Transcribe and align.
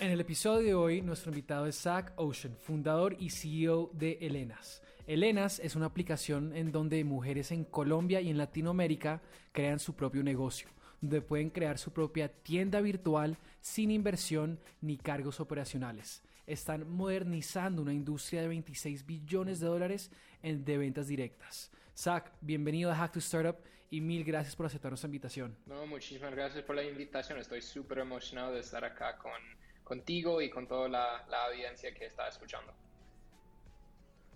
En 0.00 0.10
el 0.10 0.20
episodio 0.22 0.66
de 0.66 0.74
hoy, 0.74 1.02
nuestro 1.02 1.30
invitado 1.30 1.66
es 1.66 1.82
Zach 1.82 2.14
Ocean, 2.16 2.56
fundador 2.56 3.14
y 3.20 3.28
CEO 3.28 3.90
de 3.92 4.16
Elenas. 4.22 4.82
Elenas 5.06 5.58
es 5.58 5.76
una 5.76 5.84
aplicación 5.84 6.56
en 6.56 6.72
donde 6.72 7.04
mujeres 7.04 7.52
en 7.52 7.64
Colombia 7.64 8.22
y 8.22 8.30
en 8.30 8.38
Latinoamérica 8.38 9.20
crean 9.52 9.78
su 9.78 9.94
propio 9.94 10.22
negocio, 10.22 10.70
donde 11.02 11.20
pueden 11.20 11.50
crear 11.50 11.76
su 11.76 11.92
propia 11.92 12.30
tienda 12.30 12.80
virtual 12.80 13.36
sin 13.60 13.90
inversión 13.90 14.58
ni 14.80 14.96
cargos 14.96 15.38
operacionales. 15.38 16.22
Están 16.46 16.88
modernizando 16.88 17.82
una 17.82 17.92
industria 17.92 18.40
de 18.40 18.48
26 18.48 19.04
billones 19.04 19.60
de 19.60 19.66
dólares 19.66 20.10
en, 20.42 20.64
de 20.64 20.78
ventas 20.78 21.08
directas. 21.08 21.70
Zach, 21.94 22.32
bienvenido 22.40 22.90
a 22.90 22.94
Hack 22.94 23.12
to 23.12 23.18
Startup 23.18 23.56
y 23.90 24.00
mil 24.00 24.24
gracias 24.24 24.56
por 24.56 24.64
aceptar 24.64 24.92
nuestra 24.92 25.08
invitación. 25.08 25.58
No, 25.66 25.86
muchísimas 25.86 26.30
gracias 26.30 26.64
por 26.64 26.74
la 26.74 26.84
invitación. 26.84 27.38
Estoy 27.38 27.60
súper 27.60 27.98
emocionado 27.98 28.54
de 28.54 28.60
estar 28.60 28.82
acá 28.82 29.18
con 29.18 29.59
contigo 29.90 30.40
y 30.40 30.48
con 30.48 30.68
toda 30.68 30.88
la, 30.88 31.26
audiencia 31.48 31.92
que 31.92 32.06
está 32.06 32.28
escuchando. 32.28 32.72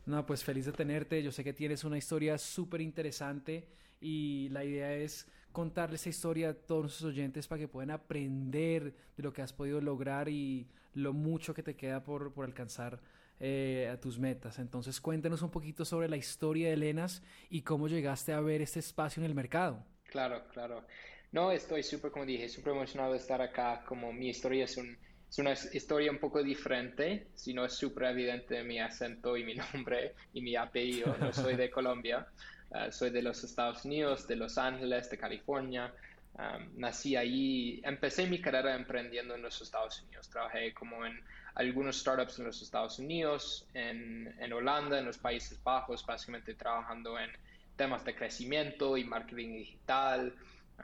No, 0.04 0.26
pues 0.26 0.42
feliz 0.42 0.66
de 0.66 0.72
tenerte. 0.72 1.22
Yo 1.22 1.30
sé 1.30 1.44
que 1.44 1.52
tienes 1.52 1.84
una 1.84 1.96
historia 1.96 2.38
súper 2.38 2.80
interesante 2.80 3.68
y 4.00 4.48
la 4.48 4.64
idea 4.64 4.92
es 4.92 5.28
contarle 5.52 5.94
esa 5.94 6.08
historia 6.08 6.48
a 6.48 6.54
todos 6.54 6.82
nuestros 6.82 7.08
oyentes 7.08 7.46
para 7.46 7.60
que 7.60 7.68
puedan 7.68 7.92
aprender 7.92 8.96
de 9.16 9.22
lo 9.22 9.32
que 9.32 9.42
has 9.42 9.52
podido 9.52 9.80
lograr 9.80 10.28
y 10.28 10.66
lo 10.92 11.12
mucho 11.12 11.54
que 11.54 11.62
te 11.62 11.76
queda 11.76 12.02
por, 12.02 12.32
por 12.32 12.46
alcanzar 12.46 12.98
eh, 13.38 13.88
a 13.92 14.00
tus 14.00 14.18
metas. 14.18 14.58
Entonces 14.58 15.00
cuéntanos 15.00 15.40
un 15.42 15.52
poquito 15.52 15.84
sobre 15.84 16.08
la 16.08 16.16
historia 16.16 16.66
de 16.66 16.74
Elenas 16.74 17.22
y 17.48 17.62
cómo 17.62 17.86
llegaste 17.86 18.32
a 18.32 18.40
ver 18.40 18.60
este 18.60 18.80
espacio 18.80 19.20
en 19.22 19.26
el 19.26 19.36
mercado. 19.36 19.84
Claro, 20.10 20.42
claro. 20.52 20.84
No, 21.30 21.52
estoy 21.52 21.84
súper, 21.84 22.10
como 22.10 22.26
dije, 22.26 22.48
súper 22.48 22.72
emocionado 22.72 23.12
de 23.12 23.18
estar 23.18 23.40
acá. 23.40 23.84
Como 23.86 24.12
mi 24.12 24.28
historia 24.28 24.64
es 24.64 24.76
un 24.76 24.98
es 25.34 25.38
una 25.40 25.52
historia 25.52 26.12
un 26.12 26.18
poco 26.18 26.44
diferente, 26.44 27.26
si 27.34 27.52
no 27.52 27.64
es 27.64 27.72
súper 27.72 28.04
evidente 28.04 28.62
mi 28.62 28.78
acento 28.78 29.36
y 29.36 29.42
mi 29.42 29.54
nombre 29.72 30.14
y 30.32 30.40
mi 30.40 30.54
apellido. 30.54 31.16
No 31.18 31.32
soy 31.32 31.56
de 31.56 31.70
Colombia, 31.70 32.24
uh, 32.70 32.92
soy 32.92 33.10
de 33.10 33.20
los 33.20 33.42
Estados 33.42 33.84
Unidos, 33.84 34.28
de 34.28 34.36
Los 34.36 34.58
Ángeles, 34.58 35.10
de 35.10 35.18
California. 35.18 35.92
Um, 36.34 36.78
nací 36.78 37.16
allí, 37.16 37.80
empecé 37.82 38.28
mi 38.28 38.40
carrera 38.40 38.76
emprendiendo 38.76 39.34
en 39.34 39.42
los 39.42 39.60
Estados 39.60 40.00
Unidos. 40.02 40.28
Trabajé 40.28 40.72
como 40.72 41.04
en 41.04 41.20
algunos 41.56 41.98
startups 41.98 42.38
en 42.38 42.44
los 42.44 42.62
Estados 42.62 43.00
Unidos, 43.00 43.66
en, 43.74 44.32
en 44.38 44.52
Holanda, 44.52 45.00
en 45.00 45.04
los 45.04 45.18
Países 45.18 45.60
Bajos, 45.64 46.06
básicamente 46.06 46.54
trabajando 46.54 47.18
en 47.18 47.32
temas 47.74 48.04
de 48.04 48.14
crecimiento 48.14 48.96
y 48.96 49.02
marketing 49.02 49.56
digital, 49.56 50.32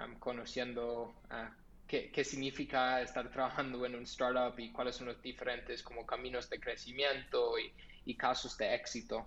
um, 0.00 0.16
conociendo 0.16 1.14
uh, 1.30 1.59
qué, 1.90 2.24
significa 2.24 3.02
estar 3.02 3.28
trabajando 3.30 3.84
en 3.84 3.96
un 3.96 4.04
startup 4.04 4.58
y 4.58 4.70
cuáles 4.70 4.94
son 4.96 5.08
los 5.08 5.20
diferentes 5.20 5.82
como 5.82 6.06
caminos 6.06 6.48
de 6.48 6.60
crecimiento 6.60 7.54
y, 7.58 8.14
casos 8.14 8.58
de 8.58 8.74
éxito 8.74 9.24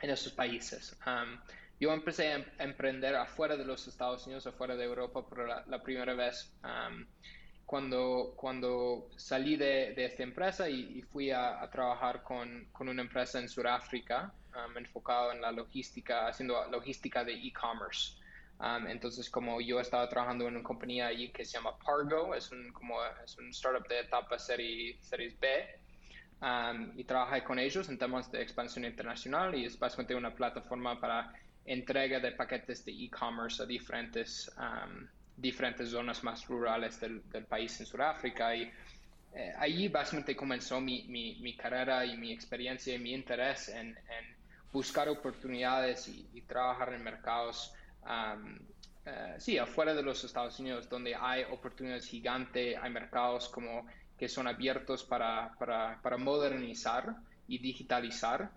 en 0.00 0.10
esos 0.10 0.32
países. 0.32 0.96
Um, 1.04 1.36
yo 1.80 1.92
empecé 1.92 2.32
a 2.32 2.44
emprender 2.60 3.16
afuera 3.16 3.56
de 3.56 3.64
los 3.64 3.88
Estados 3.88 4.24
Unidos, 4.26 4.46
afuera 4.46 4.76
de 4.76 4.84
Europa, 4.84 5.26
por 5.26 5.48
la, 5.48 5.82
primera 5.82 6.14
vez 6.14 6.52
um, 6.62 7.04
cuando, 7.66 8.34
cuando 8.36 9.10
salí 9.16 9.56
de, 9.56 9.92
esta 9.96 10.22
empresa 10.22 10.70
y, 10.70 11.02
fui 11.02 11.32
a, 11.32 11.68
trabajar 11.72 12.22
con, 12.22 12.66
con, 12.70 12.88
una 12.88 13.02
empresa 13.02 13.40
en 13.40 13.48
Sudáfrica 13.48 14.32
um, 14.54 14.78
enfocado 14.78 15.32
en 15.32 15.40
la 15.40 15.50
logística, 15.50 16.28
haciendo 16.28 16.64
logística 16.70 17.24
de 17.24 17.34
e-commerce. 17.34 18.16
Um, 18.60 18.88
entonces, 18.88 19.30
como 19.30 19.60
yo 19.60 19.78
estaba 19.78 20.08
trabajando 20.08 20.48
en 20.48 20.56
una 20.56 20.64
compañía 20.64 21.06
allí 21.06 21.28
que 21.28 21.44
se 21.44 21.58
llama 21.58 21.78
Pargo, 21.78 22.34
es 22.34 22.50
un, 22.50 22.72
como, 22.72 22.96
es 23.24 23.36
un 23.38 23.50
startup 23.50 23.86
de 23.86 24.00
etapa 24.00 24.36
serie, 24.36 24.98
Series 25.00 25.38
B, 25.38 25.48
um, 26.42 26.98
y 26.98 27.04
trabajé 27.04 27.44
con 27.44 27.60
ellos 27.60 27.88
en 27.88 27.98
temas 27.98 28.30
de 28.32 28.42
expansión 28.42 28.84
internacional 28.84 29.54
y 29.54 29.64
es 29.64 29.78
básicamente 29.78 30.16
una 30.16 30.34
plataforma 30.34 30.98
para 31.00 31.32
entrega 31.66 32.18
de 32.18 32.32
paquetes 32.32 32.84
de 32.84 32.92
e-commerce 32.92 33.62
a 33.62 33.66
diferentes, 33.66 34.50
um, 34.58 35.06
diferentes 35.36 35.90
zonas 35.90 36.24
más 36.24 36.44
rurales 36.48 36.98
del, 36.98 37.22
del 37.30 37.44
país 37.44 37.78
en 37.78 37.86
Sudáfrica. 37.86 38.56
Y 38.56 38.62
eh, 39.34 39.52
allí 39.56 39.86
básicamente 39.86 40.34
comenzó 40.34 40.80
mi, 40.80 41.04
mi, 41.04 41.36
mi, 41.36 41.54
carrera 41.54 42.04
y 42.04 42.16
mi 42.16 42.32
experiencia 42.32 42.92
y 42.92 42.98
mi 42.98 43.12
interés 43.12 43.68
en, 43.68 43.90
en 43.90 44.36
buscar 44.72 45.08
oportunidades 45.08 46.08
y, 46.08 46.28
y 46.34 46.40
trabajar 46.40 46.92
en 46.94 47.04
mercados 47.04 47.72
eh, 49.04 49.36
sí, 49.38 49.58
afuera 49.58 49.94
de 49.94 50.02
los 50.02 50.22
Estados 50.24 50.58
Unidos, 50.60 50.88
donde 50.88 51.14
hay 51.14 51.44
oportunidades 51.44 52.06
gigantes, 52.06 52.76
hay 52.80 52.90
mercados 52.90 53.48
como 53.48 53.86
que 54.18 54.28
son 54.28 54.48
abiertos 54.48 55.04
para, 55.04 55.54
para, 55.58 56.16
modernizar 56.16 57.14
y 57.46 57.58
digitalizar, 57.58 58.50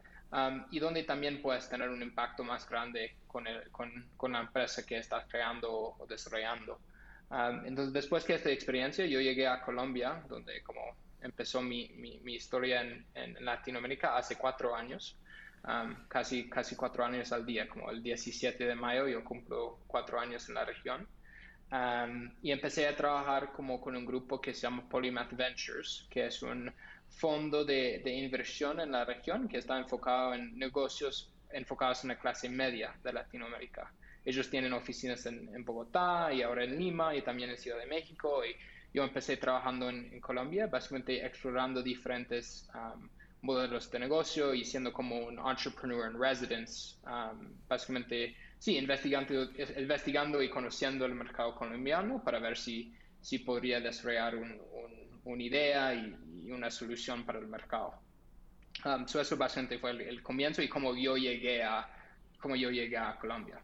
y 0.71 0.79
donde 0.79 1.03
también 1.03 1.41
puedes 1.41 1.69
tener 1.69 1.89
un 1.89 2.01
impacto 2.01 2.43
más 2.43 2.67
grande 2.67 3.15
con, 3.27 3.45
el, 3.45 3.69
con, 3.69 4.07
con 4.17 4.31
la 4.31 4.39
empresa 4.39 4.83
que 4.85 4.97
estás 4.97 5.25
creando 5.29 5.71
o 5.71 6.07
desarrollando. 6.07 6.79
entonces, 7.65 7.93
después 7.93 8.25
de 8.25 8.35
esta 8.35 8.49
experiencia, 8.49 9.05
yo 9.05 9.21
llegué 9.21 9.47
a 9.47 9.61
Colombia, 9.61 10.23
donde 10.27 10.63
como 10.63 10.81
empezó 11.21 11.61
mi, 11.61 11.89
mi, 11.89 12.19
mi 12.23 12.35
historia 12.35 12.81
en, 12.81 13.05
en, 13.13 13.45
Latinoamérica 13.45 14.17
hace 14.17 14.35
cuatro 14.37 14.75
años 14.75 15.15
casi, 16.07 16.49
casi 16.49 16.75
cuatro 16.75 17.05
años 17.05 17.31
al 17.31 17.45
día, 17.45 17.67
como 17.67 17.89
el 17.91 18.01
17 18.01 18.65
de 18.65 18.75
mayo 18.75 19.07
yo 19.07 19.23
cumplo 19.23 19.79
cuatro 19.87 20.19
años 20.19 20.47
en 20.49 20.55
la 20.55 20.65
región. 20.65 21.07
y 22.41 22.51
empecé 22.51 22.87
a 22.87 22.95
trabajar 22.95 23.53
como 23.53 23.79
con 23.79 23.95
un 23.95 24.05
grupo 24.05 24.41
que 24.41 24.53
se 24.53 24.61
llama 24.61 24.87
Polymath 24.89 25.33
Ventures, 25.33 26.07
que 26.09 26.25
es 26.27 26.41
un 26.41 26.71
fondo 27.09 27.63
de, 27.63 28.01
inversión 28.05 28.79
en 28.79 28.91
la 28.91 29.05
región 29.05 29.47
que 29.47 29.57
está 29.57 29.77
enfocado 29.77 30.33
en 30.33 30.57
negocios 30.57 31.31
enfocados 31.51 32.03
en 32.03 32.09
la 32.09 32.19
clase 32.19 32.49
media 32.49 32.93
de 33.03 33.13
Latinoamérica. 33.13 33.91
Ellos 34.23 34.49
tienen 34.49 34.73
oficinas 34.73 35.25
en, 35.25 35.53
en 35.53 35.65
Bogotá 35.65 36.31
y 36.31 36.41
ahora 36.41 36.63
en 36.63 36.77
Lima 36.77 37.15
y 37.15 37.21
también 37.21 37.49
en 37.49 37.57
Ciudad 37.57 37.79
de 37.79 37.87
México. 37.87 38.43
Y 38.45 38.55
yo 38.93 39.03
empecé 39.03 39.37
trabajando 39.37 39.89
en, 39.89 40.13
en 40.13 40.21
Colombia, 40.21 40.67
básicamente 40.67 41.25
explorando 41.25 41.81
diferentes 41.81 42.69
modelos 43.41 43.89
de 43.89 43.99
negocio 43.99 44.53
y 44.53 44.63
siendo 44.63 44.93
como 44.93 45.17
un 45.17 45.39
entrepreneur 45.39 46.09
in 46.09 46.19
residence, 46.19 46.95
um, 47.05 47.53
básicamente, 47.67 48.35
sí, 48.59 48.77
investigando, 48.77 49.49
investigando 49.77 50.41
y 50.41 50.49
conociendo 50.49 51.05
el 51.05 51.15
mercado 51.15 51.55
colombiano 51.55 52.23
para 52.23 52.39
ver 52.39 52.57
si, 52.57 52.93
si 53.19 53.39
podría 53.39 53.79
desarrollar 53.79 54.35
un, 54.35 54.59
una 55.25 55.43
idea 55.43 55.93
y, 55.93 56.17
una 56.51 56.69
solución 56.69 57.23
para 57.23 57.39
el 57.39 57.47
mercado. 57.47 57.93
Um, 58.83 59.03
eso 59.03 59.37
básicamente 59.37 59.79
fue 59.79 59.91
el, 59.91 60.21
comienzo 60.21 60.61
y 60.61 60.67
cómo 60.67 60.95
yo 60.95 61.15
llegué 61.15 61.63
a, 61.63 61.87
cómo 62.39 62.55
yo 62.55 62.69
llegué 62.71 62.97
a 62.97 63.17
Colombia. 63.17 63.61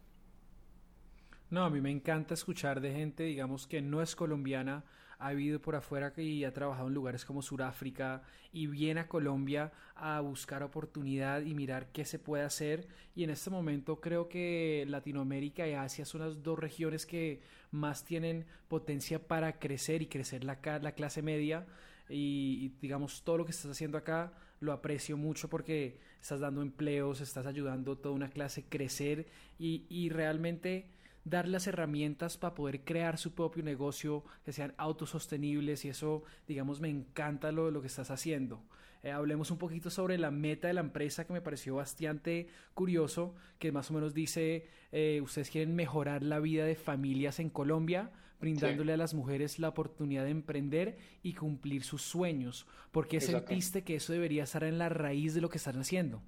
No, 1.50 1.64
a 1.64 1.70
mí 1.70 1.80
me 1.80 1.90
encanta 1.90 2.34
escuchar 2.34 2.80
de 2.80 2.92
gente, 2.92 3.24
digamos, 3.24 3.66
que 3.66 3.82
no 3.82 4.00
es 4.00 4.14
colombiana, 4.14 4.84
ha 5.18 5.32
vivido 5.32 5.60
por 5.60 5.74
afuera 5.74 6.12
y 6.16 6.44
ha 6.44 6.52
trabajado 6.52 6.88
en 6.88 6.94
lugares 6.94 7.24
como 7.24 7.42
Sudáfrica 7.42 8.22
y 8.52 8.66
viene 8.66 9.00
a 9.00 9.08
Colombia 9.08 9.72
a 9.96 10.20
buscar 10.20 10.62
oportunidad 10.62 11.42
y 11.42 11.54
mirar 11.54 11.88
qué 11.92 12.04
se 12.04 12.18
puede 12.18 12.44
hacer. 12.44 12.86
Y 13.16 13.24
en 13.24 13.30
este 13.30 13.50
momento 13.50 14.00
creo 14.00 14.28
que 14.28 14.84
Latinoamérica 14.88 15.66
y 15.66 15.74
Asia 15.74 16.04
son 16.04 16.20
las 16.20 16.42
dos 16.42 16.58
regiones 16.58 17.04
que 17.04 17.40
más 17.72 18.04
tienen 18.04 18.46
potencia 18.68 19.26
para 19.26 19.58
crecer 19.58 20.02
y 20.02 20.06
crecer 20.06 20.44
la, 20.44 20.58
la 20.80 20.92
clase 20.92 21.20
media. 21.20 21.66
Y, 22.08 22.74
digamos, 22.80 23.22
todo 23.22 23.38
lo 23.38 23.44
que 23.44 23.50
estás 23.50 23.72
haciendo 23.72 23.98
acá 23.98 24.32
lo 24.60 24.72
aprecio 24.72 25.16
mucho 25.16 25.48
porque 25.48 25.98
estás 26.20 26.40
dando 26.40 26.62
empleos, 26.62 27.20
estás 27.20 27.46
ayudando 27.46 27.92
a 27.92 27.96
toda 27.96 28.14
una 28.14 28.30
clase 28.30 28.62
a 28.62 28.70
crecer 28.70 29.26
y 29.58 30.08
realmente 30.10 30.86
dar 31.28 31.48
las 31.48 31.66
herramientas 31.66 32.38
para 32.38 32.54
poder 32.54 32.80
crear 32.84 33.18
su 33.18 33.34
propio 33.34 33.62
negocio, 33.62 34.24
que 34.44 34.52
sean 34.52 34.74
autosostenibles 34.76 35.84
y 35.84 35.88
eso, 35.88 36.22
digamos, 36.46 36.80
me 36.80 36.88
encanta 36.88 37.52
lo, 37.52 37.70
lo 37.70 37.80
que 37.80 37.86
estás 37.86 38.10
haciendo. 38.10 38.62
Eh, 39.02 39.12
hablemos 39.12 39.50
un 39.50 39.58
poquito 39.58 39.90
sobre 39.90 40.18
la 40.18 40.30
meta 40.30 40.68
de 40.68 40.74
la 40.74 40.80
empresa 40.80 41.26
que 41.26 41.32
me 41.32 41.40
pareció 41.40 41.76
bastante 41.76 42.48
curioso, 42.74 43.34
que 43.58 43.70
más 43.70 43.90
o 43.90 43.94
menos 43.94 44.12
dice, 44.12 44.66
eh, 44.90 45.20
ustedes 45.22 45.50
quieren 45.50 45.76
mejorar 45.76 46.22
la 46.22 46.40
vida 46.40 46.64
de 46.64 46.74
familias 46.74 47.38
en 47.38 47.50
Colombia 47.50 48.10
brindándole 48.40 48.92
a 48.92 48.96
las 48.96 49.14
mujeres 49.14 49.58
la 49.58 49.68
oportunidad 49.68 50.24
de 50.24 50.30
emprender 50.30 50.98
y 51.22 51.34
cumplir 51.34 51.82
sus 51.82 52.02
sueños. 52.02 52.66
¿Por 52.92 53.08
qué 53.08 53.20
sentiste 53.20 53.82
que 53.82 53.96
eso 53.96 54.12
debería 54.12 54.44
estar 54.44 54.64
en 54.64 54.78
la 54.78 54.88
raíz 54.88 55.34
de 55.34 55.40
lo 55.40 55.48
que 55.48 55.58
están 55.58 55.78
haciendo? 55.78 56.22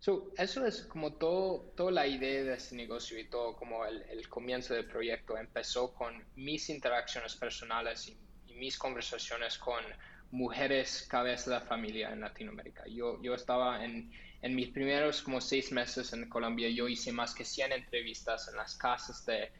Eso 0.00 0.66
es 0.66 0.82
como 0.82 1.14
todo, 1.14 1.72
toda 1.76 1.90
la 1.90 2.06
idea 2.06 2.44
de 2.44 2.54
este 2.54 2.76
negocio 2.76 3.18
y 3.18 3.24
todo 3.24 3.56
como 3.56 3.84
el, 3.84 4.28
comienzo 4.28 4.74
del 4.74 4.86
proyecto. 4.86 5.36
Empezó 5.36 5.92
con 5.92 6.24
mis 6.36 6.68
interacciones 6.70 7.34
personales 7.36 8.08
y, 8.08 8.16
mis 8.56 8.78
conversaciones 8.78 9.58
con 9.58 9.84
mujeres 10.30 11.06
cabeza 11.10 11.58
de 11.58 11.66
familia 11.66 12.10
en 12.10 12.22
Latinoamérica. 12.22 12.84
Yo, 12.86 13.20
yo 13.22 13.34
estaba 13.34 13.84
en, 13.84 14.10
en 14.40 14.54
mis 14.54 14.70
primeros 14.70 15.20
como 15.20 15.42
seis 15.42 15.72
meses 15.72 16.14
en 16.14 16.26
Colombia, 16.30 16.70
yo 16.70 16.88
hice 16.88 17.12
más 17.12 17.34
que 17.34 17.44
100 17.44 17.72
entrevistas 17.72 18.48
en 18.48 18.56
las 18.56 18.74
casas 18.76 19.26
de, 19.26 19.52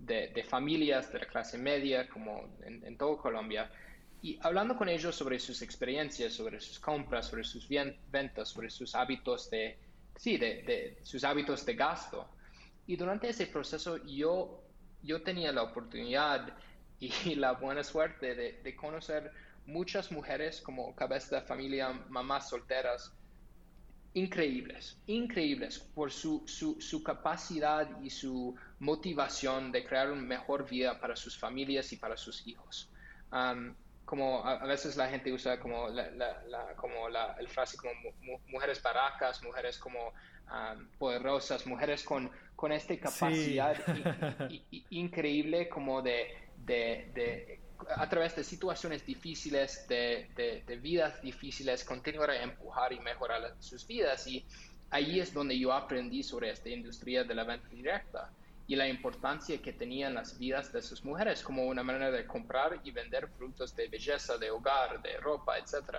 de, 0.00 0.42
familias 0.42 1.12
de 1.12 1.20
la 1.20 1.26
clase 1.26 1.58
media, 1.58 2.08
como 2.08 2.52
en, 2.64 2.84
en 2.84 2.98
todo 2.98 3.18
Colombia 3.18 3.70
y 4.22 4.38
hablando 4.42 4.76
con 4.76 4.88
ellos 4.88 5.14
sobre 5.14 5.38
sus 5.38 5.62
experiencias, 5.62 6.34
sobre 6.34 6.60
sus 6.60 6.78
compras, 6.78 7.28
sobre 7.28 7.44
sus 7.44 7.66
ventas, 7.68 8.48
sobre 8.48 8.68
sus 8.68 8.94
hábitos 8.94 9.48
de, 9.50 9.78
sí, 10.16 10.36
de, 10.36 10.98
sus 11.02 11.24
hábitos 11.24 11.64
de 11.64 11.74
gasto. 11.74 12.28
Y 12.86 12.96
durante 12.96 13.30
ese 13.30 13.46
proceso 13.46 13.96
yo, 14.04 14.62
yo 15.02 15.22
tenía 15.22 15.52
la 15.52 15.62
oportunidad 15.62 16.54
y 16.98 17.10
la 17.36 17.52
buena 17.52 17.82
suerte 17.82 18.34
de, 18.34 18.76
conocer 18.76 19.32
muchas 19.64 20.12
mujeres 20.12 20.60
como 20.60 20.94
cabeza 20.94 21.36
de 21.36 21.46
familia, 21.46 21.92
mamás 22.10 22.50
solteras, 22.50 23.12
increíbles, 24.12 24.98
increíbles 25.06 25.78
por 25.78 26.10
su, 26.10 26.42
su, 26.46 27.02
capacidad 27.02 27.88
y 28.02 28.10
su 28.10 28.54
motivación 28.80 29.72
de 29.72 29.84
crear 29.84 30.10
una 30.10 30.22
mejor 30.22 30.68
vida 30.68 31.00
para 31.00 31.16
sus 31.16 31.38
familias 31.38 31.92
y 31.92 31.96
para 31.96 32.16
sus 32.18 32.46
hijos. 32.46 32.90
Como 34.10 34.44
a, 34.44 34.66
veces 34.66 34.96
la 34.96 35.08
gente 35.08 35.32
usa 35.32 35.60
como 35.60 35.88
la, 35.88 36.10
la, 36.10 36.74
como 36.74 37.08
la 37.08 37.36
el 37.38 37.46
frase 37.46 37.76
como 37.76 37.92
mujeres 38.48 38.82
baracas, 38.82 39.40
mujeres 39.44 39.78
como 39.78 40.12
poderosas, 40.98 41.64
mujeres 41.64 42.02
con, 42.02 42.28
con 42.56 42.72
esta 42.72 42.98
capacidad 42.98 43.76
increíble 44.90 45.68
como 45.68 46.02
de, 46.02 46.26
de, 46.56 47.60
a 47.94 48.08
través 48.08 48.34
de 48.34 48.42
situaciones 48.42 49.06
difíciles, 49.06 49.86
de, 49.86 50.26
de, 50.66 50.76
vidas 50.78 51.22
difíciles, 51.22 51.84
continuar 51.84 52.30
a 52.30 52.42
empujar 52.42 52.92
y 52.92 52.98
mejorar 52.98 53.54
sus 53.60 53.86
vidas. 53.86 54.26
Y 54.26 54.44
ahí 54.90 55.20
es 55.20 55.32
donde 55.32 55.56
yo 55.56 55.72
aprendí 55.72 56.24
sobre 56.24 56.50
esta 56.50 56.68
industria 56.68 57.22
de 57.22 57.32
la 57.36 57.44
venta 57.44 57.68
directa 57.68 58.28
y 58.70 58.76
la 58.76 58.86
importancia 58.86 59.60
que 59.60 59.72
tenían 59.72 60.14
las 60.14 60.38
vidas 60.38 60.72
de 60.72 60.80
sus 60.80 61.04
mujeres 61.04 61.42
como 61.42 61.64
una 61.64 61.82
manera 61.82 62.12
de 62.12 62.24
comprar 62.24 62.80
y 62.84 62.92
vender 62.92 63.28
productos 63.30 63.74
de 63.74 63.88
belleza, 63.88 64.38
de 64.38 64.48
hogar, 64.52 65.02
de 65.02 65.16
ropa, 65.16 65.58
etc 65.58 65.96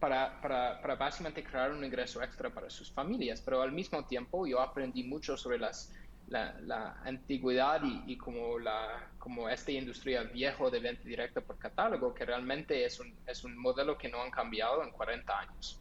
para, 0.00 0.40
para, 0.40 0.80
para, 0.80 0.96
básicamente 0.96 1.44
crear 1.44 1.70
un 1.70 1.84
ingreso 1.84 2.20
extra 2.20 2.50
para 2.50 2.68
sus 2.68 2.90
familias. 2.90 3.40
Pero 3.40 3.62
al 3.62 3.70
mismo 3.70 4.04
tiempo 4.04 4.44
yo 4.44 4.60
aprendí 4.60 5.04
mucho 5.04 5.36
sobre 5.36 5.58
las, 5.58 5.94
la, 6.28 6.56
la 6.62 7.00
antigüedad 7.04 7.80
y, 7.84 8.12
y, 8.12 8.16
como, 8.16 8.58
la, 8.58 9.08
como 9.16 9.48
esta 9.48 9.70
industria 9.70 10.24
viejo 10.24 10.68
de 10.68 10.80
venta 10.80 11.04
directa 11.04 11.40
por 11.40 11.58
catálogo, 11.58 12.12
que 12.12 12.24
realmente 12.24 12.84
es 12.84 12.98
un, 12.98 13.14
es 13.24 13.44
un 13.44 13.56
modelo 13.56 13.96
que 13.96 14.08
no 14.08 14.20
han 14.20 14.32
cambiado 14.32 14.82
en 14.82 14.90
40 14.90 15.38
años. 15.38 15.80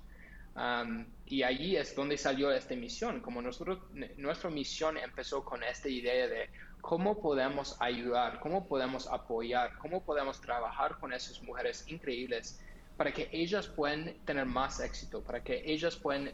Um, 0.55 1.05
y 1.25 1.43
allí 1.43 1.75
es 1.75 1.93
donde 1.95 2.17
salió 2.17 2.51
esta 2.51 2.75
misión. 2.75 3.19
Como 3.21 3.41
nosotros, 3.41 3.79
nuestra 4.17 4.49
misión 4.49 4.97
empezó 4.97 5.43
con 5.43 5.63
esta 5.63 5.89
idea 5.89 6.27
de 6.27 6.49
cómo 6.81 7.19
podemos 7.19 7.75
ayudar, 7.81 8.39
cómo 8.39 8.67
podemos 8.67 9.07
apoyar, 9.07 9.77
cómo 9.79 10.03
podemos 10.03 10.39
trabajar 10.39 10.97
con 10.99 11.11
esas 11.11 11.41
mujeres 11.41 11.83
increíbles 11.87 12.61
para 12.95 13.11
que 13.11 13.27
ellas 13.31 13.67
puedan 13.67 14.13
tener 14.25 14.45
más 14.45 14.79
éxito, 14.79 15.21
para 15.21 15.43
que 15.43 15.61
ellas 15.65 15.97
puedan 15.97 16.31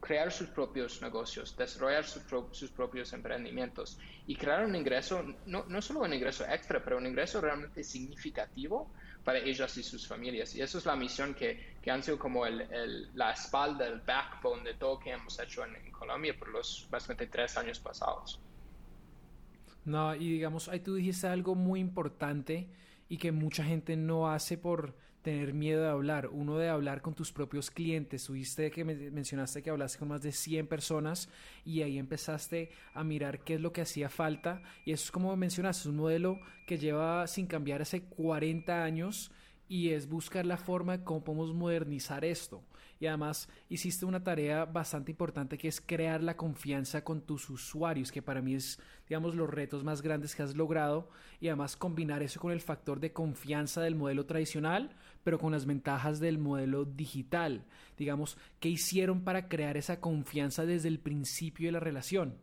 crear 0.00 0.32
sus 0.32 0.48
propios 0.48 1.00
negocios, 1.00 1.56
desarrollar 1.56 2.04
sus 2.04 2.70
propios 2.70 3.12
emprendimientos 3.12 3.98
y 4.26 4.34
crear 4.36 4.64
un 4.64 4.74
ingreso, 4.74 5.22
no, 5.46 5.64
no, 5.68 5.80
solo 5.80 6.00
un 6.00 6.12
ingreso 6.12 6.44
extra, 6.44 6.82
pero 6.82 6.98
un 6.98 7.06
ingreso 7.06 7.40
realmente 7.40 7.84
significativo 7.84 8.90
para 9.24 9.38
ellas 9.38 9.76
y 9.76 9.82
sus 9.82 10.06
familias. 10.06 10.54
Y 10.54 10.62
eso 10.62 10.78
es 10.78 10.86
la 10.86 10.96
misión 10.96 11.34
que, 11.34 11.76
que 11.80 11.90
han 11.90 12.02
sido 12.02 12.18
como 12.18 12.44
el, 12.46 13.08
la 13.14 13.32
espalda, 13.32 13.86
el 13.86 14.00
backbone 14.00 14.64
de 14.64 14.74
todo 14.74 14.98
que 14.98 15.10
hemos 15.10 15.38
hecho 15.38 15.64
en, 15.64 15.76
en 15.76 15.90
Colombia 15.92 16.34
por 16.38 16.48
los 16.48 16.86
básicamente 16.90 17.26
tres 17.28 17.56
años 17.56 17.78
pasados. 17.78 18.40
No, 19.84 20.14
y 20.14 20.30
digamos, 20.30 20.68
ahí 20.68 20.80
tú 20.80 20.94
dijiste 20.94 21.26
algo 21.26 21.54
muy 21.54 21.80
importante 21.80 22.68
y 23.08 23.18
que 23.18 23.32
mucha 23.32 23.64
gente 23.64 23.96
no 23.96 24.30
hace 24.30 24.56
por 24.56 24.96
tener 25.22 25.54
miedo 25.54 25.82
de 25.82 25.88
hablar, 25.88 26.28
uno 26.28 26.58
de 26.58 26.68
hablar 26.68 27.00
con 27.00 27.14
tus 27.14 27.32
propios 27.32 27.70
clientes. 27.70 28.24
Tuviste 28.24 28.70
que 28.70 28.84
mencionaste 28.84 29.62
que 29.62 29.70
hablaste 29.70 29.98
con 29.98 30.08
más 30.08 30.22
de 30.22 30.32
100 30.32 30.66
personas 30.66 31.28
y 31.64 31.82
ahí 31.82 31.98
empezaste 31.98 32.70
a 32.94 33.04
mirar 33.04 33.40
qué 33.40 33.54
es 33.54 33.60
lo 33.60 33.72
que 33.72 33.82
hacía 33.82 34.08
falta. 34.08 34.62
Y 34.84 34.92
eso 34.92 35.04
es 35.04 35.10
como 35.10 35.34
mencionaste, 35.36 35.82
es 35.82 35.86
un 35.86 35.96
modelo 35.96 36.40
que 36.66 36.78
lleva 36.78 37.26
sin 37.26 37.46
cambiar 37.46 37.82
hace 37.82 38.02
40 38.02 38.84
años 38.84 39.30
y 39.68 39.90
es 39.90 40.08
buscar 40.08 40.44
la 40.44 40.56
forma 40.56 40.98
de 40.98 41.04
cómo 41.04 41.24
podemos 41.24 41.54
modernizar 41.54 42.24
esto 42.24 42.62
y 43.02 43.08
además 43.08 43.48
hiciste 43.68 44.06
una 44.06 44.22
tarea 44.22 44.64
bastante 44.64 45.10
importante 45.10 45.58
que 45.58 45.66
es 45.66 45.80
crear 45.80 46.22
la 46.22 46.36
confianza 46.36 47.02
con 47.02 47.20
tus 47.22 47.50
usuarios, 47.50 48.12
que 48.12 48.22
para 48.22 48.40
mí 48.40 48.54
es, 48.54 48.78
digamos, 49.08 49.34
los 49.34 49.50
retos 49.50 49.82
más 49.82 50.02
grandes 50.02 50.36
que 50.36 50.44
has 50.44 50.54
logrado 50.54 51.08
y 51.40 51.48
además 51.48 51.76
combinar 51.76 52.22
eso 52.22 52.38
con 52.38 52.52
el 52.52 52.60
factor 52.60 53.00
de 53.00 53.12
confianza 53.12 53.80
del 53.80 53.96
modelo 53.96 54.24
tradicional, 54.24 54.94
pero 55.24 55.38
con 55.38 55.52
las 55.52 55.66
ventajas 55.66 56.20
del 56.20 56.38
modelo 56.38 56.84
digital. 56.84 57.64
Digamos, 57.96 58.36
¿qué 58.60 58.68
hicieron 58.68 59.22
para 59.22 59.48
crear 59.48 59.76
esa 59.76 60.00
confianza 60.00 60.66
desde 60.66 60.88
el 60.88 60.98
principio 60.98 61.68
de 61.68 61.72
la 61.72 61.80
relación? 61.80 62.36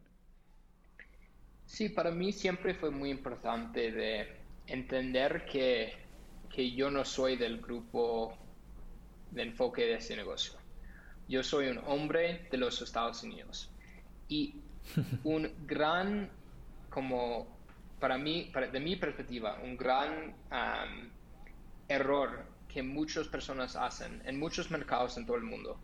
Sí, 1.65 1.89
para 1.89 2.11
mí 2.11 2.31
siempre 2.31 2.73
fue 2.73 2.89
muy 2.89 3.11
importante 3.11 3.91
de 3.91 4.27
entender 4.65 5.45
que, 5.45 5.93
que 6.49 6.71
yo 6.71 6.89
no 6.89 7.05
soy 7.05 7.37
del 7.37 7.61
grupo 7.61 8.35
de 9.31 9.43
enfoque 9.43 9.83
de 9.83 9.95
este 9.95 10.15
negocio. 10.15 10.53
Yo 11.27 11.43
soy 11.43 11.67
un 11.67 11.77
hombre 11.85 12.47
de 12.49 12.57
los 12.57 12.81
Estados 12.81 13.21
Unidos 13.23 13.71
y 14.27 14.55
un 15.23 15.51
gran, 15.67 16.29
como 16.89 17.59
para 17.99 18.17
mí, 18.17 18.49
para, 18.51 18.67
de 18.67 18.79
mi 18.79 18.95
perspectiva, 18.95 19.59
un 19.63 19.77
gran 19.77 20.33
error 21.87 22.45
que 22.71 22.83
muchas 22.83 23.27
personas 23.27 23.75
hacen 23.75 24.21
en 24.25 24.39
muchos 24.39 24.71
mercados 24.71 25.17
en 25.17 25.25
todo 25.25 25.37
el 25.37 25.43
mundo 25.43 25.79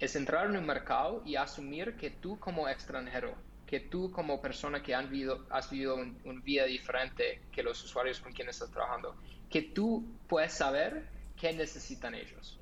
es 0.00 0.16
entrar 0.16 0.46
en 0.46 0.56
un 0.56 0.66
mercado 0.66 1.22
y 1.26 1.36
asumir 1.36 1.94
que 1.96 2.10
tú 2.10 2.38
como 2.38 2.66
extranjero, 2.68 3.34
que 3.66 3.80
tú 3.80 4.10
como 4.10 4.40
persona 4.40 4.82
que 4.82 4.94
han 4.94 5.10
vivido, 5.10 5.46
has 5.50 5.70
vivido 5.70 5.96
un, 5.96 6.42
vida 6.42 6.64
diferente 6.64 7.42
que 7.52 7.62
los 7.62 7.84
usuarios 7.84 8.18
con 8.18 8.32
quienes 8.32 8.56
estás 8.56 8.70
trabajando, 8.70 9.14
que 9.50 9.60
tú 9.60 10.04
puedes 10.26 10.54
saber 10.54 11.06
qué 11.38 11.52
necesitan 11.52 12.14
ellos 12.14 12.60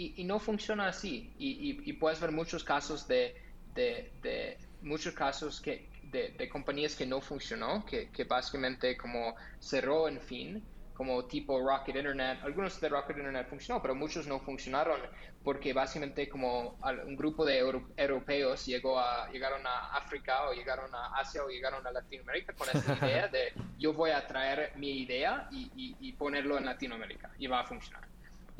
y, 0.00 0.24
no 0.24 0.38
funciona 0.38 0.88
así. 0.88 1.30
Y, 1.38 1.92
puedes 1.94 2.20
ver 2.20 2.32
muchos 2.32 2.64
casos 2.64 3.06
de, 3.06 3.36
de, 3.74 4.56
muchos 4.82 5.14
casos 5.14 5.60
que, 5.60 5.88
de, 6.04 6.48
compañías 6.48 6.96
que 6.96 7.04
no 7.04 7.20
funcionó, 7.20 7.84
que, 7.84 8.08
que, 8.08 8.24
básicamente 8.24 8.96
como 8.96 9.34
cerró 9.58 10.08
en 10.08 10.20
fin, 10.20 10.62
como 11.00 11.24
tipo 11.24 11.58
Rocket 11.58 11.96
Internet. 11.96 12.40
Algunos 12.42 12.78
de 12.78 12.90
Rocket 12.90 13.16
Internet 13.16 13.46
funcionó, 13.48 13.80
pero 13.80 13.94
muchos 13.94 14.26
no 14.26 14.38
funcionaron 14.40 15.00
porque 15.42 15.72
básicamente 15.72 16.28
como 16.28 16.76
un 17.06 17.16
grupo 17.16 17.46
de 17.46 17.58
europeos 17.96 18.66
llegó 18.66 19.00
a, 19.00 19.30
llegaron 19.30 19.66
a 19.66 19.96
África 19.96 20.50
o 20.50 20.52
llegaron 20.52 20.94
a 20.94 21.06
Asia 21.18 21.42
o 21.42 21.48
llegaron 21.48 21.86
a 21.86 21.90
Latinoamérica 21.90 22.52
con 22.52 22.68
esa 22.68 22.98
idea 23.06 23.28
de 23.28 23.54
yo 23.78 23.94
voy 23.94 24.10
a 24.10 24.26
traer 24.26 24.72
mi 24.76 25.00
idea 25.00 25.48
y, 25.50 25.96
y 25.98 26.12
ponerlo 26.12 26.58
en 26.58 26.66
Latinoamérica 26.66 27.30
y 27.38 27.46
va 27.46 27.60
a 27.60 27.64
funcionar 27.64 28.10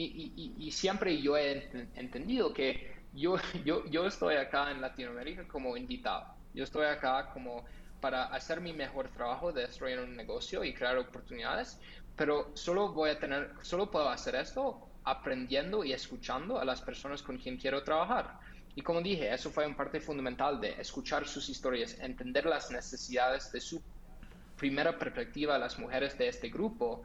y, 0.09 0.71
siempre 0.73 1.21
yo 1.21 1.37
he 1.37 1.69
entendido 1.95 2.53
que 2.53 2.95
yo, 3.15 3.37
yo, 3.65 3.85
yo 3.87 4.07
estoy 4.07 4.37
acá 4.37 4.71
en 4.71 4.81
Latinoamérica 4.81 5.47
como 5.49 5.77
invitado. 5.77 6.35
Yo 6.55 6.65
estoy 6.65 6.87
acá 6.87 7.31
como 7.33 7.65
para 8.01 8.25
hacer 8.25 8.61
mi 8.61 8.73
mejor 8.73 9.09
trabajo 9.09 9.53
de 9.53 9.67
desarrollar 9.67 10.01
un 10.01 10.17
negocio 10.17 10.65
y 10.65 10.73
crear 10.73 10.97
oportunidades, 10.97 11.79
pero 12.21 12.51
solo 12.53 12.93
voy 12.93 13.09
a 13.09 13.19
tener, 13.19 13.53
solo 13.63 13.91
puedo 13.91 14.07
hacer 14.11 14.35
esto 14.35 14.79
aprendiendo 15.05 15.83
y 15.85 15.95
escuchando 15.95 16.61
a 16.61 16.67
las 16.67 16.83
personas 16.83 17.23
con 17.23 17.39
quien 17.39 17.57
quiero 17.57 17.83
trabajar. 17.83 18.39
Y 18.75 18.83
como 18.83 19.01
dije, 19.01 19.33
eso 19.33 19.51
fue 19.51 19.67
una 19.67 19.75
parte 19.75 20.01
fundamental 20.01 20.61
de 20.61 20.79
escuchar 20.79 21.27
sus 21.27 21.49
historias, 21.49 21.99
entender 21.99 22.45
las 22.45 22.71
necesidades 22.71 23.51
de 23.53 23.63
su 23.63 23.81
primera 24.59 24.99
perspectiva, 24.99 25.57
las 25.57 25.79
mujeres 25.79 26.19
de 26.19 26.29
este 26.29 26.51
grupo, 26.51 27.05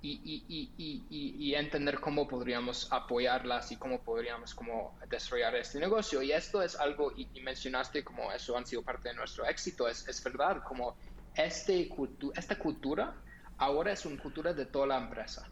y, 0.00 1.52
entender 1.54 2.00
cómo 2.00 2.26
podríamos 2.26 2.90
apoyarlas 2.90 3.72
y 3.72 3.76
cómo 3.76 4.00
podríamos 4.00 4.54
como 4.54 4.98
desarrollar 5.10 5.54
este 5.56 5.80
negocio. 5.80 6.22
Y 6.22 6.32
esto 6.32 6.62
es 6.62 6.76
algo, 6.76 7.12
y, 7.14 7.28
mencionaste 7.42 8.02
como 8.02 8.32
eso 8.32 8.56
han 8.56 8.64
sido 8.64 8.80
parte 8.80 9.10
de 9.10 9.16
nuestro 9.16 9.44
éxito, 9.44 9.86
es, 9.86 10.08
es 10.08 10.24
verdad, 10.24 10.62
como 10.62 10.96
este 11.34 11.90
esta 12.34 12.58
cultura 12.58 13.14
ahora 13.58 13.92
es 13.92 14.04
una 14.06 14.20
cultura 14.20 14.52
de 14.52 14.66
toda 14.66 14.86
la 14.86 14.98
empresa. 14.98 15.48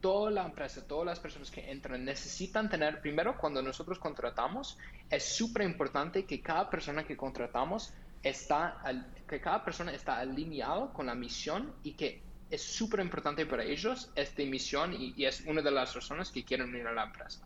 Toda 0.00 0.30
la 0.30 0.44
empresa, 0.44 0.86
todas 0.86 1.06
las 1.06 1.18
personas 1.18 1.50
que 1.50 1.70
entran 1.70 2.04
necesitan 2.04 2.70
tener, 2.70 3.00
primero, 3.00 3.36
cuando 3.36 3.60
nosotros 3.62 3.98
contratamos, 3.98 4.78
es 5.10 5.24
súper 5.24 5.62
importante 5.64 6.24
que 6.24 6.40
cada 6.40 6.70
persona 6.70 7.04
que 7.04 7.16
contratamos 7.16 7.92
está, 8.22 8.80
que 9.28 9.40
cada 9.40 9.64
persona 9.64 9.92
está 9.92 10.18
alineado 10.18 10.92
con 10.92 11.06
la 11.06 11.14
misión 11.14 11.72
y 11.82 11.92
que 11.92 12.22
es 12.50 12.62
súper 12.62 13.00
importante 13.00 13.44
para 13.44 13.64
ellos 13.64 14.10
esta 14.14 14.42
misión 14.44 14.94
y, 14.94 15.14
y, 15.16 15.26
es 15.26 15.42
una 15.42 15.60
de 15.60 15.70
las 15.70 15.94
razones 15.94 16.30
que 16.30 16.44
quieren 16.44 16.68
unir 16.68 16.86
a 16.86 16.92
la 16.92 17.04
empresa. 17.04 17.40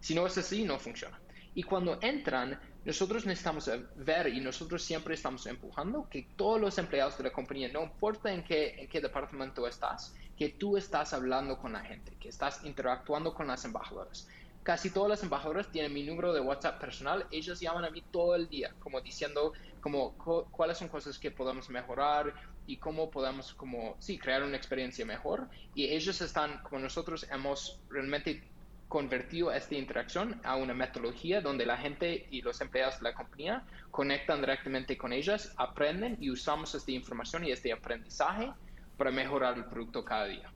Si 0.00 0.14
no 0.14 0.26
es 0.26 0.38
así, 0.38 0.64
no 0.64 0.78
funciona. 0.78 1.19
Y 1.54 1.62
cuando 1.62 1.98
entran, 2.00 2.60
nosotros 2.84 3.26
necesitamos 3.26 3.70
ver 3.96 4.28
y 4.28 4.40
nosotros 4.40 4.82
siempre 4.82 5.14
estamos 5.14 5.46
empujando 5.46 6.08
que 6.08 6.28
todos 6.36 6.60
los 6.60 6.78
empleados 6.78 7.18
de 7.18 7.24
la 7.24 7.32
compañía, 7.32 7.70
no 7.72 7.82
importa 7.82 8.32
en 8.32 8.44
qué, 8.44 8.80
en 8.80 8.88
qué 8.88 9.00
departamento 9.00 9.66
estás, 9.66 10.14
que 10.36 10.50
tú 10.50 10.76
estás 10.76 11.12
hablando 11.12 11.58
con 11.58 11.72
la 11.72 11.80
gente, 11.80 12.16
que 12.18 12.28
estás 12.28 12.64
interactuando 12.64 13.34
con 13.34 13.48
las 13.48 13.64
embajadoras. 13.64 14.28
Casi 14.62 14.90
todas 14.90 15.08
las 15.08 15.22
embajadoras 15.22 15.70
tienen 15.70 15.92
mi 15.92 16.02
número 16.02 16.32
de 16.32 16.40
WhatsApp 16.40 16.80
personal, 16.80 17.26
ellos 17.30 17.60
llaman 17.60 17.84
a 17.84 17.90
mí 17.90 18.02
todo 18.10 18.34
el 18.36 18.48
día, 18.48 18.74
como 18.78 19.00
diciendo 19.00 19.52
como 19.80 20.16
cuáles 20.50 20.78
son 20.78 20.88
cosas 20.88 21.18
que 21.18 21.30
podemos 21.30 21.70
mejorar 21.70 22.34
y 22.66 22.76
cómo 22.76 23.10
podemos 23.10 23.54
como 23.54 23.96
sí 23.98 24.18
crear 24.18 24.42
una 24.42 24.56
experiencia 24.56 25.04
mejor 25.06 25.48
y 25.74 25.86
ellos 25.86 26.20
están 26.20 26.62
como 26.62 26.80
nosotros 26.80 27.26
hemos 27.30 27.80
realmente 27.88 28.49
convertido 28.90 29.52
esta 29.52 29.76
interacción 29.76 30.40
a 30.42 30.56
una 30.56 30.74
metodología 30.74 31.40
donde 31.40 31.64
la 31.64 31.76
gente 31.76 32.26
y 32.32 32.42
los 32.42 32.60
empleados 32.60 32.98
de 32.98 33.04
la 33.04 33.14
compañía 33.14 33.62
conectan 33.92 34.40
directamente 34.40 34.98
con 34.98 35.12
ellas, 35.12 35.54
aprenden 35.56 36.16
y 36.20 36.28
usamos 36.28 36.74
esta 36.74 36.90
información 36.90 37.44
y 37.44 37.52
este 37.52 37.72
aprendizaje 37.72 38.50
para 38.96 39.12
mejorar 39.12 39.56
el 39.56 39.64
producto 39.66 40.04
cada 40.04 40.26
día. 40.26 40.52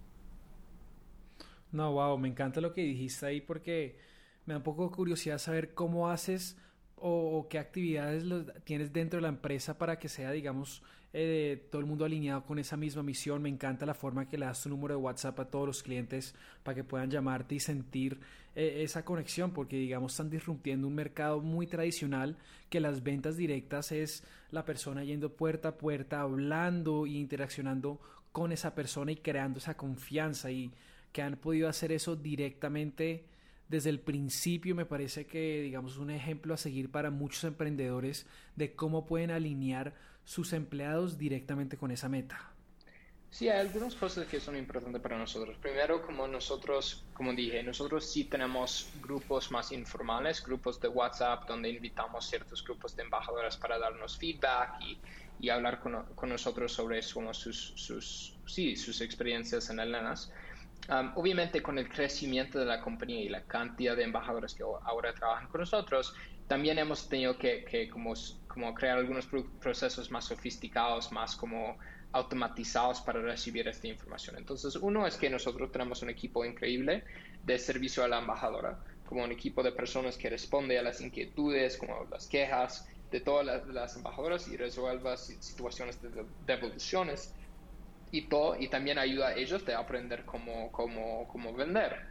No, 1.71 1.93
wow, 1.93 2.19
me 2.19 2.27
encanta 2.27 2.61
lo 2.61 2.75
que 2.75 2.81
dijiste 2.81 3.25
ahí 3.25 3.41
porque 3.41 4.01
me 4.47 4.55
da 4.55 4.59
un 4.59 4.65
poco 4.65 4.89
de 4.89 4.97
curiosidad 4.97 5.39
saber 5.39 5.73
cómo 5.73 6.11
haces 6.11 6.59
o, 7.07 7.47
qué 7.51 7.59
actividades 7.59 8.25
tienes 8.65 8.91
dentro 8.91 9.19
de 9.19 9.23
la 9.23 9.29
empresa 9.29 9.77
para 9.77 9.99
que 9.99 10.09
sea, 10.09 10.31
digamos, 10.31 10.83
eh, 11.13 11.69
todo 11.71 11.81
el 11.81 11.87
mundo 11.87 12.07
alineado 12.07 12.43
con 12.45 12.59
esa 12.59 12.79
misma 12.79 13.03
misión. 13.03 13.43
Me 13.43 13.51
encanta 13.51 13.85
la 13.85 13.93
forma 13.93 14.27
que 14.27 14.39
le 14.39 14.47
das 14.47 14.63
tu 14.63 14.71
número 14.71 14.95
de 14.95 15.03
WhatsApp 15.03 15.39
a 15.39 15.45
todos 15.45 15.67
los 15.67 15.83
clientes 15.83 16.35
para 16.63 16.77
que 16.77 16.83
puedan 16.83 17.11
llamarte 17.11 17.57
y 17.57 17.61
sentir 17.61 18.21
eh, 18.57 18.81
esa 18.83 19.05
conexión, 19.05 19.53
porque, 19.53 19.77
digamos, 19.77 20.13
están 20.13 20.31
disrumpiendo 20.31 20.89
un 20.89 20.95
mercado 20.95 21.43
muy 21.43 21.67
tradicional 21.67 22.39
que 22.71 22.81
las 22.81 23.03
ventas 23.03 23.37
directas 23.37 23.93
es 23.93 24.25
la 24.51 24.65
persona 24.65 25.05
yendo 25.05 25.31
puerta 25.37 25.69
a 25.69 25.77
puerta, 25.77 26.23
hablando 26.23 27.05
e 27.05 27.11
interaccionando 27.11 28.01
con 28.33 28.51
esa 28.51 28.75
persona 28.75 29.13
y 29.13 29.17
creando 29.17 29.59
esa 29.59 29.77
confianza 29.77 30.51
y 30.51 30.73
que 31.13 31.21
han 31.21 31.37
podido 31.37 31.69
hacer 31.69 31.93
eso 31.93 32.17
directamente 32.17 33.27
desde 33.69 33.91
el 33.91 34.01
principio 34.01 34.75
me 34.75 34.87
parece 34.87 35.27
que 35.27 35.63
digamos 35.63 35.99
un 35.99 36.11
ejemplo 36.11 36.55
a 36.55 36.57
seguir 36.57 36.91
para 36.91 37.11
muchos 37.11 37.45
emprendedores 37.45 38.27
de 38.57 38.75
cómo 38.75 39.07
pueden 39.07 39.31
alinear 39.31 39.95
sus 40.25 40.53
empleados 40.53 41.19
directamente 41.19 41.77
con 41.77 41.91
esa 41.91 42.09
meta? 42.09 42.55
Sí, 43.35 43.49
hay 43.49 43.59
algunas 43.59 43.97
cosas 43.97 44.29
que 44.29 44.39
son 44.39 44.57
importantes 44.57 45.03
para 45.03 45.19
nosotros. 45.19 45.57
Primero, 45.59 46.07
como 46.07 46.29
nosotros, 46.29 47.05
como 47.15 47.33
dije, 47.33 47.65
nosotros 47.65 48.09
sí 48.09 48.27
tenemos 48.27 48.89
grupos 49.03 49.51
más 49.51 49.73
informales, 49.73 50.41
grupos 50.41 50.81
de 50.81 50.87
WhatsApp 50.87 51.49
donde 51.49 51.69
invitamos 51.69 52.31
ciertos 52.31 52.63
grupos 52.63 52.95
de 52.95 53.03
embajadoras 53.03 53.57
para 53.57 53.77
darnos 53.77 54.17
feedback 54.19 54.81
y, 54.81 54.99
y 55.41 55.49
hablar 55.49 55.81
con, 55.81 56.05
con, 56.15 56.29
nosotros 56.29 56.73
sobre 56.73 57.03
sus, 57.03 57.73
sus, 57.75 58.39
sí, 58.47 58.77
sus 58.77 59.01
experiencias 59.01 59.69
en 59.69 59.81
Elenas. 59.81 60.33
Obviamente 61.15 61.63
con 61.63 61.79
el 61.79 61.89
crecimiento 61.89 62.59
de 62.59 62.67
la 62.67 62.81
compañía 62.81 63.21
y 63.21 63.29
la 63.29 63.43
cantidad 63.43 63.97
de 63.97 64.05
embajadores 64.05 64.55
que 64.55 64.63
ahora 64.63 65.15
trabajan 65.15 65.49
con 65.49 65.61
nosotros, 65.61 66.15
también 66.47 66.79
hemos 66.79 67.09
tenido 67.09 67.39
que, 67.39 67.89
como 67.89 68.75
crear 68.75 68.99
algunos 68.99 69.27
procesos 69.61 70.11
más 70.11 70.27
sofisticados, 70.27 71.11
más 71.11 71.37
como 71.37 71.79
automatizados 72.13 73.01
para 73.01 73.21
recibir 73.21 73.67
esta 73.67 73.89
información. 73.89 74.37
Entonces, 74.37 74.77
uno 74.77 75.07
es 75.07 75.17
que 75.17 75.29
nosotros 75.31 75.73
tenemos 75.73 76.03
un 76.03 76.11
equipo 76.11 76.45
increíble 76.45 77.05
de 77.43 77.59
servicio 77.59 78.05
a 78.05 78.09
la 78.09 78.19
embajadora, 78.19 78.79
como 79.05 79.25
un 79.25 79.33
equipo 79.33 79.63
de 79.63 79.73
personas 79.73 80.17
que 80.17 80.31
responde 80.31 80.79
a 80.79 80.83
las 80.83 81.01
inquietudes, 81.01 81.77
como 81.77 82.07
las 82.11 82.29
quejas 82.29 82.87
de 83.11 83.21
todas 83.21 83.65
las, 83.67 83.97
embajadoras 83.97 84.49
y 84.49 84.57
resuelva 84.57 85.17
situaciones 85.17 86.01
de 86.03 86.25
devoluciones 86.47 87.35
y 88.15 88.29
todo, 88.29 88.57
y 88.57 88.69
también 88.69 88.97
ayuda 88.97 89.29
a 89.29 89.35
ellos 89.35 89.67
de 89.67 89.75
aprender 89.75 90.25
cómo, 90.25 90.71
cómo, 90.71 91.27
cómo 91.27 91.53
vender. 91.53 92.07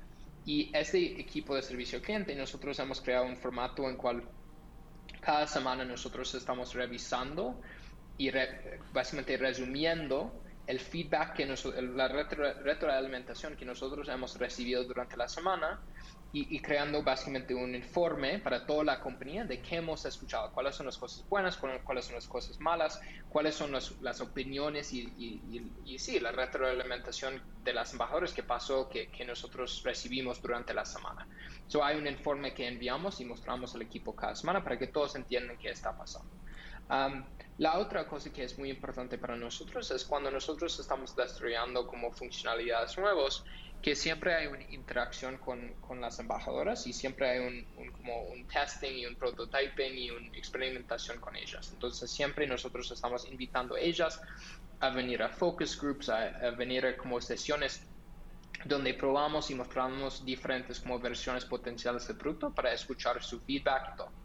Y 0.46 0.70
este 0.76 1.18
equipo 1.18 1.56
de 1.56 1.62
servicio 1.62 2.02
cliente, 2.02 2.36
nosotros 2.36 2.78
hemos 2.80 3.00
creado 3.00 3.26
un 3.26 3.38
formato 3.38 3.90
en 3.90 3.96
cual 3.96 4.24
cada 5.22 5.48
semana 5.48 5.86
nosotros 5.86 6.36
estamos 6.36 6.74
revisando 6.74 7.62
y 8.18 8.30
básicamente 8.92 9.38
resumiendo 9.38 10.43
el 10.66 10.80
feedback 10.80 11.34
que 11.34 11.46
la 11.46 12.08
retroalimentación 12.08 13.56
que 13.56 13.66
nosotros 13.66 14.08
hemos 14.08 14.38
recibido 14.38 14.84
durante 14.86 15.18
la 15.18 15.28
semana 15.28 15.80
y, 16.36 16.60
creando 16.62 17.04
básicamente 17.04 17.54
un 17.54 17.76
informe 17.76 18.40
para 18.40 18.66
toda 18.66 18.84
la 18.84 19.00
compañía 19.00 19.46
de 19.46 19.62
qué 19.62 19.76
hemos 19.76 20.04
escuchado, 20.04 20.52
cuáles 20.52 20.76
son 20.76 20.88
las 20.88 20.98
cosas 20.98 21.24
buenas, 21.30 21.58
cuáles 21.58 22.06
son 22.06 22.16
las 22.16 22.28
cosas 22.28 22.60
malas, 22.60 23.00
cuáles 23.30 23.54
son 23.54 23.72
las 23.72 24.20
opiniones 24.20 24.94
y, 24.94 25.04
y, 25.86 26.00
sí, 26.00 26.20
la 26.20 26.32
retroalimentación 26.32 27.40
de 27.64 27.74
las 27.74 27.92
embajadores 27.92 28.34
que 28.34 28.42
pasó, 28.42 28.90
que, 28.90 29.10
que 29.10 29.26
nosotros 29.26 29.84
recibimos 29.84 30.42
durante 30.42 30.74
la 30.74 30.86
semana. 30.86 31.28
So, 31.68 31.84
hay 31.84 31.98
un 31.98 32.08
informe 32.08 32.52
que 32.56 32.68
enviamos 32.68 33.22
y 33.22 33.26
mostramos 33.26 33.76
al 33.76 33.84
equipo 33.84 34.16
cada 34.16 34.36
semana 34.36 34.64
para 34.64 34.80
que 34.80 34.88
todos 34.88 35.16
entiendan 35.16 35.58
qué 35.60 35.70
está 35.70 35.96
pasando. 35.96 36.32
Um, 36.90 37.24
la 37.58 37.78
otra 37.78 38.08
cosa 38.08 38.32
que 38.34 38.44
es 38.44 38.58
muy 38.58 38.70
importante 38.72 39.18
para 39.18 39.36
nosotros 39.36 39.92
es 39.92 40.04
cuando 40.06 40.32
nosotros 40.32 40.80
estamos 40.80 41.16
desarrollando 41.16 41.86
como 41.86 42.12
funcionalidades 42.12 42.98
nuevas, 42.98 43.44
que 43.84 43.96
siempre 43.96 44.34
hay 44.34 44.48
una 44.48 44.64
interacción 44.72 45.38
con, 45.38 45.74
con 45.82 46.00
las 46.00 46.18
embajadoras 46.18 46.88
y 46.88 46.94
siempre 46.94 47.30
hay 47.30 47.40
un, 47.40 47.92
como 47.92 48.24
un 48.24 48.48
testing 48.48 48.94
y 48.94 49.06
un 49.06 49.16
prototyping 49.16 49.98
y 49.98 50.10
una 50.10 50.38
experimentación 50.38 51.20
con 51.20 51.36
ellas. 51.36 51.70
Entonces 51.74 52.10
siempre 52.10 52.48
nosotros 52.48 52.90
estamos 52.90 53.30
invitando 53.30 53.76
a 53.76 53.80
ellas 53.80 54.22
a 54.80 54.90
venir 54.90 55.22
a 55.22 55.30
focus 55.30 55.80
groups, 55.80 56.10
a, 56.10 56.52
venir 56.52 56.86
a 56.86 56.98
como 56.98 57.22
sesiones 57.22 57.86
donde 58.66 58.94
probamos 58.94 59.52
y 59.52 59.56
mostramos 59.56 60.26
diferentes 60.26 60.80
como 60.80 60.98
versiones 61.00 61.46
potenciales 61.46 62.08
del 62.08 62.18
producto 62.18 62.54
para 62.54 62.74
escuchar 62.74 63.22
su 63.22 63.42
feedback 63.42 63.92
y 63.94 63.98
todo. 63.98 64.23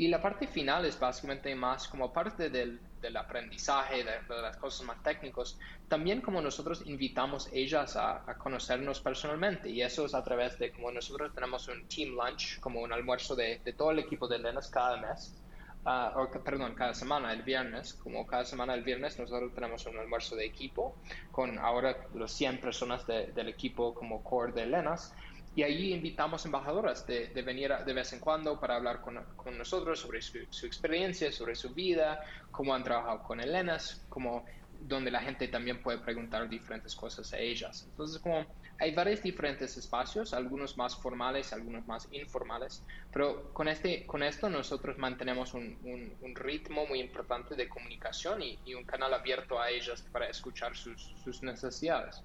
Y 0.00 0.08
la 0.08 0.18
parte 0.18 0.46
final 0.46 0.86
es 0.86 0.98
básicamente 0.98 1.54
más 1.54 1.86
como 1.86 2.10
parte 2.10 2.48
del, 2.48 2.80
del 3.02 3.14
aprendizaje, 3.18 4.02
de, 4.02 4.40
las 4.40 4.56
cosas 4.56 4.86
más 4.86 5.02
técnicas, 5.02 5.58
también 5.88 6.22
como 6.22 6.40
nosotros 6.40 6.82
invitamos 6.86 7.50
ellas 7.52 7.96
a, 7.96 8.24
conocernos 8.38 8.98
personalmente. 9.02 9.68
Y 9.68 9.82
eso 9.82 10.06
es 10.06 10.14
a 10.14 10.24
través 10.24 10.58
de 10.58 10.72
como 10.72 10.90
nosotros 10.90 11.34
tenemos 11.34 11.68
un 11.68 11.86
team 11.86 12.14
lunch, 12.14 12.60
como 12.60 12.80
un 12.80 12.94
almuerzo 12.94 13.36
de, 13.36 13.60
de 13.62 13.74
todo 13.74 13.90
el 13.90 13.98
equipo 13.98 14.26
de 14.26 14.38
Lenas 14.38 14.70
cada 14.70 14.96
mes. 14.96 15.36
Uh, 15.84 16.18
o, 16.18 16.30
perdón, 16.30 16.74
cada 16.74 16.94
semana, 16.94 17.34
el 17.34 17.42
viernes, 17.42 17.92
como 17.92 18.26
cada 18.26 18.46
semana 18.46 18.72
el 18.72 18.82
viernes 18.82 19.18
nosotros 19.18 19.52
tenemos 19.54 19.84
un 19.84 19.98
almuerzo 19.98 20.34
de 20.34 20.46
equipo 20.46 20.96
con 21.30 21.58
ahora 21.58 22.06
los 22.14 22.32
100 22.32 22.58
personas 22.60 23.06
del 23.06 23.48
equipo 23.48 23.92
como 23.92 24.22
core 24.24 24.52
de 24.52 24.64
Lenas 24.64 25.14
y 25.56 25.62
ahí 25.62 25.92
invitamos 25.92 26.44
embajadoras 26.46 27.06
de, 27.06 27.28
de 27.28 27.42
venir 27.42 27.72
de 27.84 27.92
vez 27.92 28.12
en 28.12 28.20
cuando 28.20 28.60
para 28.60 28.76
hablar 28.76 29.00
con, 29.00 29.22
con 29.36 29.58
nosotros 29.58 29.98
sobre 30.00 30.22
su, 30.22 30.66
experiencia, 30.66 31.32
sobre 31.32 31.54
su 31.54 31.74
vida, 31.74 32.20
cómo 32.50 32.74
han 32.74 32.84
trabajado 32.84 33.22
con 33.22 33.40
Elenas, 33.40 34.04
como 34.08 34.44
donde 34.80 35.10
la 35.10 35.20
gente 35.20 35.48
también 35.48 35.82
puede 35.82 35.98
preguntar 35.98 36.48
diferentes 36.48 36.94
cosas 36.94 37.32
a 37.32 37.38
ellas. 37.38 37.86
Entonces, 37.90 38.18
como 38.20 38.46
hay 38.78 38.94
varios 38.94 39.22
diferentes 39.22 39.76
espacios, 39.76 40.32
algunos 40.32 40.78
más 40.78 40.96
formales, 40.96 41.52
algunos 41.52 41.86
más 41.86 42.08
informales, 42.12 42.82
pero 43.12 43.52
con, 43.52 43.68
este, 43.68 44.06
con 44.06 44.22
esto 44.22 44.48
nosotros 44.48 44.96
mantenemos 44.96 45.52
un, 45.52 45.76
un, 46.22 46.34
ritmo 46.34 46.86
muy 46.86 47.00
importante 47.00 47.54
de 47.54 47.68
comunicación 47.68 48.40
y, 48.40 48.58
y, 48.64 48.74
un 48.74 48.84
canal 48.84 49.12
abierto 49.12 49.60
a 49.60 49.68
ellas 49.68 50.02
para 50.10 50.28
escuchar 50.28 50.74
sus, 50.74 51.14
sus 51.22 51.42
necesidades. 51.42 52.22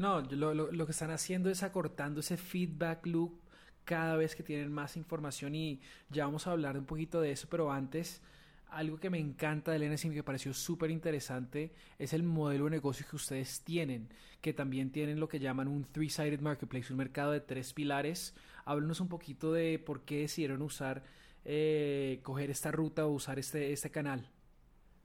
No, 0.00 0.22
lo, 0.22 0.54
lo, 0.54 0.72
lo, 0.72 0.86
que 0.86 0.92
están 0.92 1.10
haciendo 1.10 1.50
es 1.50 1.62
acortando 1.62 2.20
ese 2.20 2.38
feedback 2.38 3.04
loop 3.04 3.38
cada 3.84 4.16
vez 4.16 4.34
que 4.34 4.42
tienen 4.42 4.72
más 4.72 4.96
información 4.96 5.54
y 5.54 5.78
ya 6.08 6.24
vamos 6.24 6.46
a 6.46 6.52
hablar 6.52 6.78
un 6.78 6.86
poquito 6.86 7.20
de 7.20 7.32
eso, 7.32 7.48
pero 7.50 7.70
antes 7.70 8.22
algo 8.70 8.98
que 8.98 9.10
me 9.10 9.18
encanta 9.18 9.72
de 9.72 9.76
Elena 9.76 9.96
y 9.96 9.98
que 9.98 10.08
me 10.08 10.22
pareció 10.22 10.54
súper 10.54 10.90
interesante 10.90 11.74
es 11.98 12.14
el 12.14 12.22
modelo 12.22 12.64
de 12.64 12.70
negocio 12.70 13.04
que 13.10 13.16
ustedes 13.16 13.60
tienen, 13.60 14.08
que 14.40 14.54
también 14.54 14.90
tienen 14.90 15.20
lo 15.20 15.28
que 15.28 15.38
llaman 15.38 15.68
un 15.68 15.84
three-sided 15.84 16.40
marketplace, 16.40 16.94
un 16.94 16.96
mercado 16.96 17.32
de 17.32 17.40
tres 17.42 17.74
pilares. 17.74 18.34
Háblanos 18.64 19.02
un 19.02 19.08
poquito 19.08 19.52
de 19.52 19.78
por 19.78 20.06
qué 20.06 20.20
decidieron 20.20 20.62
usar, 20.62 21.04
eh, 21.44 22.20
coger 22.22 22.48
esta 22.48 22.72
ruta 22.72 23.04
o 23.04 23.10
usar 23.10 23.38
este, 23.38 23.70
este 23.70 23.90
canal. 23.90 24.30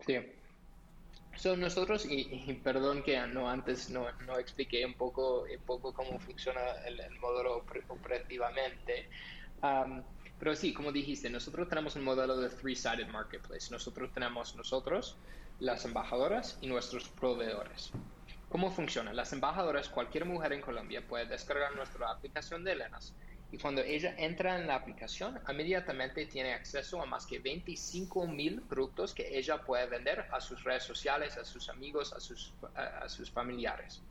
Sí. 0.06 0.16
Son 1.36 1.60
nosotros, 1.60 2.06
y, 2.10 2.54
perdón 2.64 3.04
que 3.04 3.20
no 3.28 3.50
antes 3.50 3.90
no, 3.90 4.08
no, 4.26 4.38
expliqué 4.38 4.86
un 4.86 4.94
poco, 4.94 5.42
un 5.44 5.66
poco 5.66 5.94
cómo 5.94 6.20
funciona 6.20 6.62
el, 6.86 7.20
modelo 7.20 7.64
operativamente. 7.90 9.08
pero 10.40 10.56
sí, 10.56 10.74
como 10.74 10.92
dijiste, 10.92 11.30
nosotros 11.30 11.68
tenemos 11.70 11.96
un 11.96 12.04
modelo 12.04 12.38
de 12.38 12.50
three-sided 12.50 13.08
marketplace. 13.08 13.72
Nosotros 13.72 14.12
tenemos 14.14 14.56
nosotros, 14.56 15.18
las 15.60 15.86
embajadoras 15.86 16.58
y 16.62 16.68
nuestros 16.68 17.08
proveedores. 17.10 17.92
¿Cómo 18.50 18.72
funciona? 18.72 19.12
Las 19.14 19.34
embajadoras, 19.34 19.90
cualquier 19.90 20.26
mujer 20.26 20.54
en 20.54 20.62
Colombia 20.62 21.06
puede 21.06 21.26
descargar 21.26 21.76
nuestra 21.76 22.12
aplicación 22.12 22.64
de 22.64 22.74
Elenas 22.74 23.14
y 23.52 23.58
cuando 23.58 23.82
ella 23.82 24.16
entra 24.18 24.60
en 24.60 24.68
la 24.68 24.76
aplicación, 24.76 25.40
inmediatamente 25.48 26.26
tiene 26.26 26.54
acceso 26.54 27.02
a 27.02 27.06
más 27.06 27.26
que 27.26 27.40
25 27.40 28.28
mil 28.28 28.62
productos 28.62 29.14
que 29.14 29.38
ella 29.38 29.62
puede 29.62 29.86
vender 29.88 30.26
a 30.32 30.42
sus 30.42 30.64
redes 30.64 30.84
sociales, 30.84 31.38
a 31.38 31.46
sus 31.46 31.70
amigos, 31.70 32.12
a 32.14 32.20
sus, 32.20 32.54
a, 32.76 33.08
sus 33.08 33.30
familiares. 33.30 34.02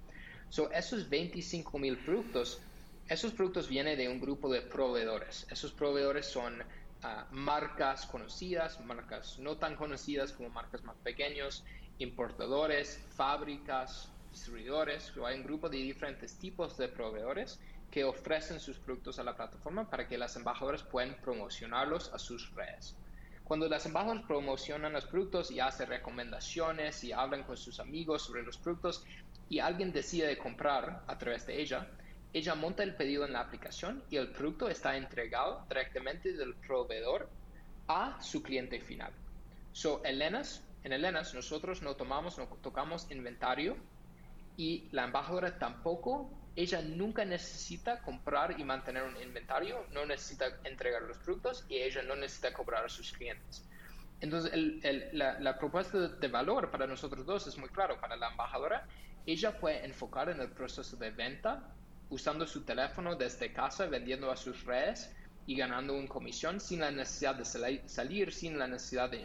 So, 0.51 0.71
esos 0.71 1.09
25 1.09 1.79
mil 1.79 1.99
productos, 1.99 2.61
esos 3.09 3.33
productos 3.33 3.69
vienen 3.69 3.99
de 3.99 4.09
un 4.09 4.21
grupo 4.21 4.49
de 4.49 4.63
proveedores. 4.63 5.47
Esos 5.51 5.73
proveedores 5.73 6.27
son 6.27 6.63
ah, 7.03 7.27
marcas 7.33 8.07
conocidas, 8.07 8.81
marcas 8.81 9.39
no 9.39 9.57
tan 9.57 9.75
conocidas 9.75 10.33
como 10.33 10.49
marcas 10.49 10.85
más 10.85 10.97
pequeños, 11.03 11.65
importadores, 11.99 13.05
fábricas, 13.17 14.09
distribuidores. 14.31 15.13
hay 15.25 15.37
un 15.39 15.45
grupo 15.45 15.69
de 15.69 15.79
diferentes 15.79 16.35
tipos 16.37 16.77
de 16.77 16.89
proveedores 16.89 17.61
que 17.95 18.03
ofrecen 18.03 18.59
sus 18.59 18.77
productos 18.77 19.21
a 19.21 19.23
la 19.23 19.37
plataforma 19.37 19.89
para 19.89 20.09
que 20.09 20.19
las 20.19 20.35
embajadoras 20.35 20.83
puedan 20.83 21.15
promocionarlos 21.23 22.13
a 22.13 22.19
sus 22.19 22.53
redes. 22.53 22.97
Cuando 23.45 23.69
las 23.69 23.87
embajadoras 23.87 24.25
promocionan 24.27 24.95
los 24.95 25.07
productos 25.07 25.53
y 25.53 25.61
hacen 25.61 25.87
recomendaciones 25.87 27.05
y 27.05 27.13
hablan 27.13 27.45
con 27.45 27.57
sus 27.57 27.79
amigos 27.79 28.23
sobre 28.23 28.43
los 28.43 28.59
productos 28.59 29.05
y 29.49 29.61
alguien 29.61 29.93
decide 29.93 30.37
comprar 30.37 31.05
a 31.07 31.19
través 31.19 31.47
de 31.47 31.63
ella, 31.63 31.87
ella 32.33 32.57
monta 32.57 32.83
el 32.83 32.97
pedido 32.97 33.25
en 33.27 33.33
la 33.33 33.43
aplicación 33.43 34.03
y 34.11 34.17
el 34.17 34.33
producto 34.33 34.69
está 34.69 34.97
entregado 34.97 35.65
directamente 35.69 36.33
del 36.33 36.57
proveedor 36.57 37.31
a 37.87 38.21
su 38.21 38.43
cliente 38.43 38.81
final. 38.81 39.13
So, 39.71 40.03
Elenas, 40.03 40.65
en 40.83 40.95
Elenas 40.95 41.33
nosotros 41.33 41.81
no 41.81 41.95
tomamos, 41.95 42.39
no 42.39 42.49
tocamos 42.61 43.09
inventario 43.13 43.77
y 44.57 44.89
la 44.91 45.05
embajadora 45.05 45.61
tampoco 45.61 46.29
ella 46.57 46.83
nunca 46.83 47.25
necesita 47.25 48.01
comprar 48.01 48.59
y 48.59 48.65
mantener 48.65 49.03
un 49.03 49.21
inventario, 49.21 49.87
no 49.93 50.07
necesita 50.07 50.47
entregar 50.65 51.03
los 51.03 51.19
productos 51.19 51.65
y 51.69 51.79
ella 51.79 52.03
no 52.03 52.15
necesita 52.15 52.53
cobrar 52.53 52.85
a 52.85 52.89
sus 52.89 53.13
clientes. 53.13 53.65
Entonces, 54.21 54.53
la, 55.13 55.59
propuesta 55.59 56.09
de 56.09 56.29
valor 56.29 56.71
para 56.71 56.87
nosotros 56.87 57.27
dos 57.27 57.47
es 57.47 57.59
muy 57.59 57.69
claro. 57.69 58.01
Para 58.01 58.17
la 58.17 58.29
embajadora, 58.31 58.87
ella 59.27 59.59
puede 59.59 59.85
enfocar 59.85 60.29
en 60.29 60.41
el 60.41 60.51
proceso 60.51 60.97
de 60.97 61.11
venta 61.11 61.75
usando 62.09 62.47
su 62.47 62.63
teléfono 62.63 63.17
desde 63.17 63.53
casa, 63.53 63.87
vendiendo 63.87 64.31
a 64.31 64.37
sus 64.37 64.65
redes 64.65 65.15
y 65.47 65.57
ganando 65.57 65.95
una 65.95 66.09
comisión 66.09 66.61
sin 66.61 66.81
la 66.81 66.91
necesidad 66.91 67.35
de 67.35 67.45
salir, 67.45 68.33
sin 68.33 68.59
la 68.59 68.67
necesidad 68.69 69.11
de 69.11 69.21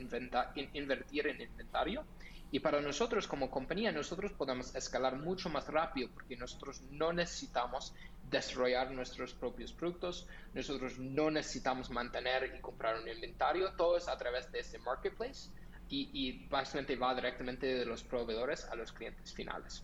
invertir 0.73 1.27
en 1.27 1.41
inventario 1.41 2.03
y 2.51 2.59
para 2.59 2.81
nosotros 2.81 3.27
como 3.27 3.51
compañía, 3.51 3.91
nosotros 3.91 4.31
podemos 4.33 4.73
escalar 4.75 5.17
mucho 5.17 5.49
más 5.49 5.67
rápido 5.67 6.09
porque 6.13 6.35
nosotros 6.35 6.81
no 6.89 7.13
necesitamos 7.13 7.93
desarrollar 8.29 8.91
nuestros 8.91 9.33
propios 9.33 9.71
productos, 9.71 10.27
nosotros 10.53 10.97
no 10.97 11.29
necesitamos 11.29 11.89
mantener 11.89 12.53
y 12.55 12.59
comprar 12.59 12.99
un 12.99 13.07
inventario, 13.07 13.71
todo 13.73 13.97
es 13.97 14.07
a 14.07 14.17
través 14.17 14.51
de 14.51 14.59
este 14.59 14.79
marketplace 14.79 15.49
y, 15.89 16.09
y 16.13 16.47
básicamente 16.47 16.95
va 16.95 17.13
directamente 17.13 17.67
de 17.67 17.85
los 17.85 18.03
proveedores 18.03 18.65
a 18.65 18.75
los 18.75 18.91
clientes 18.91 19.33
finales. 19.33 19.83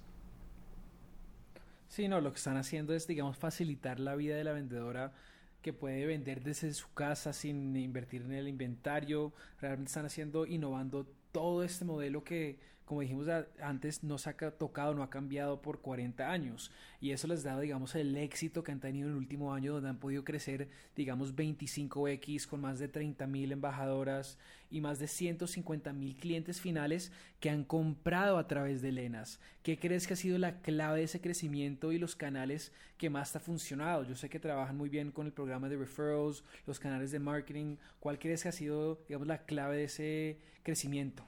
Sí, 1.88 2.08
no, 2.08 2.20
lo 2.20 2.32
que 2.32 2.38
están 2.38 2.58
haciendo 2.58 2.94
es, 2.94 3.08
digamos, 3.08 3.38
facilitar 3.38 4.00
la 4.00 4.16
vida 4.16 4.36
de 4.36 4.44
la 4.44 4.54
vendedora 4.54 5.14
que 5.62 5.74
puede 5.74 6.06
vender 6.06 6.44
desde 6.44 6.74
su 6.74 6.94
casa 6.94 7.34
sin 7.34 7.76
invertir 7.76 8.22
en 8.24 8.34
el 8.34 8.48
inventario. 8.48 9.34
Realmente 9.60 9.90
están 9.90 10.06
haciendo, 10.06 10.46
innovando 10.46 11.08
todo 11.36 11.66
este 11.66 11.84
modelo 11.84 12.24
que, 12.24 12.58
como 12.86 13.02
dijimos 13.02 13.28
antes, 13.60 14.04
no 14.04 14.20
se 14.20 14.30
ha 14.30 14.34
tocado, 14.36 14.94
no 14.94 15.02
ha 15.02 15.10
cambiado 15.10 15.62
por 15.62 15.82
40 15.82 16.30
años. 16.30 16.72
Y 17.02 17.12
eso 17.12 17.28
les 17.28 17.42
da, 17.44 17.60
digamos, 17.60 17.96
el 17.96 18.16
éxito 18.16 18.64
que 18.64 18.72
han 18.72 18.80
tenido 18.80 19.08
en 19.08 19.14
el 19.14 19.18
último 19.18 19.54
año, 19.54 19.74
donde 19.74 19.90
han 19.90 19.98
podido 19.98 20.24
crecer, 20.24 20.70
digamos, 20.96 21.36
25X 21.36 22.46
con 22.46 22.62
más 22.62 22.78
de 22.78 22.88
30 22.88 23.26
mil 23.26 23.52
embajadoras 23.52 24.38
y 24.70 24.82
más 24.82 25.00
de 25.00 25.08
150 25.08 25.94
mil 25.94 26.16
clientes 26.16 26.62
finales 26.62 27.12
que 27.40 27.50
han 27.50 27.64
comprado 27.64 28.38
a 28.38 28.48
través 28.48 28.84
de 28.84 28.92
Lenas. 28.92 29.40
¿Qué 29.64 29.80
crees 29.80 30.06
que 30.06 30.14
ha 30.14 30.18
sido 30.18 30.38
la 30.38 30.62
clave 30.62 31.00
de 31.00 31.06
ese 31.06 31.22
crecimiento 31.22 31.92
y 31.92 31.98
los 31.98 32.16
canales 32.16 32.72
que 32.98 33.10
más 33.10 33.36
ha 33.36 33.40
funcionado? 33.40 34.04
Yo 34.04 34.16
sé 34.16 34.30
que 34.30 34.40
trabajan 34.40 34.78
muy 34.78 34.90
bien 34.90 35.12
con 35.12 35.26
el 35.26 35.34
programa 35.34 35.70
de 35.70 35.78
referrals, 35.78 36.44
los 36.68 36.80
canales 36.80 37.12
de 37.12 37.20
marketing. 37.20 37.78
¿Cuál 38.00 38.20
crees 38.20 38.44
que 38.44 38.50
ha 38.50 38.52
sido, 38.52 39.00
digamos, 39.08 39.28
la 39.28 39.46
clave 39.46 39.78
de 39.78 39.84
ese 39.86 40.40
crecimiento? 40.62 41.26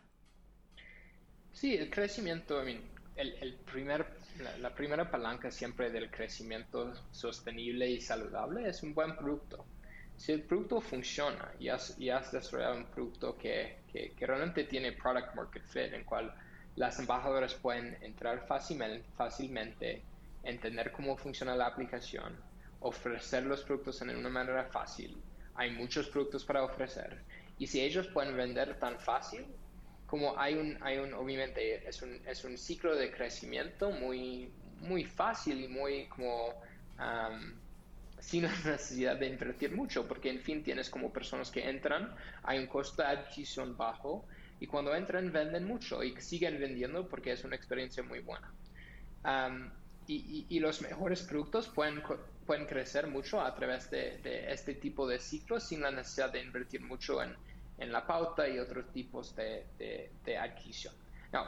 Sí, 1.57 1.75
el 1.75 1.89
crecimiento, 1.89 2.63
I 2.69 2.79
el, 3.15 3.55
primer, 3.65 4.05
la, 4.61 4.69
primera 4.75 5.09
palanca 5.09 5.49
siempre 5.49 5.89
del 5.89 6.11
crecimiento 6.11 6.93
sostenible 7.09 7.89
y 7.89 7.99
saludable 7.99 8.69
es 8.69 8.83
un 8.83 8.93
buen 8.93 9.15
producto. 9.15 9.65
Si 10.15 10.33
el 10.33 10.43
producto 10.43 10.79
funciona 10.81 11.51
y 11.59 11.69
has, 11.69 11.99
y 11.99 12.11
has 12.11 12.31
desarrollado 12.31 12.77
un 12.77 12.85
producto 12.85 13.35
que, 13.35 13.79
que, 13.91 14.13
realmente 14.19 14.65
tiene 14.65 14.91
product 14.91 15.33
market 15.33 15.63
fit, 15.63 15.93
en 15.93 16.03
cual 16.03 16.31
las 16.75 16.99
embajadoras 16.99 17.55
pueden 17.55 17.97
entrar 18.03 18.45
fácilmente, 18.45 19.03
fácilmente, 19.17 20.03
entender 20.43 20.91
cómo 20.91 21.17
funciona 21.17 21.55
la 21.55 21.65
aplicación, 21.65 22.35
ofrecer 22.81 23.47
los 23.47 23.63
productos 23.63 23.99
en 24.03 24.15
una 24.15 24.29
manera 24.29 24.65
fácil. 24.65 25.17
Hay 25.55 25.71
muchos 25.71 26.07
productos 26.09 26.45
para 26.45 26.63
ofrecer 26.63 27.17
y 27.57 27.65
si 27.65 27.81
ellos 27.81 28.07
pueden 28.09 28.37
vender 28.37 28.77
tan 28.77 28.99
fácil, 28.99 29.47
como 30.07 30.39
hay 30.39 30.55
un, 30.55 30.77
hay 30.81 30.97
un 30.97 31.13
obviamente, 31.13 31.87
es 31.87 32.01
un, 32.01 32.19
es 32.25 32.43
un 32.45 32.57
ciclo 32.57 32.95
de 32.95 33.11
crecimiento 33.11 33.91
muy, 33.91 34.49
muy 34.79 35.03
fácil 35.03 35.63
y 35.63 35.67
muy 35.67 36.05
como 36.05 36.55
sin 38.19 38.41
necesidad 38.65 39.17
de 39.17 39.27
invertir 39.27 39.75
mucho, 39.75 40.07
porque 40.07 40.29
en 40.29 40.39
fin 40.39 40.63
tienes 40.63 40.89
como 40.89 41.11
personas 41.11 41.51
que 41.51 41.69
entran, 41.69 42.15
hay 42.43 42.57
un 42.57 42.67
costo 42.67 43.01
de 43.01 43.09
adquisición 43.09 43.77
bajo 43.77 44.25
y 44.59 44.65
cuando 44.65 44.95
entran 44.95 45.31
venden 45.31 45.65
mucho 45.65 46.01
y 46.01 46.19
siguen 46.21 46.59
vendiendo 46.59 47.07
porque 47.07 47.33
es 47.33 47.43
una 47.43 47.55
experiencia 47.55 48.01
muy 48.01 48.19
buena. 48.19 48.51
y, 50.07 50.45
y, 50.47 50.59
los 50.59 50.81
mejores 50.81 51.21
productos 51.23 51.67
pueden, 51.67 52.01
pueden 52.45 52.65
crecer 52.65 53.07
mucho 53.07 53.41
a 53.41 53.53
través 53.53 53.91
de, 53.91 54.19
de 54.19 54.53
este 54.53 54.73
tipo 54.73 55.05
de 55.05 55.19
ciclos 55.19 55.67
sin 55.67 55.81
la 55.81 55.91
necesidad 55.91 56.31
de 56.31 56.41
invertir 56.41 56.79
mucho 56.81 57.21
en, 57.21 57.35
en 57.77 57.91
la 57.91 58.05
pauta 58.05 58.47
y 58.47 58.59
otros 58.59 58.91
tipos 58.91 59.35
de, 59.35 59.65
de, 59.77 60.37
adquisición. 60.37 60.93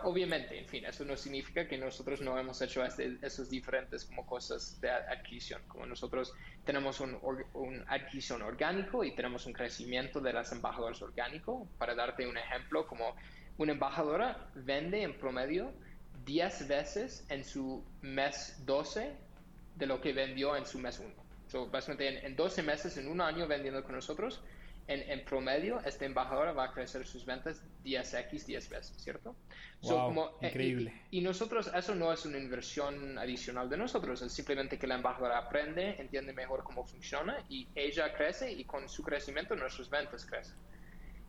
obviamente, 0.04 0.58
en 0.58 0.68
fin, 0.68 0.86
eso 0.86 1.04
no 1.06 1.16
significa 1.18 1.68
que 1.68 1.78
nosotros 1.78 2.22
no 2.22 2.38
hemos 2.38 2.62
hecho 2.62 2.84
este, 2.84 3.18
esos 3.22 3.50
diferentes 3.50 4.06
como 4.06 4.26
cosas 4.26 4.80
de 4.82 4.92
adquisición, 4.92 5.62
como 5.68 5.86
nosotros 5.86 6.34
tenemos 6.64 7.00
un, 7.00 7.18
un, 7.54 7.84
adquisición 7.88 8.42
orgánico 8.42 9.04
y 9.04 9.16
tenemos 9.16 9.46
un 9.46 9.54
crecimiento 9.54 10.20
de 10.20 10.34
las 10.34 10.52
embajadoras 10.52 11.02
orgánico. 11.02 11.68
Para 11.78 11.96
darte 11.96 12.28
un 12.28 12.38
ejemplo, 12.38 12.86
como 12.86 13.16
una 13.58 13.72
embajadora 13.72 14.50
vende 14.54 15.02
en 15.02 15.18
promedio 15.18 15.74
10 16.26 16.68
veces 16.68 17.26
en 17.30 17.44
su 17.44 17.84
mes 18.02 18.64
12 18.66 19.16
de 19.76 19.86
lo 19.88 20.00
que 20.00 20.14
vendió 20.14 20.56
en 20.56 20.66
su 20.66 20.78
mes 20.78 21.00
1. 21.00 21.10
So, 21.48 21.68
básicamente 21.68 22.08
en, 22.08 22.26
en 22.26 22.36
12 22.36 22.62
meses, 22.62 22.98
en 22.98 23.08
un 23.08 23.22
año 23.22 23.48
vendiendo 23.48 23.84
con 23.84 23.96
nosotros, 23.96 24.44
en, 24.90 25.24
promedio, 25.24 25.80
esta 25.86 26.06
embajadora 26.06 26.52
va 26.52 26.66
a 26.66 26.74
crecer 26.74 27.06
sus 27.06 27.26
ventas 27.26 27.64
10x, 27.84 28.46
10 28.46 28.70
veces, 28.70 28.98
¿cierto? 28.98 29.36
Wow, 29.84 30.32
eh, 30.42 30.48
increíble. 30.48 31.02
y, 31.12 31.22
nosotros, 31.22 31.72
eso 31.74 31.94
no 31.94 32.12
es 32.12 32.26
una 32.26 32.38
inversión 32.38 33.18
adicional 33.20 33.70
de 33.70 33.78
nosotros, 33.78 34.22
es 34.22 34.34
simplemente 34.34 34.80
que 34.80 34.88
la 34.88 34.96
embajadora 34.96 35.38
aprende, 35.38 35.96
entiende 36.00 36.34
mejor 36.34 36.64
cómo 36.64 36.86
funciona 36.86 37.38
y 37.50 37.68
ella 37.76 38.14
crece 38.14 38.52
y 38.52 38.64
con 38.66 38.90
su 38.90 39.04
crecimiento 39.04 39.56
nuestras 39.56 39.90
ventas 39.90 40.26
crecen. 40.26 40.56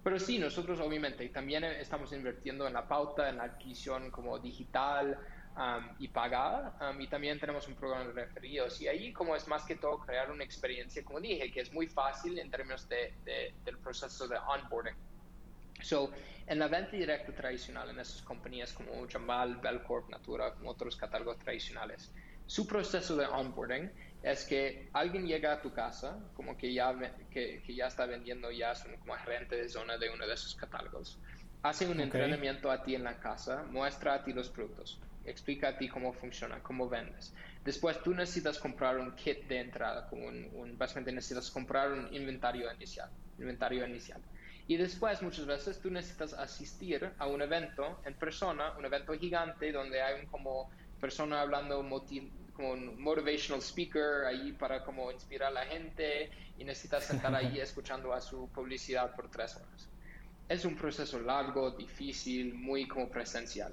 Pero 0.03 0.19
sí, 0.19 0.39
nosotros 0.39 0.81
obviamente 0.81 1.29
también 1.29 1.63
estamos 1.65 2.13
invirtiendo 2.13 2.67
en 2.67 2.73
la 2.73 2.89
pauta, 2.89 3.29
en 3.29 3.37
la 3.37 3.45
adquisición 3.45 4.11
como 4.11 4.39
digital, 4.39 5.19
y 5.99 6.09
pagada. 6.09 6.95
y 6.99 7.07
también 7.07 7.39
tenemos 7.39 7.67
un 7.69 7.75
programa 7.75 8.07
de 8.07 8.13
referidos. 8.13 8.81
Y 8.81 8.89
ahí 8.89 9.13
como 9.13 9.37
es 9.37 9.47
más 9.49 9.65
que 9.65 9.77
todo 9.77 9.99
crear 9.99 10.31
una 10.31 10.45
experiencia, 10.45 11.05
como 11.05 11.21
dije, 11.21 11.51
que 11.51 11.61
es 11.61 11.73
muy 11.73 11.87
fácil 11.87 12.39
en 12.39 12.51
términos 12.51 12.89
de, 12.89 13.13
del 13.65 13.79
proceso 13.79 14.27
de 14.27 14.37
onboarding. 14.37 14.95
So, 15.83 16.11
en 16.47 16.59
la 16.59 16.69
venta 16.69 16.97
directa 16.97 17.33
tradicional, 17.33 17.91
en 17.91 18.01
esas 18.01 18.23
compañías 18.23 18.73
como 18.73 19.07
Jamal, 19.09 19.57
Belcorp, 19.57 20.09
Natura, 20.11 20.53
como 20.53 20.71
otros 20.71 20.97
catálogos 20.97 21.39
tradicionales, 21.39 22.11
su 22.47 22.67
proceso 22.67 23.17
de 23.17 23.27
onboarding 23.27 23.91
es 24.23 24.45
que 24.45 24.89
alguien 24.93 25.27
llega 25.27 25.53
a 25.53 25.63
tu 25.63 25.73
casa, 25.73 26.19
como 26.35 26.57
que 26.57 26.73
ya, 26.75 26.95
que, 27.31 27.63
que 27.65 27.75
ya 27.75 27.87
está 27.87 28.05
vendiendo, 28.05 28.51
ya 28.51 28.73
es 28.73 28.85
un 28.85 28.97
como 28.97 29.15
gerente 29.15 29.57
de 29.57 29.69
zona 29.69 29.97
de 29.97 30.11
uno 30.11 30.27
de 30.27 30.35
esos 30.35 30.55
catálogos 30.55 31.19
hace 31.63 31.89
un 31.89 32.01
entrenamiento 32.01 32.71
a 32.71 32.83
ti 32.83 32.95
en 32.95 33.05
la 33.05 33.19
casa, 33.19 33.65
muestra 33.71 34.15
a 34.15 34.25
ti 34.25 34.33
los 34.33 34.49
productos, 34.49 34.99
explica 35.31 35.69
a 35.69 35.79
ti 35.79 35.89
cómo 35.89 36.13
funciona, 36.13 36.63
cómo 36.63 36.89
vendes. 36.89 37.33
Después 37.65 38.03
tú 38.03 38.15
necesitas 38.15 38.59
comprar 38.59 38.99
un 38.99 39.15
kit 39.17 39.47
de 39.47 39.61
entrada, 39.61 40.09
como 40.09 40.27
un, 40.27 40.77
básicamente 40.79 41.13
necesitas 41.13 41.51
comprar 41.51 41.93
un 41.93 42.13
inventario 42.15 42.73
inicial, 42.73 43.11
inventario 43.39 43.87
inicial. 43.87 44.21
Y 44.67 44.77
después 44.77 45.21
muchas 45.21 45.47
veces 45.47 45.81
tú 45.81 45.91
necesitas 45.91 46.33
asistir 46.33 47.11
a 47.19 47.27
un 47.27 47.43
evento 47.43 48.01
en 48.05 48.15
persona, 48.15 48.73
un 48.79 48.85
evento 48.85 49.13
gigante 49.15 49.73
donde 49.73 50.01
hay 50.01 50.21
un 50.21 50.27
como 50.27 50.71
persona 51.01 51.41
hablando 51.41 51.85
como 52.55 52.71
un 52.73 53.03
motivational 53.03 53.61
speaker 53.63 54.27
ahí 54.27 54.53
para 54.53 54.85
como 54.85 55.11
inspirar 55.11 55.49
a 55.49 55.53
la 55.53 55.67
gente 55.67 56.31
y 56.59 56.65
necesitas 56.65 57.11
estar 57.11 57.35
ahí 57.35 57.59
escuchando 57.61 58.13
a 58.13 58.21
su 58.21 58.49
publicidad 58.51 59.15
por 59.17 59.29
tres 59.31 59.57
horas. 59.57 59.89
Es 60.49 60.65
un 60.65 60.77
proceso 60.77 61.19
largo, 61.21 61.71
difícil, 61.71 62.55
muy 62.55 62.87
como 62.87 63.09
presencial. 63.09 63.73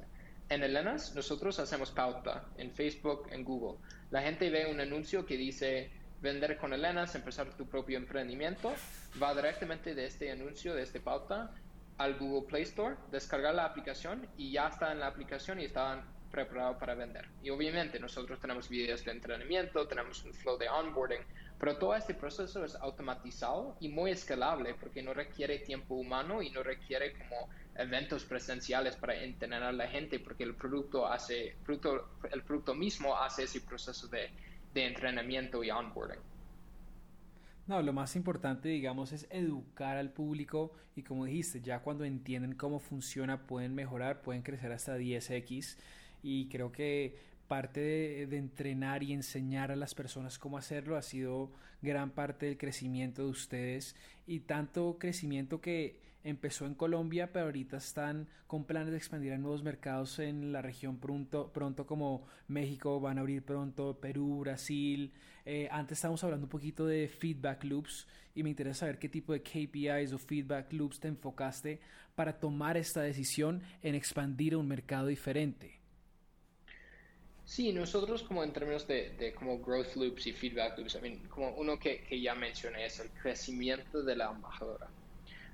En 0.50 0.64
Elenas 0.64 1.14
nosotros 1.14 1.60
hacemos 1.60 1.92
pauta 1.92 2.46
en 2.58 2.72
Facebook, 2.72 3.28
en 3.32 3.44
Google. 3.44 3.80
La 4.12 4.22
gente 4.22 4.50
ve 4.50 4.72
un 4.72 4.80
anuncio 4.80 5.26
que 5.26 5.36
dice 5.36 5.92
vender 6.22 6.58
con 6.58 6.72
Elenas, 6.72 7.14
empezar 7.16 7.50
tu 7.58 7.68
propio 7.68 7.98
emprendimiento, 7.98 8.74
va 9.22 9.36
directamente 9.36 9.94
de 9.94 10.06
este 10.06 10.32
anuncio, 10.32 10.74
de 10.74 10.84
este 10.84 11.02
pauta, 11.02 11.52
al 11.98 12.18
Google 12.18 12.48
Play 12.48 12.64
Store, 12.64 12.96
descargar 13.12 13.56
la 13.56 13.66
aplicación 13.66 14.26
y 14.38 14.54
ya 14.54 14.70
está 14.70 14.94
en 14.94 15.00
la 15.00 15.08
aplicación 15.08 15.60
y 15.60 15.66
están 15.66 16.06
preparado 16.32 16.78
para 16.78 16.96
vender. 16.96 17.28
Y 17.44 17.50
obviamente 17.50 18.00
nosotros 18.00 18.40
tenemos 18.40 18.70
videos 18.70 19.04
de 19.04 19.12
entrenamiento, 19.12 19.86
tenemos 19.86 20.24
un 20.24 20.34
flow 20.34 20.58
de 20.58 20.70
onboarding, 20.70 21.22
pero 21.60 21.78
todo 21.78 21.96
este 21.96 22.14
proceso 22.14 22.64
es 22.64 22.76
automatizado 22.76 23.76
y 23.80 23.90
muy 23.90 24.12
escalable 24.12 24.76
porque 24.76 25.02
no 25.02 25.14
requiere 25.14 25.60
tiempo 25.60 25.96
humano 25.96 26.42
y 26.42 26.52
no 26.52 26.64
requiere 26.64 27.14
como 27.14 27.50
eventos 27.78 28.24
presenciales 28.26 28.96
para 28.96 29.16
entrenar 29.16 29.64
a 29.64 29.72
la 29.72 29.88
gente 29.88 30.20
porque 30.20 30.44
el 30.44 30.56
producto 30.56 31.08
hace, 31.08 31.56
producto, 31.64 32.10
el 32.32 32.44
producto 32.44 32.76
mismo 32.76 33.16
hace 33.16 33.44
ese 33.44 33.62
proceso 33.62 34.08
de, 34.08 34.30
de 34.74 34.86
entrenamiento 34.86 35.64
y 35.64 35.72
onboarding. 35.72 36.20
No, 37.68 37.82
lo 37.82 37.92
más 37.92 38.16
importante, 38.16 38.70
digamos, 38.70 39.12
es 39.12 39.28
educar 39.30 39.98
al 39.98 40.12
público 40.12 40.74
y 40.96 41.04
como 41.04 41.26
dijiste, 41.26 41.62
ya 41.62 41.80
cuando 41.80 42.06
entienden 42.06 42.56
cómo 42.56 42.80
funciona 42.80 43.46
pueden 43.46 43.76
mejorar, 43.76 44.22
pueden 44.22 44.42
crecer 44.42 44.72
hasta 44.72 44.98
10x 44.98 45.78
y 46.24 46.48
creo 46.48 46.72
que 46.72 47.18
parte 47.48 47.80
de, 48.28 48.38
entrenar 48.38 49.04
y 49.04 49.14
enseñar 49.14 49.72
a 49.72 49.76
las 49.76 49.96
personas 49.96 50.38
cómo 50.40 50.58
hacerlo 50.58 50.98
ha 50.98 51.02
sido 51.02 51.52
gran 51.82 52.12
parte 52.12 52.46
del 52.46 52.58
crecimiento 52.58 53.24
de 53.24 53.30
ustedes 53.30 53.96
y 54.26 54.42
tanto 54.42 54.98
crecimiento 55.00 55.62
que 55.62 56.00
empezó 56.28 56.66
en 56.66 56.76
Colombia 56.76 57.32
pero 57.32 57.46
ahorita 57.46 57.78
están 57.78 58.28
con 58.48 58.66
planes 58.66 58.92
de 58.92 58.98
expandir 58.98 59.34
a 59.34 59.38
nuevos 59.38 59.64
mercados 59.64 60.20
en 60.20 60.52
la 60.52 60.62
región 60.62 60.98
pronto, 60.98 61.52
pronto 61.54 61.86
como 61.86 62.26
México 62.48 63.00
van 63.00 63.18
a 63.18 63.22
abrir 63.22 63.44
pronto, 63.44 64.00
Perú, 64.00 64.40
Brasil. 64.40 65.12
Eh, 65.46 65.68
antes 65.72 65.98
estábamos 65.98 66.24
hablando 66.24 66.46
un 66.46 66.50
poquito 66.50 66.86
de 66.86 67.08
feedback 67.08 67.64
loops 67.64 68.08
y 68.36 68.44
me 68.44 68.50
interesa 68.50 68.82
saber 68.82 69.00
qué 69.00 69.10
tipo 69.10 69.34
de 69.34 69.42
KPIs 69.42 70.14
o 70.14 70.18
feedback 70.18 70.72
loops 70.74 71.00
te 71.00 71.08
enfocaste 71.08 71.80
para 72.16 72.40
tomar 72.40 72.78
esta 72.78 73.02
decisión 73.02 73.62
en 73.82 73.96
expandir 73.96 74.54
a 74.54 74.58
un 74.58 74.68
mercado 74.68 75.08
diferente. 75.08 75.78
Sí, 77.48 77.72
nosotros 77.72 78.24
como 78.24 78.44
en 78.44 78.52
términos 78.52 78.86
de, 78.88 79.34
como 79.34 79.60
growth 79.60 79.96
loops 79.96 80.28
y 80.28 80.34
feedback 80.34 80.78
loops, 80.78 80.98
como 81.30 81.56
uno 81.56 81.80
que, 81.80 82.06
ya 82.22 82.36
mencioné 82.36 82.86
es 82.86 83.00
el 83.00 83.10
crecimiento 83.12 84.04
de 84.04 84.18
la 84.18 84.32
embajadora. 84.32 84.90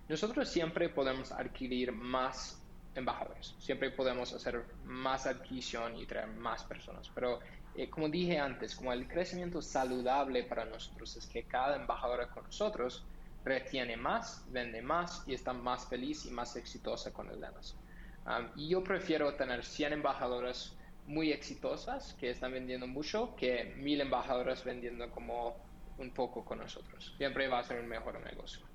Nosotros 0.10 0.50
siempre 0.50 0.90
podemos 0.90 1.32
adquirir 1.32 1.92
más 1.92 2.62
embajadores, 2.96 3.56
siempre 3.60 3.90
podemos 3.90 4.34
hacer 4.34 4.64
más 4.86 5.26
adquisición 5.26 5.98
y 5.98 6.06
traer 6.06 6.28
más 6.28 6.64
personas, 6.64 7.10
pero 7.16 7.40
eh, 7.76 7.90
como 7.90 8.08
dije 8.10 8.38
antes, 8.38 8.76
como 8.76 8.94
el 8.94 9.08
crecimiento 9.08 9.62
saludable 9.62 10.44
para 10.44 10.66
nosotros 10.66 11.16
es 11.16 11.26
que 11.26 11.44
cada 11.44 11.76
embajadora 11.76 12.28
con 12.28 12.44
nosotros 12.44 13.04
retiene 13.44 13.98
más, 13.98 14.46
vende 14.52 14.82
más 14.82 15.24
y 15.28 15.34
está 15.34 15.54
más 15.54 15.88
feliz 15.88 16.26
y 16.26 16.32
más 16.32 16.56
exitosa 16.56 17.12
con 17.12 17.30
el 17.30 17.42
Lenas. 17.42 17.76
Um, 18.26 18.48
y 18.56 18.70
yo 18.70 18.84
prefiero 18.84 19.34
tener 19.36 19.66
100 19.66 19.94
embajadoras 19.94 20.76
muy 21.08 21.32
exitosas 21.32 22.14
que 22.14 22.30
están 22.30 22.54
vendiendo 22.54 22.88
mucho 22.88 23.36
que 23.36 23.74
mil 23.76 24.00
embajadoras 24.00 24.64
vendiendo 24.64 25.10
como 25.12 25.58
un 25.98 26.12
poco 26.12 26.46
con 26.46 26.60
nosotros. 26.60 27.14
Siempre 27.18 27.48
va 27.48 27.60
a 27.60 27.64
ser 27.64 27.82
un 27.82 27.88
mejor 27.88 28.20
negocio. 28.24 28.66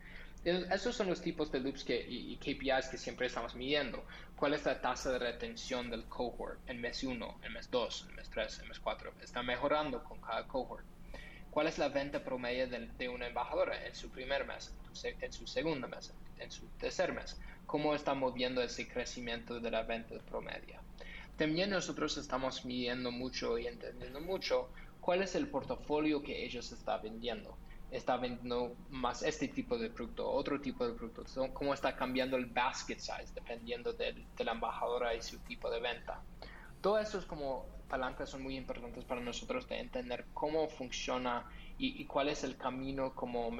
Esos 0.48 0.96
son 0.96 1.08
los 1.08 1.20
tipos 1.20 1.52
de 1.52 1.60
loops 1.60 1.84
que, 1.84 2.06
y, 2.08 2.36
KPIs 2.36 2.88
que 2.90 2.96
siempre 2.96 3.26
estamos 3.26 3.54
midiendo. 3.54 4.04
¿Cuál 4.36 4.54
es 4.54 4.64
la 4.64 4.80
tasa 4.80 5.12
de 5.12 5.18
retención 5.18 5.90
del 5.90 6.04
cohort 6.04 6.58
en 6.68 6.80
mes 6.80 7.02
1, 7.04 7.40
en 7.42 7.52
mes 7.52 7.70
2, 7.70 8.06
en 8.08 8.16
mes 8.16 8.30
3, 8.30 8.60
en 8.60 8.68
mes 8.68 8.80
4? 8.80 9.12
Está 9.22 9.42
mejorando 9.42 10.02
con 10.04 10.20
cada 10.20 10.46
cohort. 10.46 10.84
¿Cuál 11.50 11.66
es 11.66 11.78
la 11.78 11.88
venta 11.88 12.22
promedio 12.22 12.68
de, 12.68 12.86
de 12.98 13.08
una 13.08 13.26
embajadora 13.26 13.86
en 13.86 13.94
su 13.94 14.10
primer 14.10 14.46
mes, 14.46 14.72
en 15.02 15.32
su 15.32 15.46
segundo 15.46 15.88
mes, 15.88 16.12
en 16.38 16.50
su 16.50 16.66
tercer 16.78 17.12
mes? 17.12 17.36
¿Cómo 17.66 17.94
está 17.94 18.14
moviendo 18.14 18.62
ese 18.62 18.88
crecimiento 18.88 19.60
de 19.60 19.70
la 19.70 19.82
venta 19.82 20.14
promedio? 20.20 20.80
También 21.36 21.70
nosotros 21.70 22.16
estamos 22.16 22.64
midiendo 22.64 23.10
mucho 23.10 23.58
y 23.58 23.66
entendiendo 23.66 24.20
mucho 24.20 24.70
cuál 25.00 25.22
es 25.22 25.34
el 25.34 25.48
portafolio 25.48 26.22
que 26.22 26.44
ellos 26.44 26.72
están 26.72 27.02
vendiendo. 27.02 27.56
Está 27.90 28.16
vendiendo 28.16 28.76
más 28.90 29.22
este 29.22 29.48
tipo 29.48 29.78
de 29.78 29.88
producto, 29.90 30.30
otro 30.30 30.60
tipo 30.60 30.86
de 30.86 30.92
producto, 30.92 31.24
cómo 31.54 31.72
está 31.72 31.96
cambiando 31.96 32.36
el 32.36 32.46
basket 32.46 32.98
size 32.98 33.32
dependiendo 33.34 33.92
de, 33.92 34.26
la 34.38 34.52
embajadora 34.52 35.14
y 35.14 35.22
su 35.22 35.38
tipo 35.38 35.70
de 35.70 35.80
venta. 35.80 36.20
Todo 36.80 36.98
eso 36.98 37.18
es 37.18 37.24
como 37.24 37.66
palancas 37.88 38.28
son 38.28 38.42
muy 38.42 38.56
importantes 38.56 39.04
para 39.04 39.20
nosotros 39.20 39.66
de 39.66 39.80
entender 39.80 40.26
cómo 40.34 40.68
funciona 40.68 41.46
y, 41.78 42.04
cuál 42.06 42.28
es 42.28 42.42
el 42.42 42.56
camino 42.56 43.14
como 43.14 43.50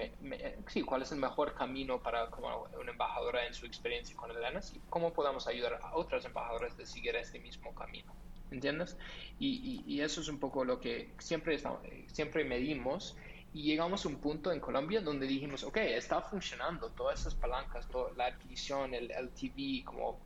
sí, 0.67 0.83
cuál 0.83 1.03
es 1.03 1.13
el 1.13 1.19
mejor 1.19 1.55
camino 1.55 2.03
para 2.03 2.29
como 2.31 2.67
una 2.79 2.91
embajadora 2.91 3.47
en 3.47 3.55
su 3.55 3.65
experiencia 3.65 4.17
con 4.17 4.31
el 4.31 4.43
ENAS 4.43 4.75
y 4.75 4.81
cómo 4.91 5.13
podemos 5.13 5.47
ayudar 5.47 5.79
a 5.81 5.95
otras 5.95 6.25
embajadoras 6.25 6.77
de 6.77 6.85
seguir 6.85 7.15
este 7.17 7.39
mismo 7.39 7.73
camino. 7.75 8.13
¿Entiendes? 8.51 8.97
Y, 9.39 9.85
y, 9.87 10.01
eso 10.01 10.21
es 10.21 10.29
un 10.29 10.41
poco 10.41 10.65
lo 10.65 10.81
que 10.81 11.11
siempre, 11.19 11.55
estamos, 11.55 11.81
siempre 12.07 12.45
medimos 12.45 13.15
y 13.55 13.63
llegamos 13.63 14.05
a 14.05 14.09
un 14.09 14.17
punto 14.17 14.53
en 14.53 14.61
Colombia 14.61 15.01
donde 15.01 15.27
dijimos, 15.27 15.65
ok, 15.65 15.77
está 15.79 16.21
funcionando, 16.21 16.91
todas 16.91 17.21
esas 17.21 17.35
palancas, 17.35 17.89
la 18.17 18.27
adquisición, 18.27 18.95
el 18.95 19.11
LTV, 19.11 19.85
como 19.85 20.19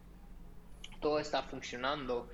todo 1.00 1.18
está 1.18 1.42
funcionando 1.42 2.28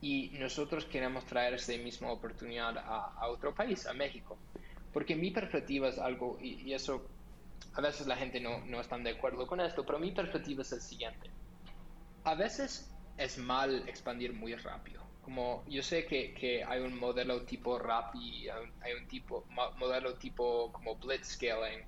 y 0.00 0.30
nosotros 0.38 0.84
queremos 0.84 1.24
traer 1.24 1.54
esa 1.54 1.72
misma 1.72 2.10
oportunidad 2.10 2.76
a, 2.78 3.14
a 3.16 3.28
otro 3.28 3.54
país, 3.54 3.86
a 3.86 3.94
México. 3.94 4.36
Porque 4.92 5.14
mi 5.14 5.30
perspectiva 5.30 5.88
es 5.88 5.98
algo, 5.98 6.38
y, 6.40 6.72
eso 6.72 7.06
a 7.74 7.80
veces 7.80 8.06
la 8.06 8.16
gente 8.16 8.40
no, 8.40 8.64
no 8.66 8.80
está 8.80 8.96
de 8.98 9.10
acuerdo 9.10 9.46
con 9.46 9.60
esto, 9.60 9.84
pero 9.84 9.98
mi 9.98 10.10
perspectiva 10.10 10.62
es 10.62 10.72
el 10.72 10.80
siguiente. 10.80 11.30
A 12.24 12.34
veces 12.34 12.90
es 13.16 13.38
mal 13.38 13.88
expandir 13.88 14.32
muy 14.32 14.54
rápido. 14.54 15.02
Como 15.26 15.64
yo 15.66 15.82
sé 15.82 16.06
que, 16.06 16.32
que 16.34 16.62
hay 16.62 16.78
un 16.78 16.96
modelo 17.00 17.42
tipo 17.42 17.80
Rappi, 17.80 18.46
hay 18.48 18.92
un 18.92 19.08
tipo, 19.08 19.44
modelo 19.76 20.14
tipo 20.14 20.70
como 20.72 20.94
Blitzscaling, 20.94 21.80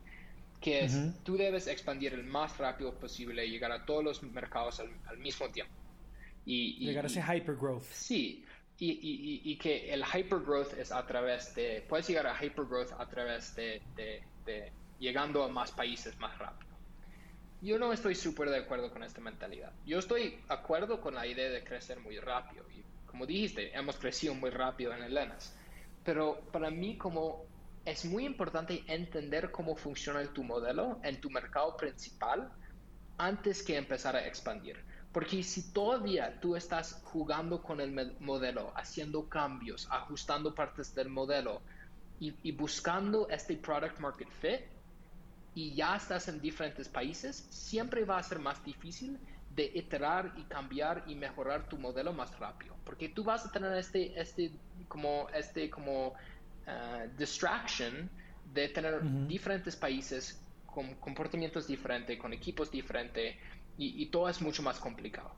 que 0.61 0.81
es, 0.81 1.23
tú 1.23 1.37
debes 1.37 1.69
expandir 1.69 2.15
el 2.15 2.25
más 2.25 2.59
rápido 2.59 2.93
posible 2.99 3.47
y 3.47 3.51
llegar 3.51 3.71
a 3.71 3.87
todos 3.87 4.03
los 4.03 4.23
mercados 4.25 4.81
al, 4.81 5.19
mismo 5.19 5.49
tiempo. 5.51 5.73
Y, 6.47 6.85
llegar 6.85 7.05
a 7.05 7.07
ese 7.07 7.23
hypergrowth. 7.23 7.85
Sí, 7.93 8.45
y, 8.77 8.91
y, 8.91 9.53
y, 9.53 9.57
que 9.57 9.95
el 9.95 10.03
hypergrowth 10.05 10.77
es 10.77 10.91
a 10.91 11.07
través 11.07 11.55
de, 11.55 11.87
puedes 11.89 12.09
llegar 12.09 12.27
a 12.27 12.45
hypergrowth 12.45 12.91
a 12.99 13.09
través 13.09 13.55
de, 13.55 13.81
de, 13.95 14.73
llegando 14.99 15.45
a 15.45 15.49
más 15.49 15.71
países 15.71 16.19
más 16.19 16.37
rápido. 16.39 16.73
Yo 17.61 17.79
no 17.79 17.93
estoy 17.93 18.17
súper 18.17 18.51
de 18.51 18.57
acuerdo 18.57 18.91
con 18.91 19.05
esta 19.05 19.21
mentalidad. 19.21 19.73
Yo 19.87 20.01
estoy 20.01 20.31
de 20.31 20.41
acuerdo 20.49 21.01
con 21.01 21.15
la 21.15 21.25
idea 21.25 21.51
de 21.51 21.63
crecer 21.63 22.01
muy 22.01 22.19
rápido. 22.19 22.65
Y 22.71 22.88
como 23.11 23.27
dijiste, 23.27 23.77
hemos 23.77 23.97
crecido 23.97 24.35
muy 24.35 24.51
rápido 24.51 24.93
en 24.95 25.03
Elenas. 25.03 25.55
Pero 26.05 26.41
para 26.53 26.71
mí 26.71 26.97
como 26.97 27.45
es 27.85 28.05
muy 28.05 28.27
importante 28.27 28.85
entender 28.87 29.51
cómo 29.51 29.75
funciona 29.75 30.23
tu 30.33 30.45
modelo 30.45 31.01
en 31.03 31.21
tu 31.21 31.31
mercado 31.31 31.77
principal 31.77 32.51
antes 33.17 33.63
que 33.63 33.77
empezar 33.77 34.15
a 34.15 34.27
expandir. 34.27 34.77
Porque 35.13 35.43
si 35.43 35.73
todavía 35.73 36.39
tú 36.41 36.55
estás 36.55 37.01
jugando 37.05 37.63
con 37.63 37.81
el 37.81 38.15
modelo, 38.21 38.73
haciendo 38.77 39.29
cambios, 39.29 39.89
ajustando 39.91 40.55
partes 40.55 40.95
del 40.95 41.09
modelo 41.09 41.63
y, 42.21 42.53
buscando 42.53 43.29
este 43.31 43.57
product 43.57 43.99
market 44.01 44.29
fit 44.41 44.61
y 45.55 45.75
ya 45.75 45.97
estás 45.97 46.29
en 46.29 46.41
diferentes 46.41 46.89
países, 46.89 47.47
siempre 47.49 48.05
va 48.05 48.19
a 48.19 48.23
ser 48.23 48.39
más 48.39 48.63
difícil 48.65 49.19
de 49.59 49.73
iterar 49.75 50.33
y 50.37 50.45
cambiar 50.45 51.03
y 51.09 51.17
mejorar 51.17 51.69
tu 51.69 51.77
modelo 51.79 52.13
más 52.13 52.39
rápido. 52.39 52.77
Porque 52.85 53.09
tú 53.09 53.25
vas 53.25 53.45
a 53.45 53.51
tener 53.51 53.77
este, 53.77 54.19
este 54.19 54.53
como, 54.87 55.29
este 55.35 55.69
como 55.69 56.11
uh, 56.11 57.19
distraction 57.19 58.09
de 58.55 58.69
tener 58.69 59.03
diferentes 59.27 59.75
países 59.75 60.41
con 60.65 60.95
comportamientos 60.95 61.67
diferentes, 61.67 62.17
con 62.21 62.33
equipos 62.33 62.71
diferentes 62.71 63.35
y, 63.77 64.07
todo 64.07 64.29
es 64.29 64.41
mucho 64.41 64.63
más 64.63 64.79
complicado. 64.79 65.33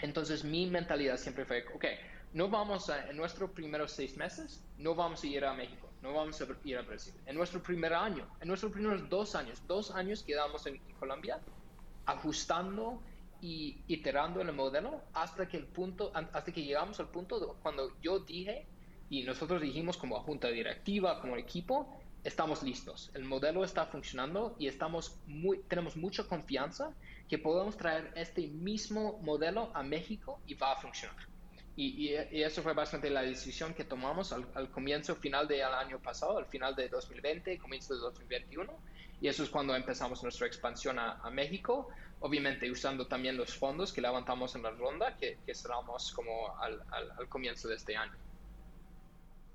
Entonces 0.00 0.42
mi 0.42 0.66
mentalidad 0.66 1.16
siempre 1.16 1.44
fue, 1.44 1.64
ok, 1.74 1.84
no 2.32 2.48
vamos 2.48 2.90
a, 2.90 3.08
en 3.08 3.16
nuestros 3.16 3.50
primeros 3.50 3.92
seis 3.92 4.16
meses, 4.16 4.64
no 4.78 4.96
vamos 4.96 5.22
a 5.22 5.26
ir 5.26 5.44
a 5.44 5.54
México, 5.54 5.88
no 6.02 6.12
vamos 6.12 6.40
a 6.40 6.46
ir 6.64 6.76
a 6.76 6.82
Brasil. 6.82 7.14
En 7.26 7.36
nuestro 7.36 7.62
primer 7.62 7.94
año, 7.94 8.26
en 8.40 8.48
nuestros 8.48 8.72
primeros 8.72 9.08
dos 9.08 9.34
años, 9.36 9.62
dos 9.66 9.92
años 9.92 10.24
quedamos 10.24 10.66
en, 10.66 10.74
en 10.74 10.94
Colombia, 10.96 11.40
ajustando 12.06 13.00
y 13.40 13.78
iterando 13.86 14.40
en 14.40 14.48
el 14.48 14.54
modelo 14.54 15.02
hasta 15.12 15.46
que 15.48 15.56
el 15.56 15.66
punto, 15.66 16.10
hasta 16.14 16.52
que 16.52 16.62
llegamos 16.62 16.98
al 17.00 17.08
punto 17.08 17.56
cuando 17.62 17.92
yo 18.00 18.20
dije 18.20 18.66
y 19.10 19.22
nosotros 19.22 19.62
dijimos 19.62 19.96
como 19.96 20.20
junta 20.20 20.48
directiva, 20.48 21.20
como 21.20 21.36
equipo, 21.36 22.00
estamos 22.24 22.62
listos, 22.62 23.10
el 23.14 23.24
modelo 23.24 23.64
está 23.64 23.86
funcionando 23.86 24.56
y 24.58 24.66
estamos 24.66 25.18
muy, 25.26 25.60
tenemos 25.68 25.96
mucha 25.96 26.24
confianza 26.24 26.92
que 27.28 27.38
podemos 27.38 27.76
traer 27.76 28.12
este 28.16 28.46
mismo 28.48 29.18
modelo 29.22 29.70
a 29.74 29.82
México 29.82 30.40
y 30.46 30.54
va 30.54 30.72
a 30.72 30.76
funcionar. 30.76 31.16
Y, 31.76 32.08
y, 32.08 32.42
eso 32.42 32.60
fue 32.60 32.74
bastante 32.74 33.08
la 33.08 33.22
decisión 33.22 33.72
que 33.72 33.84
tomamos 33.84 34.32
al, 34.32 34.70
comienzo, 34.72 35.14
final 35.14 35.46
del 35.46 35.62
año 35.62 36.00
pasado, 36.00 36.36
al 36.36 36.46
final 36.46 36.74
de 36.74 36.88
2020, 36.88 37.56
comienzo 37.58 37.94
de 37.94 38.00
2021. 38.00 38.72
Y 39.20 39.28
eso 39.28 39.44
es 39.44 39.48
cuando 39.48 39.76
empezamos 39.76 40.20
nuestra 40.24 40.48
expansión 40.48 40.98
a, 40.98 41.20
a 41.22 41.30
México, 41.30 41.88
obviamente 42.20 42.70
usando 42.70 43.06
también 43.06 43.36
los 43.36 43.54
fondos 43.54 43.92
que 43.92 44.00
levantamos 44.00 44.54
en 44.54 44.62
la 44.62 44.70
ronda, 44.70 45.16
que, 45.16 45.38
que 45.44 45.54
cerramos 45.54 46.12
como 46.12 46.56
al, 46.60 46.80
al, 46.90 47.10
al 47.12 47.28
comienzo 47.28 47.68
de 47.68 47.76
este 47.76 47.96
año. 47.96 48.16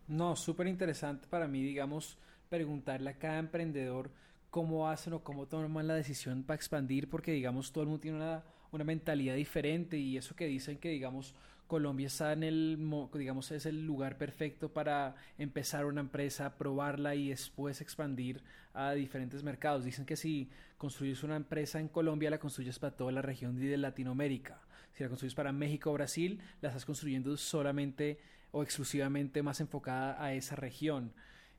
No, 0.08 0.36
súper 0.36 0.67
interesante 0.67 1.28
para 1.28 1.47
mí, 1.47 1.62
digamos, 1.63 2.17
preguntarle 2.49 3.10
a 3.10 3.17
cada 3.17 3.39
emprendedor 3.39 4.12
cómo 4.49 4.88
hacen 4.88 5.13
o 5.13 5.23
cómo 5.23 5.47
toman 5.47 5.88
la 5.88 5.95
decisión 5.95 6.43
para 6.43 6.56
expandir, 6.56 7.10
porque 7.10 7.32
digamos 7.32 7.71
todo 7.71 7.84
el 7.84 7.88
mundo 7.89 8.02
tiene 8.02 8.17
una, 8.17 8.43
una 8.71 8.84
mentalidad 8.84 9.36
diferente 9.36 9.97
y 9.97 10.17
eso 10.17 10.36
que 10.36 10.45
dicen 10.45 10.78
que 10.78 10.89
digamos 10.89 11.34
Colombia 11.73 12.05
está 12.05 12.33
en 12.33 12.43
el, 12.43 12.77
digamos, 13.15 13.49
es 13.49 13.65
el 13.65 13.83
lugar 13.83 14.19
perfecto 14.19 14.71
para 14.71 15.15
empezar 15.39 15.86
una 15.88 16.01
empresa, 16.01 16.55
probarla 16.55 17.15
y 17.15 17.29
después 17.29 17.81
expandir 17.81 18.43
a 18.75 18.91
diferentes 18.91 19.41
mercados. 19.41 19.83
Dicen 19.83 20.05
que 20.05 20.15
si 20.15 20.51
construyes 20.77 21.23
una 21.23 21.36
empresa 21.36 21.79
en 21.79 21.88
Colombia, 21.88 22.29
la 22.29 22.38
construyes 22.38 22.77
para 22.77 22.95
toda 22.95 23.12
la 23.12 23.23
región 23.23 23.59
de 23.59 23.75
Latinoamérica. 23.75 24.62
Si 24.91 25.01
la 25.01 25.09
construyes 25.09 25.33
para 25.33 25.51
México 25.51 25.89
o 25.89 25.93
Brasil, 25.93 26.39
la 26.62 26.69
estás 26.69 26.86
construyendo 26.86 27.36
solamente 27.38 28.19
o 28.51 28.62
exclusivamente 28.62 29.41
más 29.41 29.59
enfocada 29.59 30.23
a 30.23 30.36
esa 30.36 30.55
región. 30.55 31.12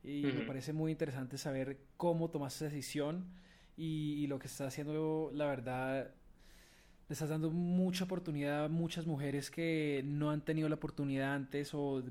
Y 0.05 0.23
me 0.23 0.45
parece 0.47 0.73
muy 0.73 0.93
interesante 0.93 1.39
saber 1.39 1.81
cómo 1.97 2.31
tomas 2.31 2.55
esa 2.55 2.67
decisión 2.67 3.25
y, 3.77 4.29
lo 4.29 4.39
que 4.39 4.47
estás 4.47 4.69
haciendo, 4.69 5.33
la 5.35 5.47
verdad, 5.47 6.13
le 7.09 7.13
estás 7.13 7.29
dando 7.29 7.51
mucha 7.51 8.05
oportunidad 8.05 8.65
a 8.65 8.69
muchas 8.69 9.07
mujeres 9.07 9.51
que 9.51 10.03
no 10.07 10.31
han 10.31 10.41
tenido 10.41 10.69
la 10.69 10.77
oportunidad 10.77 11.35
antes 11.35 11.75
o, 11.75 12.03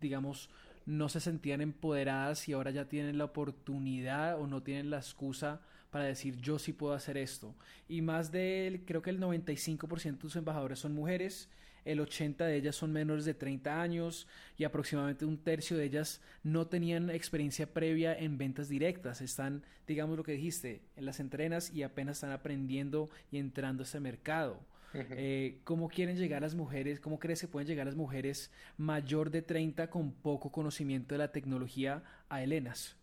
digamos, 0.00 0.50
no 0.84 1.08
se 1.08 1.20
sentían 1.20 1.60
empoderadas 1.60 2.48
y 2.48 2.52
ahora 2.52 2.70
ya 2.70 2.88
tienen 2.88 3.18
la 3.18 3.24
oportunidad 3.24 4.40
o 4.40 4.46
no 4.46 4.62
tienen 4.62 4.90
la 4.90 4.98
excusa 4.98 5.60
para 5.90 6.04
decir 6.04 6.36
yo 6.40 6.58
sí 6.58 6.72
puedo 6.72 6.94
hacer 6.94 7.16
esto. 7.16 7.54
Y 7.88 8.02
más 8.02 8.32
de, 8.32 8.82
creo 8.86 9.02
que 9.02 9.10
el 9.10 9.20
95% 9.20 10.14
de 10.14 10.20
sus 10.20 10.36
embajadores 10.36 10.78
son 10.78 10.94
mujeres 10.94 11.48
el 11.84 12.00
80 12.00 12.44
de 12.46 12.56
ellas 12.56 12.76
son 12.76 12.92
menores 12.92 13.24
de 13.24 13.34
30 13.34 13.80
años 13.80 14.26
y 14.56 14.64
aproximadamente 14.64 15.24
un 15.24 15.38
tercio 15.38 15.76
de 15.76 15.84
ellas 15.84 16.20
no 16.42 16.66
tenían 16.66 17.10
experiencia 17.10 17.72
previa 17.72 18.16
en 18.18 18.38
ventas 18.38 18.68
directas. 18.68 19.20
Están, 19.20 19.64
digamos 19.86 20.16
lo 20.16 20.24
que 20.24 20.32
dijiste, 20.32 20.82
en 20.96 21.06
las 21.06 21.20
entrenas 21.20 21.72
y 21.72 21.82
apenas 21.82 22.18
están 22.18 22.32
aprendiendo 22.32 23.10
y 23.30 23.38
entrando 23.38 23.82
a 23.82 23.86
ese 23.86 24.00
mercado. 24.00 24.60
Eh, 24.94 25.60
¿Cómo 25.64 25.88
quieren 25.88 26.16
llegar 26.16 26.42
las 26.42 26.54
mujeres? 26.54 26.98
¿Cómo 26.98 27.18
crees 27.18 27.40
que 27.40 27.48
pueden 27.48 27.68
llegar 27.68 27.86
las 27.86 27.94
mujeres 27.96 28.50
mayor 28.78 29.30
de 29.30 29.42
30 29.42 29.90
con 29.90 30.12
poco 30.12 30.50
conocimiento 30.50 31.14
de 31.14 31.18
la 31.18 31.32
tecnología 31.32 32.02
a 32.28 32.42
Helenas? 32.42 32.96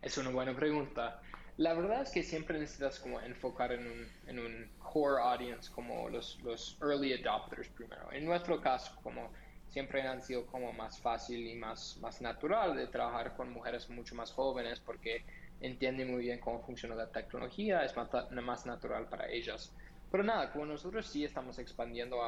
Es 0.00 0.18
una 0.18 0.30
buena 0.30 0.54
pregunta. 0.54 1.20
La 1.58 1.74
verdad 1.74 2.02
es 2.02 2.10
que 2.10 2.22
siempre 2.22 2.58
necesitas 2.58 2.98
como 2.98 3.20
enfocar 3.20 3.72
en 3.72 3.86
un, 3.86 4.08
en 4.26 4.38
un 4.38 4.70
core 4.78 5.20
audience, 5.22 5.70
como 5.70 6.08
los, 6.08 6.40
los 6.42 6.78
early 6.80 7.12
adopters 7.12 7.68
primero. 7.68 8.10
En 8.10 8.24
nuestro 8.24 8.60
caso, 8.60 8.96
como 9.02 9.30
siempre 9.68 10.02
han 10.02 10.22
sido 10.22 10.46
como 10.46 10.72
más 10.72 10.98
fácil 10.98 11.46
y 11.46 11.54
más, 11.54 11.96
más 12.00 12.20
natural 12.20 12.76
de 12.76 12.86
trabajar 12.86 13.34
con 13.36 13.52
mujeres 13.52 13.88
mucho 13.90 14.14
más 14.14 14.30
jóvenes 14.32 14.80
porque 14.80 15.24
entienden 15.60 16.10
muy 16.10 16.22
bien 16.22 16.40
cómo 16.40 16.60
funciona 16.60 16.94
la 16.94 17.06
tecnología, 17.08 17.84
es 17.84 17.96
más, 17.96 18.08
más 18.30 18.66
natural 18.66 19.08
para 19.08 19.30
ellas. 19.30 19.72
Pero 20.10 20.24
nada, 20.24 20.52
como 20.52 20.66
nosotros 20.66 21.06
sí 21.06 21.24
estamos 21.24 21.58
expandiendo 21.58 22.18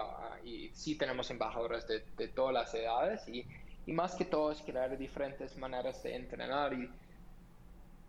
y 0.42 0.70
sí 0.72 0.96
tenemos 0.96 1.30
embajadoras 1.30 1.86
de, 1.86 2.02
de 2.16 2.28
todas 2.28 2.54
las 2.54 2.74
edades 2.74 3.28
y, 3.28 3.46
y, 3.84 3.92
más 3.92 4.14
que 4.14 4.24
todo 4.24 4.50
es 4.52 4.62
crear 4.62 4.96
diferentes 4.96 5.54
maneras 5.58 6.02
de 6.02 6.16
entrenar 6.16 6.72
y 6.72 6.88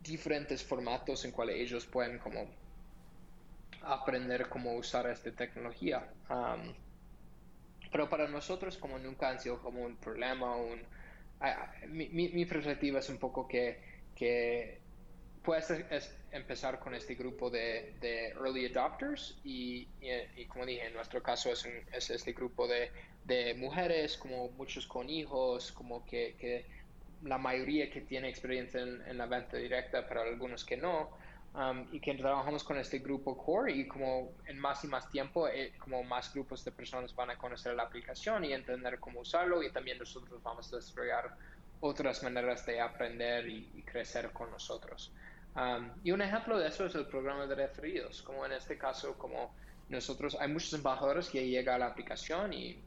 diferentes 0.05 0.63
formatos 0.63 1.25
en 1.25 1.31
cuales 1.31 1.57
ellos 1.57 1.85
pueden 1.85 2.19
como 2.19 2.47
aprender 3.81 4.47
cómo 4.49 4.73
usar 4.75 5.07
esta 5.07 5.31
tecnología. 5.31 6.07
pero 7.91 8.09
para 8.09 8.27
nosotros 8.27 8.77
como 8.77 8.97
nunca 8.99 9.29
han 9.29 9.39
sido 9.39 9.59
como 9.61 9.83
un 9.83 9.95
problema, 9.97 10.55
un, 10.55 10.81
mi, 11.87 12.09
mi, 12.09 12.45
perspectiva 12.45 12.99
es 12.99 13.09
un 13.09 13.17
poco 13.17 13.47
que, 13.47 13.79
que 14.15 14.79
puedes 15.43 15.71
empezar 16.31 16.79
con 16.79 16.95
este 16.95 17.15
grupo 17.15 17.49
de, 17.49 17.93
de 18.01 18.29
early 18.29 18.65
adopters 18.65 19.37
y, 19.43 19.87
y, 20.35 20.45
como 20.45 20.65
dije, 20.65 20.87
en 20.87 20.93
nuestro 20.93 21.21
caso 21.21 21.51
es, 21.51 21.67
es 21.93 22.09
este 22.09 22.33
grupo 22.33 22.67
de, 22.67 22.91
de, 23.25 23.53
mujeres, 23.53 24.17
como 24.17 24.49
muchos 24.51 24.87
con 24.87 25.09
hijos, 25.09 25.71
como 25.71 26.03
que, 26.05 26.35
que 26.39 26.65
la 27.23 27.38
mayoría 27.38 27.89
que 27.89 28.01
tiene 28.01 28.30
experiencia 28.30 28.82
en, 28.82 29.17
la 29.17 29.25
venta 29.25 29.58
directa, 29.58 30.06
pero 30.08 30.21
algunos 30.21 30.63
que 30.63 30.78
no, 30.78 31.10
um, 31.54 31.88
y 31.91 31.99
que 31.99 32.13
trabajamos 32.15 32.63
con 32.63 32.78
este 32.78 32.99
grupo 32.99 33.38
core 33.38 33.73
y 33.73 33.88
como 33.88 34.32
en 34.45 34.60
más 34.60 34.84
y 34.84 34.88
más 34.88 35.10
tiempo, 35.10 35.47
eh, 35.47 35.73
como 35.78 36.04
más 36.04 36.34
grupos 36.34 36.63
de 36.63 36.71
personas 36.71 37.15
van 37.15 37.32
a 37.32 37.38
conocer 37.38 37.75
la 37.75 37.84
aplicación 37.84 38.45
y 38.45 38.54
entender 38.54 38.99
cómo 38.99 39.21
usarlo 39.21 39.63
y 39.63 39.71
también 39.71 39.97
nosotros 39.97 40.41
vamos 40.43 40.71
a 40.71 40.78
desarrollar 40.78 41.36
otras 41.80 42.23
maneras 42.23 42.65
de 42.65 42.80
aprender 42.80 43.47
y, 43.47 43.84
crecer 43.86 44.32
con 44.32 44.51
nosotros. 44.51 45.12
Um, 45.56 45.89
y 46.04 46.12
un 46.12 46.21
ejemplo 46.21 46.58
de 46.58 46.67
eso 46.67 46.86
es 46.86 46.95
el 46.95 47.06
programa 47.06 47.45
de 47.47 47.56
referidos, 47.56 48.21
como 48.21 48.45
en 48.45 48.51
este 48.51 48.78
caso, 48.78 49.17
como 49.17 49.54
nosotros, 49.89 50.36
hay 50.39 50.49
muchos 50.49 50.73
embajadores 50.73 51.30
que 51.30 51.47
llegan 51.47 51.75
a 51.75 51.78
la 51.80 51.86
aplicación 51.88 52.51
y 52.54 52.78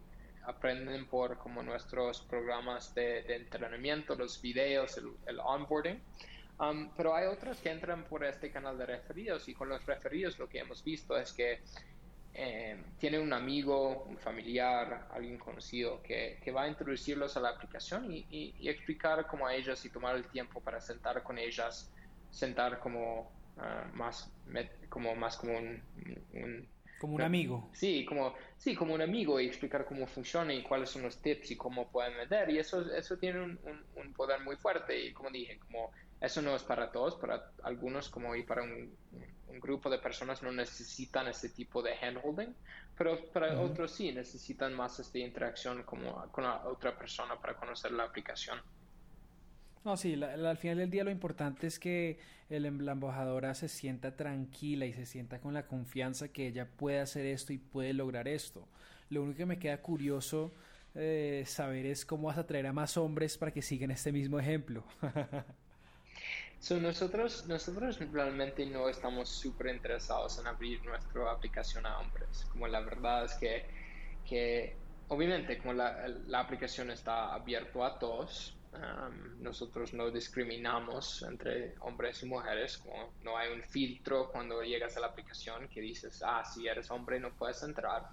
aprenden 0.48 1.06
por 1.06 1.36
como 1.36 1.62
nuestros 1.62 2.22
programas 2.22 2.94
de, 2.94 3.20
entrenamiento, 3.28 4.14
los 4.14 4.40
videos, 4.40 4.98
el, 5.26 5.40
onboarding. 5.40 6.00
Um, 6.58 6.90
pero 6.96 7.14
hay 7.14 7.26
otros 7.26 7.58
que 7.58 7.70
entran 7.70 8.04
por 8.04 8.24
este 8.24 8.50
canal 8.50 8.76
de 8.78 8.86
referidos 8.86 9.46
y 9.48 9.54
con 9.54 9.68
los 9.68 9.84
referidos 9.86 10.38
lo 10.40 10.48
que 10.48 10.58
hemos 10.58 10.82
visto 10.82 11.16
es 11.16 11.32
que 11.32 11.60
eh, 12.34 12.76
tiene 12.98 13.20
un 13.20 13.32
amigo, 13.32 14.02
un 14.04 14.16
familiar, 14.16 15.06
alguien 15.12 15.38
conocido 15.38 16.02
que, 16.02 16.40
que 16.42 16.50
va 16.50 16.62
a 16.62 16.68
introducirlos 16.68 17.36
a 17.36 17.40
la 17.40 17.50
aplicación 17.50 18.10
y, 18.10 18.54
explicar 18.68 19.26
como 19.26 19.46
a 19.46 19.54
ellas 19.54 19.84
y 19.84 19.90
tomar 19.90 20.16
el 20.16 20.26
tiempo 20.26 20.60
para 20.60 20.80
sentar 20.80 21.22
con 21.22 21.38
ellas, 21.38 21.92
sentar 22.30 22.80
como, 22.80 23.30
uh, 23.56 23.96
más, 23.96 24.32
como 24.88 25.14
más 25.14 25.36
como 25.36 25.58
un 25.58 26.68
como 26.98 27.14
un 27.14 27.22
amigo. 27.22 27.70
Sí, 27.72 28.04
como, 28.04 28.34
sí, 28.56 28.74
como 28.74 28.94
un 28.94 29.00
amigo 29.00 29.40
y 29.40 29.46
explicar 29.46 29.84
cómo 29.84 30.06
funciona 30.06 30.52
y 30.52 30.62
cuáles 30.62 30.90
son 30.90 31.02
los 31.02 31.18
tips 31.18 31.52
y 31.52 31.56
cómo 31.56 31.90
pueden 31.90 32.16
vender. 32.16 32.50
Y 32.50 32.58
eso, 32.58 32.92
eso 32.92 33.16
tiene 33.16 33.40
un, 33.42 33.58
un, 33.96 34.12
poder 34.12 34.40
muy 34.40 34.56
fuerte. 34.56 34.98
Y 34.98 35.12
como 35.12 35.30
dije, 35.30 35.58
como 35.58 35.90
eso 36.20 36.42
no 36.42 36.56
es 36.56 36.62
para 36.62 36.90
todos, 36.90 37.16
para 37.16 37.52
algunos 37.62 38.08
como 38.08 38.34
y 38.34 38.42
para 38.42 38.62
un, 38.62 38.96
un 39.48 39.60
grupo 39.60 39.88
de 39.90 39.98
personas 39.98 40.42
no 40.42 40.52
necesitan 40.52 41.28
ese 41.28 41.50
tipo 41.50 41.82
de 41.82 41.94
handholding, 41.94 42.54
pero 42.96 43.18
para 43.32 43.60
otros 43.60 43.92
sí 43.92 44.12
necesitan 44.12 44.74
más 44.74 44.98
esta 44.98 45.18
interacción 45.18 45.82
como 45.84 46.30
con 46.30 46.44
la 46.44 46.66
otra 46.66 46.96
persona 46.96 47.36
para 47.40 47.54
conocer 47.54 47.92
la 47.92 48.04
aplicación. 48.04 48.60
No, 49.84 49.96
sí, 49.96 50.20
al 50.22 50.56
final 50.56 50.78
del 50.78 50.90
día 50.90 51.04
lo 51.04 51.10
importante 51.10 51.66
es 51.66 51.78
que 51.78 52.18
el, 52.50 52.84
la 52.84 52.92
embajadora 52.92 53.54
se 53.54 53.68
sienta 53.68 54.16
tranquila 54.16 54.86
y 54.86 54.92
se 54.92 55.06
sienta 55.06 55.40
con 55.40 55.54
la 55.54 55.66
confianza 55.66 56.28
que 56.28 56.48
ella 56.48 56.66
puede 56.66 57.00
hacer 57.00 57.26
esto 57.26 57.52
y 57.52 57.58
puede 57.58 57.92
lograr 57.92 58.28
esto. 58.28 58.66
Lo 59.10 59.22
único 59.22 59.38
que 59.38 59.46
me 59.46 59.58
queda 59.58 59.80
curioso 59.80 60.52
eh, 60.94 61.44
saber 61.46 61.86
es 61.86 62.04
cómo 62.04 62.28
vas 62.28 62.38
a 62.38 62.46
traer 62.46 62.66
a 62.66 62.72
más 62.72 62.96
hombres 62.96 63.38
para 63.38 63.52
que 63.52 63.62
sigan 63.62 63.90
este 63.90 64.12
mismo 64.12 64.38
ejemplo. 64.38 64.84
so, 66.60 66.78
nosotros, 66.80 67.46
nosotros 67.46 67.98
realmente 68.12 68.66
no 68.66 68.88
estamos 68.88 69.28
súper 69.28 69.74
interesados 69.74 70.38
en 70.38 70.48
abrir 70.48 70.84
nuestra 70.84 71.30
aplicación 71.30 71.86
a 71.86 71.98
hombres. 72.00 72.46
Como 72.50 72.66
la 72.66 72.80
verdad 72.80 73.24
es 73.24 73.34
que, 73.34 73.64
que 74.28 74.76
obviamente 75.08 75.58
como 75.58 75.72
la, 75.74 76.08
la 76.26 76.40
aplicación 76.40 76.90
está 76.90 77.32
abierta 77.32 77.86
a 77.86 77.98
todos, 77.98 78.57
nosotros 79.40 79.94
no 79.94 80.10
discriminamos 80.10 81.22
entre 81.22 81.74
hombres 81.80 82.22
y 82.22 82.26
mujeres, 82.26 82.78
como 82.78 83.12
no 83.22 83.36
hay 83.36 83.52
un 83.52 83.62
filtro 83.62 84.28
cuando 84.30 84.62
llegas 84.62 84.96
a 84.96 85.00
la 85.00 85.08
aplicación 85.08 85.68
que 85.68 85.80
dices, 85.80 86.22
ah, 86.24 86.44
si 86.44 86.66
eres 86.66 86.90
hombre 86.90 87.18
no 87.18 87.32
puedes 87.32 87.62
entrar. 87.62 88.08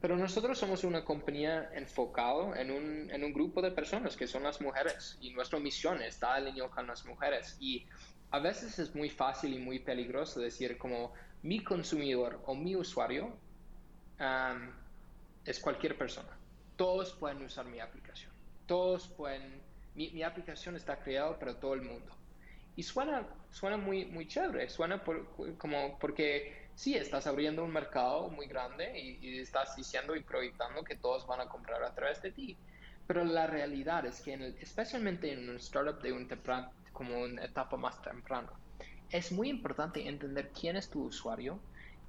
pero 0.00 0.16
nosotros 0.16 0.58
somos 0.58 0.84
una 0.84 1.04
compañía 1.04 1.70
enfocada 1.74 2.60
en 2.60 2.70
un, 2.70 3.10
en 3.10 3.24
un 3.24 3.32
grupo 3.32 3.60
de 3.62 3.70
personas 3.70 4.16
que 4.16 4.26
son 4.26 4.44
las 4.44 4.60
mujeres 4.60 5.18
y 5.20 5.30
nuestra 5.30 5.58
misión 5.58 6.00
está 6.02 6.34
alineada 6.34 6.70
con 6.70 6.86
las 6.86 7.04
mujeres. 7.04 7.56
Y 7.60 7.86
a 8.30 8.38
veces 8.38 8.78
es 8.78 8.94
muy 8.94 9.10
fácil 9.10 9.54
y 9.54 9.58
muy 9.58 9.80
peligroso 9.80 10.38
decir 10.38 10.78
como 10.78 11.12
mi 11.42 11.64
consumidor 11.64 12.40
o 12.46 12.54
mi 12.54 12.76
usuario 12.76 13.36
es 15.44 15.58
cualquier 15.60 15.96
persona. 15.96 16.36
Todos 16.76 17.12
pueden 17.14 17.42
usar 17.42 17.64
mi 17.66 17.80
aplicación 17.80 18.27
todos 18.68 19.08
pueden, 19.08 19.60
mi, 19.96 20.22
aplicación 20.22 20.76
está 20.76 21.00
creada 21.00 21.36
para 21.36 21.58
todo 21.58 21.74
el 21.74 21.82
mundo. 21.82 22.14
Y 22.76 22.84
suena, 22.84 23.26
suena 23.50 23.76
muy, 23.76 24.04
muy 24.04 24.28
chévere, 24.28 24.68
suena 24.68 25.02
como 25.58 25.98
porque 25.98 26.68
sí, 26.76 26.94
estás 26.94 27.26
abriendo 27.26 27.64
un 27.64 27.72
mercado 27.72 28.28
muy 28.28 28.46
grande 28.46 28.96
y, 28.96 29.40
estás 29.40 29.74
diciendo 29.74 30.14
y 30.14 30.22
proyectando 30.22 30.84
que 30.84 30.94
todos 30.94 31.26
van 31.26 31.40
a 31.40 31.48
comprar 31.48 31.82
a 31.82 31.92
través 31.92 32.22
de 32.22 32.30
ti. 32.30 32.56
Pero 33.08 33.24
la 33.24 33.48
realidad 33.48 34.06
es 34.06 34.20
que, 34.20 34.34
especialmente 34.60 35.32
en 35.32 35.48
un 35.48 35.56
startup 35.56 36.00
de 36.00 36.12
un 36.12 36.28
como 36.92 37.18
una 37.18 37.44
etapa 37.44 37.76
más 37.76 38.00
temprana, 38.02 38.50
es 39.10 39.32
muy 39.32 39.48
importante 39.48 40.06
entender 40.06 40.50
quién 40.50 40.76
es 40.76 40.88
tu 40.88 41.04
usuario 41.04 41.58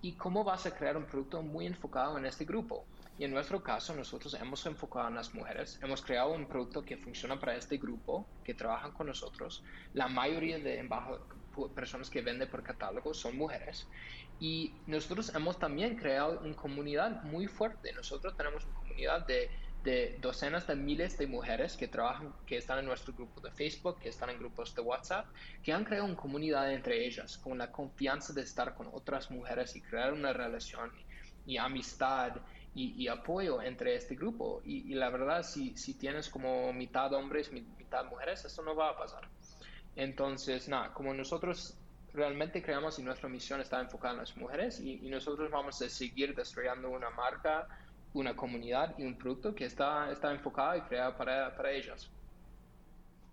y 0.02 0.14
cómo 0.14 0.44
vas 0.44 0.66
a 0.66 0.76
crear 0.76 0.98
un 0.98 1.06
producto 1.06 1.42
muy 1.42 1.66
enfocado 1.66 2.18
en 2.18 2.26
este 2.26 2.46
grupo. 2.46 2.86
Y 3.20 3.26
en 3.26 3.32
nuestro 3.32 3.62
caso, 3.62 3.94
nosotros 3.94 4.34
hemos 4.36 4.66
enfocado 4.66 5.10
en 5.10 5.16
las 5.16 5.34
mujeres, 5.34 5.78
hemos 5.84 6.02
creado 6.02 6.32
un 6.32 6.48
producto 6.48 6.86
que 6.86 6.96
funciona 6.96 7.38
para 7.38 7.58
este 7.58 7.78
grupo, 7.78 8.26
que 8.46 8.54
trabajan 8.54 8.94
con 8.94 9.08
nosotros. 9.08 9.62
La 9.94 10.08
mayoría 10.08 10.58
de 10.58 10.88
personas 11.76 12.10
que 12.10 12.22
venden 12.22 12.50
por 12.50 12.64
catálogo 12.64 13.14
son 13.14 13.36
mujeres. 13.36 13.90
Y 14.40 14.74
nosotros 14.88 15.36
hemos 15.36 15.60
también 15.60 15.98
creado 15.98 16.40
una 16.40 16.56
comunidad 16.56 17.22
muy 17.24 17.48
fuerte. 17.48 17.92
Nosotros 17.92 18.38
tenemos 18.38 18.64
una 18.64 18.76
comunidad 18.76 19.28
de, 19.28 19.52
de 19.84 20.18
docenas 20.22 20.66
de 20.66 20.78
miles 20.78 21.18
de 21.18 21.28
mujeres 21.28 21.76
que 21.76 21.90
trabajan, 21.90 22.34
que 22.46 22.56
están 22.56 22.80
en 22.80 22.86
nuestro 22.86 23.14
grupo 23.14 23.42
de 23.42 23.52
Facebook, 23.52 24.00
que 24.00 24.08
están 24.08 24.30
en 24.30 24.40
grupos 24.40 24.74
de 24.74 24.82
WhatsApp, 24.82 25.26
que 25.62 25.74
han 25.74 25.84
creado 25.84 26.06
una 26.06 26.16
comunidad 26.16 26.72
entre 26.72 27.06
ellas, 27.06 27.38
con 27.38 27.58
la 27.58 27.70
confianza 27.70 28.32
de 28.32 28.44
estar 28.44 28.76
con 28.76 28.88
otras 28.94 29.30
mujeres 29.30 29.76
y 29.76 29.82
crear 29.82 30.14
una 30.14 30.32
relación 30.32 30.90
y 31.46 31.58
amistad 31.58 32.34
y, 32.80 33.08
apoyo 33.08 33.62
entre 33.62 33.96
este 33.96 34.16
grupo. 34.16 34.62
Y, 34.64 34.94
la 34.94 35.10
verdad, 35.10 35.44
si, 35.44 35.76
si, 35.76 35.94
tienes 35.96 36.30
como 36.30 36.72
mitad 36.74 37.12
hombres, 37.14 37.52
mitad 37.52 38.06
mujeres, 38.06 38.46
eso 38.46 38.64
no 38.64 38.76
va 38.76 38.90
a 38.92 38.98
pasar. 38.98 39.28
Entonces, 39.96 40.70
nada, 40.70 40.94
como 40.94 41.14
nosotros 41.14 41.78
realmente 42.14 42.62
creamos 42.62 42.98
y 43.00 43.04
nuestra 43.04 43.30
misión 43.30 43.62
está 43.62 43.80
enfocada 43.80 44.14
en 44.14 44.20
las 44.22 44.36
mujeres 44.38 44.80
y, 44.80 44.98
nosotros 45.10 45.52
vamos 45.52 45.82
a 45.82 45.90
seguir 45.90 46.36
desarrollando 46.36 46.90
una 46.90 47.10
marca, 47.10 47.68
una 48.14 48.36
comunidad 48.36 48.96
y 48.98 49.04
un 49.04 49.18
producto 49.18 49.54
que 49.54 49.66
está, 49.66 50.12
está 50.12 50.32
enfocado 50.32 50.78
y 50.78 50.82
creado 50.82 51.16
para, 51.18 51.56
para 51.56 51.72
ellas. 51.72 52.10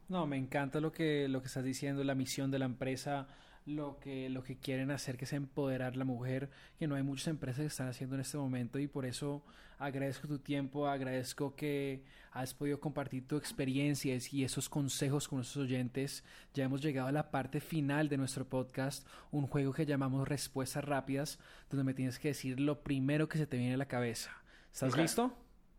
No, 0.08 0.26
me 0.26 0.36
encanta 0.36 0.80
lo 0.80 0.92
que, 0.92 1.28
lo 1.28 1.40
que 1.40 1.46
estás 1.46 1.64
diciendo, 1.64 2.04
la 2.04 2.14
misión 2.14 2.50
de 2.50 2.58
la 2.58 2.66
empresa 2.66 3.26
lo 3.66 3.98
que, 3.98 4.30
lo 4.30 4.42
que 4.42 4.56
quieren 4.56 4.90
hacer, 4.90 5.16
que 5.16 5.24
es 5.24 5.32
empoderar 5.32 5.96
la 5.96 6.04
mujer, 6.04 6.48
que 6.78 6.86
no 6.86 6.94
hay 6.94 7.02
muchas 7.02 7.28
empresas 7.28 7.60
que 7.60 7.66
están 7.66 7.88
haciendo 7.88 8.14
en 8.14 8.22
este 8.22 8.38
momento 8.38 8.78
y 8.78 8.86
por 8.86 9.04
eso 9.04 9.42
agradezco 9.78 10.28
tu 10.28 10.38
tiempo, 10.38 10.86
agradezco 10.86 11.54
que 11.54 12.04
has 12.30 12.54
podido 12.54 12.80
compartir 12.80 13.26
tu 13.26 13.36
experiencia 13.36 14.16
y 14.30 14.44
esos 14.44 14.68
consejos 14.68 15.28
con 15.28 15.38
nuestros 15.38 15.64
oyentes. 15.64 16.24
Ya 16.54 16.64
hemos 16.64 16.80
llegado 16.80 17.08
a 17.08 17.12
la 17.12 17.30
parte 17.30 17.60
final 17.60 18.08
de 18.08 18.16
nuestro 18.16 18.48
podcast, 18.48 19.06
un 19.32 19.46
juego 19.46 19.72
que 19.72 19.84
llamamos 19.84 20.28
Respuestas 20.28 20.84
Rápidas, 20.84 21.38
donde 21.68 21.84
me 21.84 21.94
tienes 21.94 22.18
que 22.18 22.28
decir 22.28 22.60
lo 22.60 22.82
primero 22.82 23.28
que 23.28 23.38
se 23.38 23.46
te 23.46 23.56
viene 23.56 23.74
a 23.74 23.78
la 23.78 23.88
cabeza. 23.88 24.30
¿Estás 24.72 24.96
listo? 24.96 25.34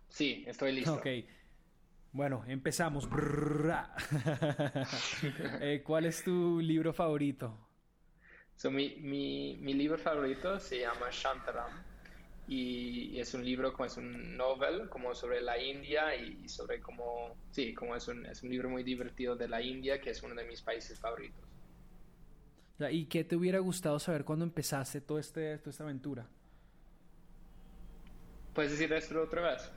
Sí, 0.10 0.44
estoy 0.48 0.74
listo. 0.74 0.96
Ok. 0.96 1.08
Bueno, 2.12 2.44
empezamos. 2.48 3.08
Eh, 5.60 5.82
¿Cuál 5.84 6.06
es 6.06 6.24
tu 6.24 6.60
libro 6.60 6.94
favorito? 6.94 7.67
So, 8.58 8.72
mi, 8.72 8.96
mi, 9.02 9.56
mi, 9.62 9.76
libro 9.76 10.00
favorito 10.00 10.60
se 10.60 10.80
llama 10.80 11.12
Shantaram 11.12 11.72
y, 12.48 13.20
es 13.20 13.36
un 13.36 13.46
libro 13.46 13.72
como 13.72 13.86
es 13.86 13.98
un 13.98 14.36
novel 14.36 14.90
como 14.90 15.14
sobre 15.14 15.42
la 15.42 15.62
India 15.62 16.16
y 16.16 16.50
sobre 16.50 16.80
cómo, 16.80 17.36
sí, 17.52 17.76
como 17.76 17.96
es 17.96 18.08
un, 18.08 18.26
es 18.26 18.42
un 18.42 18.50
libro 18.50 18.68
muy 18.68 18.82
divertido 18.82 19.36
de 19.36 19.48
la 19.48 19.62
India 19.62 20.02
que 20.02 20.10
es 20.10 20.24
uno 20.24 20.34
de 20.34 20.44
mis 20.46 20.64
países 20.64 21.00
favoritos. 21.00 21.46
¿Y 22.90 23.06
qué 23.06 23.24
te 23.24 23.36
hubiera 23.36 23.60
gustado 23.60 24.00
saber 24.00 24.26
cuando 24.26 24.44
empezaste 24.44 25.02
todo 25.02 25.20
este, 25.20 25.60
toda 25.60 25.70
esta 25.70 25.84
aventura? 25.84 26.28
¿Puedes 28.56 28.72
decir 28.72 28.92
esto 28.92 29.22
otra 29.22 29.52
vez? 29.52 29.72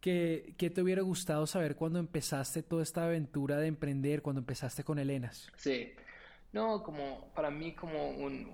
¿Qué, 0.00 0.54
¿Qué, 0.56 0.70
te 0.70 0.80
hubiera 0.80 1.02
gustado 1.02 1.46
saber 1.46 1.76
cuando 1.76 1.98
empezaste 1.98 2.62
toda 2.62 2.82
esta 2.82 3.04
aventura 3.04 3.58
de 3.58 3.66
emprender, 3.66 4.22
cuando 4.22 4.40
empezaste 4.40 4.84
con 4.84 4.98
Elenas? 4.98 5.50
Sí, 5.56 5.94
no, 6.54 6.82
como 6.82 7.32
para 7.34 7.50
mí 7.50 7.72
como 7.74 8.10
un, 8.10 8.48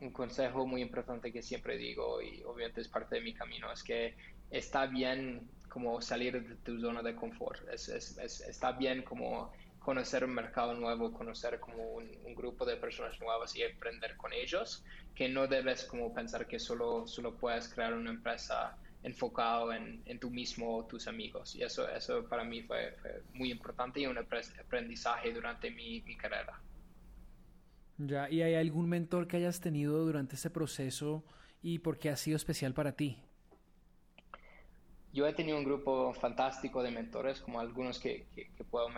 un, 0.00 0.10
consejo 0.12 0.66
muy 0.66 0.80
importante 0.80 1.32
que 1.32 1.42
siempre 1.42 1.76
digo 1.76 2.22
y 2.22 2.42
obviamente 2.44 2.80
es 2.80 2.88
parte 2.88 3.16
de 3.16 3.20
mi 3.20 3.34
camino 3.34 3.72
es 3.72 3.82
que 3.82 4.14
está 4.50 4.86
bien 4.86 5.48
como 5.68 6.00
salir 6.00 6.40
de 6.46 6.54
tu 6.56 6.80
zona 6.80 7.02
de 7.02 7.16
confort, 7.16 7.68
es, 7.68 7.88
es, 7.88 8.40
está 8.42 8.72
bien 8.72 9.02
como 9.02 9.50
conocer 9.80 10.24
un 10.24 10.34
mercado 10.34 10.74
nuevo, 10.74 11.12
conocer 11.12 11.58
como 11.58 11.82
un, 11.94 12.34
grupo 12.36 12.64
de 12.64 12.76
personas 12.76 13.20
nuevas 13.20 13.56
y 13.56 13.64
aprender 13.64 14.16
con 14.16 14.32
ellos, 14.32 14.84
que 15.14 15.28
no 15.28 15.46
debes 15.46 15.84
como 15.84 16.14
pensar 16.14 16.46
que 16.46 16.58
solo, 16.58 17.06
solo 17.06 17.34
puedes 17.36 17.68
crear 17.68 17.92
una 17.92 18.10
empresa 18.10 18.76
enfocado 19.02 19.72
en, 19.72 20.02
en 20.06 20.18
tú 20.18 20.30
mismo 20.30 20.76
o 20.76 20.84
tus 20.86 21.08
amigos. 21.08 21.54
Y 21.56 21.62
eso, 21.62 21.88
eso 21.88 22.24
para 22.28 22.44
mí 22.44 22.62
fue, 22.62 22.96
muy 23.34 23.50
importante 23.50 24.00
y 24.00 24.06
un 24.06 24.18
aprendizaje 24.18 25.32
durante 25.32 25.70
mi, 25.70 26.00
mi 26.02 26.16
carrera. 26.16 26.58
¿Y 28.30 28.42
hay 28.42 28.54
algún 28.54 28.88
mentor 28.88 29.26
que 29.26 29.36
hayas 29.36 29.60
tenido 29.60 30.04
durante 30.04 30.36
este 30.36 30.50
proceso 30.50 31.24
y 31.62 31.78
por 31.78 31.98
qué 31.98 32.10
ha 32.10 32.16
sido 32.16 32.36
especial 32.36 32.74
para 32.74 32.92
ti? 32.92 33.18
Yo 35.12 35.26
he 35.26 35.34
tenido 35.34 35.58
un 35.58 35.64
grupo 35.64 36.14
fantástico 36.14 36.82
de 36.82 36.90
mentores, 36.90 37.38
como 37.40 37.60
algunos 37.60 37.98
que, 37.98 38.26
que, 38.34 38.64
puedo, 38.64 38.88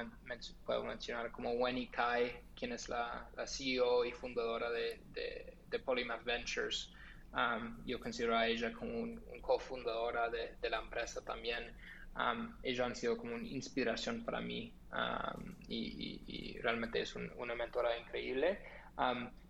puedo, 0.65 0.85
mencionar, 0.85 1.33
como 1.33 1.51
Wendy 1.51 1.89
Kai, 1.89 2.31
quien 2.55 2.73
es 2.73 2.89
la, 2.89 3.29
la 3.37 3.47
CEO 3.49 4.05
y 4.05 4.13
fundadora 4.13 4.71
de, 4.71 5.01
de, 5.13 5.79
Polymath 5.81 6.23
Ventures. 6.23 6.93
Um, 7.33 7.85
yo 7.85 7.99
considero 7.99 8.37
a 8.37 8.47
ella 8.47 8.73
como 8.73 8.97
un, 8.97 9.21
cofundadora 9.41 10.31
de, 10.31 10.55
de, 10.63 10.71
la 10.71 10.79
empresa 10.79 11.21
también. 11.21 11.75
Um, 12.15 12.55
ellos 12.63 12.87
han 12.87 12.95
sido 12.95 13.19
como 13.19 13.35
una 13.35 13.49
inspiración 13.49 14.25
para 14.25 14.41
mí 14.41 14.73
um, 14.93 15.57
y, 15.67 16.57
realmente 16.63 17.01
es 17.01 17.15
una 17.17 17.57
mentora 17.57 17.99
increíble 17.99 18.61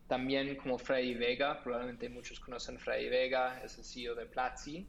también 0.07 0.57
como 0.57 0.79
Freddy 0.79 1.15
Vega, 1.15 1.63
probablemente 1.63 2.09
muchos 2.09 2.41
conocen 2.41 2.79
Freddy 2.79 3.09
Vega, 3.09 3.61
es 3.63 3.79
el 3.79 3.85
CEO 3.85 4.15
de 4.15 4.27
Platzi 4.27 4.87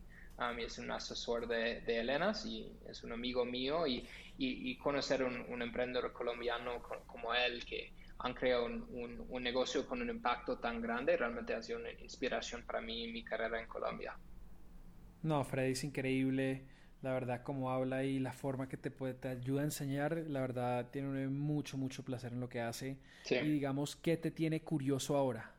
y 0.57 0.63
es 0.63 0.77
un 0.77 0.91
asesor 0.91 1.47
de, 1.47 1.81
de, 1.81 1.99
Elenas 1.99 2.45
y 2.45 2.69
es 2.89 3.03
un 3.03 3.13
amigo 3.13 3.45
mío 3.45 3.87
y, 3.87 4.05
y, 4.37 4.75
conocer 4.77 5.23
un, 5.23 5.45
un, 5.47 5.61
emprendedor 5.61 6.11
colombiano 6.11 6.83
como 7.07 7.33
él 7.33 7.63
que 7.63 7.93
han 8.19 8.33
creado 8.33 8.65
un, 8.65 9.25
un, 9.29 9.43
negocio 9.43 9.87
con 9.87 10.01
un 10.01 10.09
impacto 10.09 10.57
tan 10.57 10.81
grande 10.81 11.15
realmente 11.15 11.53
ha 11.53 11.61
sido 11.61 11.79
una 11.79 11.91
inspiración 11.91 12.63
para 12.63 12.81
mí 12.81 13.05
en 13.05 13.13
mi 13.13 13.23
carrera 13.23 13.61
en 13.61 13.67
Colombia. 13.67 14.17
No, 15.23 15.43
Freddy 15.45 15.71
es 15.71 15.83
increíble 15.83 16.63
la 17.05 17.13
verdad 17.13 17.43
como 17.43 17.69
habla 17.69 18.03
y 18.03 18.17
la 18.17 18.33
forma 18.33 18.67
que 18.67 18.77
te 18.77 18.89
puede 18.89 19.13
te 19.13 19.27
ayuda 19.27 19.61
a 19.61 19.65
enseñar, 19.65 20.17
la 20.27 20.41
verdad 20.41 20.89
tiene 20.91 21.27
mucho 21.27 21.77
mucho 21.77 22.03
placer 22.03 22.33
en 22.33 22.39
lo 22.39 22.49
que 22.49 22.61
hace. 22.61 22.97
Y 23.29 23.47
digamos, 23.47 23.95
¿qué 23.95 24.17
te 24.17 24.31
tiene 24.31 24.61
curioso 24.61 25.15
ahora? 25.15 25.51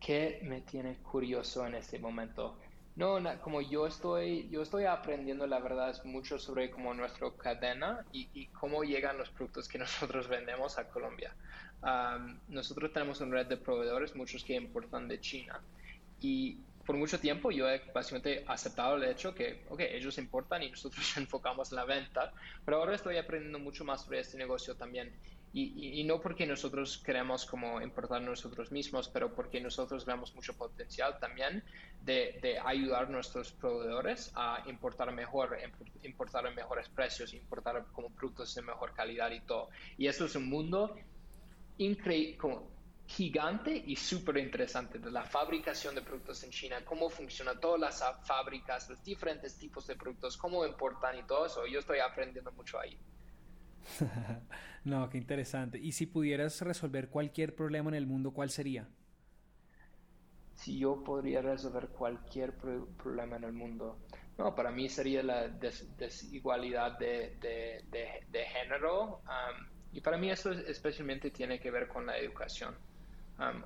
¿Qué 0.00 0.40
me 0.44 0.62
tiene 0.62 0.96
curioso 0.96 1.66
en 1.66 1.74
este 1.74 1.98
momento? 1.98 2.56
No, 2.96 3.18
como 3.42 3.60
yo 3.60 3.86
estoy, 3.86 4.48
yo 4.48 4.62
estoy 4.62 4.86
aprendiendo, 4.86 5.46
la 5.46 5.58
verdad, 5.58 5.90
es 5.90 6.02
mucho 6.06 6.38
sobre 6.38 6.70
como 6.70 6.94
nuestra 6.94 7.30
cadena 7.36 8.02
y, 8.12 8.46
cómo 8.58 8.82
llegan 8.82 9.18
los 9.18 9.28
productos 9.28 9.68
que 9.68 9.76
nosotros 9.86 10.26
vendemos 10.26 10.78
a 10.78 10.88
Colombia. 10.88 11.34
nosotros 12.48 12.94
tenemos 12.94 13.20
una 13.20 13.32
red 13.32 13.46
de 13.46 13.58
proveedores, 13.58 14.16
muchos 14.16 14.42
que 14.42 14.54
importan 14.54 15.06
de 15.06 15.20
China. 15.20 15.60
Y 16.18 16.60
por 16.86 16.96
mucho 16.96 17.18
tiempo 17.18 17.50
yo 17.50 17.68
he 17.68 17.82
básicamente 17.92 18.44
aceptado 18.46 18.96
el 18.96 19.04
hecho 19.04 19.34
que, 19.34 19.64
ok, 19.68 19.80
ellos 19.80 20.16
importan 20.18 20.62
y 20.62 20.70
nosotros 20.70 21.04
enfocamos 21.16 21.72
en 21.72 21.76
la 21.76 21.84
venta, 21.84 22.32
pero 22.64 22.78
ahora 22.78 22.94
estoy 22.94 23.18
aprendiendo 23.18 23.58
mucho 23.58 23.84
más 23.84 24.04
sobre 24.04 24.20
este 24.20 24.38
negocio 24.38 24.76
también. 24.76 25.12
y, 25.52 26.04
no 26.04 26.20
porque 26.20 26.46
nosotros 26.46 26.98
queremos 26.98 27.46
como 27.46 27.80
importar 27.80 28.20
nosotros 28.20 28.70
mismos, 28.70 29.08
pero 29.08 29.34
porque 29.34 29.58
nosotros 29.60 30.04
vemos 30.04 30.34
mucho 30.34 30.54
potencial 30.54 31.18
también 31.18 31.64
de, 32.02 32.38
de 32.42 32.58
ayudar 32.58 33.04
a 33.04 33.08
nuestros 33.08 33.52
proveedores 33.52 34.30
a 34.34 34.62
importar 34.66 35.12
mejor, 35.12 35.56
importar 36.02 36.46
a 36.46 36.50
mejores 36.50 36.88
precios, 36.90 37.32
importar 37.32 37.86
como 37.92 38.10
productos 38.10 38.54
de 38.54 38.62
mejor 38.62 38.92
calidad 38.92 39.30
y 39.30 39.40
todo. 39.40 39.70
Y 39.96 40.08
eso 40.08 40.26
es 40.26 40.36
un 40.36 40.48
mundo 40.48 40.94
increíble, 41.78 42.36
gigante 43.06 43.82
y 43.86 43.96
súper 43.96 44.38
interesante 44.38 44.98
de 44.98 45.10
la 45.10 45.22
fabricación 45.22 45.94
de 45.94 46.02
productos 46.02 46.42
en 46.42 46.50
China, 46.50 46.84
cómo 46.84 47.08
funcionan 47.08 47.60
todas 47.60 47.80
las 47.80 48.26
fábricas, 48.26 48.90
los 48.90 49.02
diferentes 49.02 49.56
tipos 49.56 49.86
de 49.86 49.94
productos, 49.96 50.36
cómo 50.36 50.66
importan 50.66 51.18
y 51.18 51.22
todo 51.22 51.46
eso. 51.46 51.66
Yo 51.66 51.78
estoy 51.78 51.98
aprendiendo 52.00 52.50
mucho 52.52 52.78
ahí. 52.78 52.98
no, 54.84 55.08
qué 55.08 55.18
interesante. 55.18 55.78
Y 55.78 55.92
si 55.92 56.06
pudieras 56.06 56.60
resolver 56.60 57.08
cualquier 57.08 57.54
problema 57.54 57.90
en 57.90 57.94
el 57.94 58.06
mundo, 58.06 58.32
¿cuál 58.32 58.50
sería? 58.50 58.88
Si 60.54 60.78
yo 60.78 61.04
podría 61.04 61.42
resolver 61.42 61.88
cualquier 61.88 62.54
problema 62.56 63.36
en 63.36 63.44
el 63.44 63.52
mundo, 63.52 63.98
no, 64.38 64.54
para 64.54 64.70
mí 64.70 64.88
sería 64.88 65.22
la 65.22 65.48
desigualdad 65.48 66.98
de, 66.98 67.36
de, 67.40 68.44
género. 68.46 69.22
y 69.92 70.00
para 70.00 70.16
mí 70.16 70.30
eso 70.30 70.52
especialmente 70.52 71.30
tiene 71.30 71.60
que 71.60 71.70
ver 71.70 71.88
con 71.88 72.06
la 72.06 72.18
educación. 72.18 72.74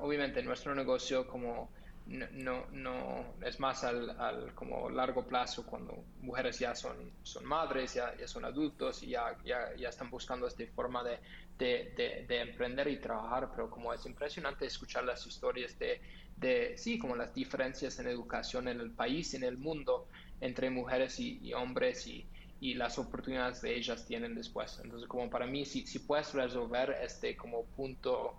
Obviamente 0.00 0.42
nuestro 0.42 0.74
negocio 0.74 1.26
como 1.26 1.70
no, 2.06 2.66
no, 2.72 3.34
es 3.44 3.60
más 3.60 3.84
al, 3.84 4.10
al, 4.18 4.52
como 4.54 4.90
largo 4.90 5.24
plazo 5.24 5.64
cuando 5.64 6.04
mujeres 6.22 6.58
ya 6.58 6.74
son, 6.74 6.96
son 7.22 7.44
madres, 7.44 7.94
ya, 7.94 8.16
ya 8.16 8.26
son 8.26 8.44
adultos 8.44 9.02
y 9.04 9.10
ya, 9.10 9.36
ya, 9.44 9.74
ya, 9.76 9.88
están 9.90 10.10
buscando 10.10 10.48
esta 10.48 10.64
forma 10.74 11.04
de, 11.04 11.18
de, 11.56 12.24
de, 12.26 12.40
emprender 12.40 12.88
y 12.88 12.96
trabajar, 12.98 13.50
pero 13.54 13.70
como 13.70 13.92
es 13.92 14.04
impresionante 14.06 14.66
escuchar 14.66 15.04
las 15.04 15.24
historias 15.24 15.78
de, 15.78 16.00
de, 16.36 16.76
sí, 16.76 16.98
como 16.98 17.14
las 17.14 17.32
diferencias 17.32 17.98
en 18.00 18.08
educación 18.08 18.66
en 18.66 18.80
el 18.80 18.90
país, 18.90 19.34
en 19.34 19.44
el 19.44 19.56
mundo, 19.56 20.08
entre 20.40 20.68
mujeres 20.68 21.20
y, 21.20 21.52
hombres 21.52 22.08
y, 22.08 22.26
y 22.60 22.74
las 22.74 22.98
oportunidades 22.98 23.60
de 23.60 23.76
ellas 23.76 24.04
tienen 24.04 24.34
después. 24.34 24.80
Entonces, 24.82 25.08
como 25.08 25.30
para 25.30 25.46
mí, 25.46 25.64
si, 25.64 25.86
si 25.86 26.00
puedes 26.00 26.34
resolver 26.34 26.96
este 27.02 27.36
como 27.36 27.64
punto 27.76 28.34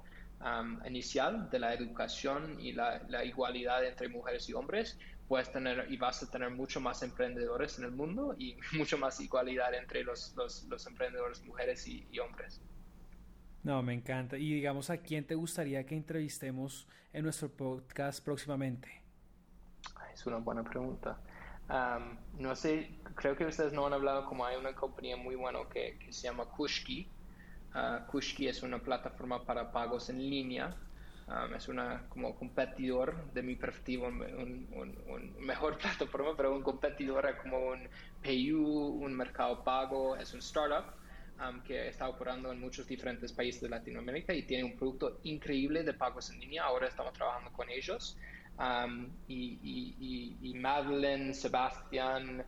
inicial 0.85 1.49
de 1.49 1.59
la 1.59 1.73
educación 1.73 2.59
y 2.59 2.71
la, 2.73 3.23
igualdad 3.23 3.85
entre 3.85 4.09
mujeres 4.09 4.49
y 4.49 4.53
hombres, 4.53 4.97
puedes 5.27 5.51
tener 5.51 5.85
y 5.89 5.97
vas 5.97 6.23
a 6.23 6.29
tener 6.29 6.49
mucho 6.51 6.81
más 6.81 7.03
emprendedores 7.03 7.77
en 7.79 7.85
el 7.85 7.91
mundo 7.91 8.35
y 8.37 8.57
mucho 8.77 8.97
más 8.97 9.19
igualdad 9.19 9.73
entre 9.73 10.03
los, 10.03 10.35
los, 10.35 10.87
emprendedores 10.87 11.43
mujeres 11.45 11.87
y, 11.87 12.19
hombres. 12.19 12.61
No, 13.63 13.83
me 13.83 13.93
encanta. 13.93 14.37
Y 14.37 14.55
digamos, 14.55 14.89
¿a 14.89 14.97
quién 14.97 15.25
te 15.25 15.35
gustaría 15.35 15.85
que 15.85 15.95
entrevistemos 15.95 16.87
en 17.13 17.23
nuestro 17.23 17.49
podcast 17.49 18.23
próximamente? 18.23 19.03
Es 20.13 20.25
una 20.25 20.37
buena 20.37 20.63
pregunta. 20.63 21.17
no 22.37 22.55
sé, 22.55 22.89
creo 23.15 23.35
que 23.35 23.45
ustedes 23.45 23.71
no 23.73 23.85
han 23.85 23.93
hablado 23.93 24.25
como 24.25 24.45
hay 24.45 24.57
una 24.57 24.73
compañía 24.73 25.15
muy 25.15 25.35
buena 25.35 25.59
que, 25.71 25.97
que 25.99 26.11
se 26.11 26.23
llama 26.23 26.45
Kushki, 26.45 27.07
Uh, 27.73 28.05
Kushki 28.07 28.47
es 28.47 28.63
una 28.63 28.79
plataforma 28.79 29.45
para 29.45 29.71
pagos 29.71 30.09
en 30.09 30.17
línea. 30.17 30.75
Um, 31.27 31.53
es 31.53 31.69
una 31.69 32.03
como 32.09 32.35
competidor 32.35 33.31
de 33.33 33.41
mi 33.41 33.55
perspectiva, 33.55 34.09
un, 34.09 34.67
un, 35.07 35.35
mejor 35.39 35.77
plataforma, 35.79 36.35
pero 36.35 36.53
un 36.53 36.61
competidor 36.61 37.37
como 37.41 37.67
un 37.67 37.87
PayU, 38.21 38.61
un 38.61 39.13
mercado 39.13 39.63
pago, 39.63 40.17
es 40.17 40.33
un 40.33 40.39
startup 40.39 40.93
um, 41.39 41.61
que 41.61 41.87
está 41.87 42.09
operando 42.09 42.51
en 42.51 42.59
muchos 42.59 42.85
diferentes 42.85 43.31
países 43.31 43.61
de 43.61 43.69
Latinoamérica 43.69 44.33
y 44.33 44.43
tiene 44.43 44.65
un 44.65 44.75
producto 44.75 45.19
increíble 45.23 45.83
de 45.83 45.93
pagos 45.93 46.29
en 46.31 46.41
línea. 46.41 46.63
Ahora 46.65 46.87
estamos 46.87 47.13
trabajando 47.13 47.53
con 47.53 47.69
ellos. 47.69 48.17
Um, 48.59 49.07
y, 49.29 49.57
y, 49.63 49.95
y, 50.41 50.49
y 50.49 50.53
Madeleine, 50.55 51.33
Sebastián, 51.33 52.43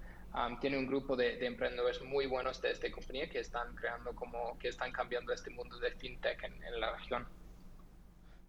tiene 0.60 0.78
un 0.78 0.88
grupo 0.88 1.16
de, 1.16 1.46
emprendedores 1.46 2.02
muy 2.02 2.26
buenos 2.26 2.62
de 2.62 2.72
esta 2.72 2.90
compañía 2.92 3.30
que 3.30 3.40
están 3.40 3.76
creando 3.76 4.16
como, 4.16 4.58
que 4.58 4.70
están 4.70 4.92
cambiando 4.92 5.32
este 5.32 5.50
mundo 5.52 5.78
de 5.78 5.92
fintech 5.92 6.44
en, 6.44 6.80
la 6.80 6.96
región. 6.96 7.28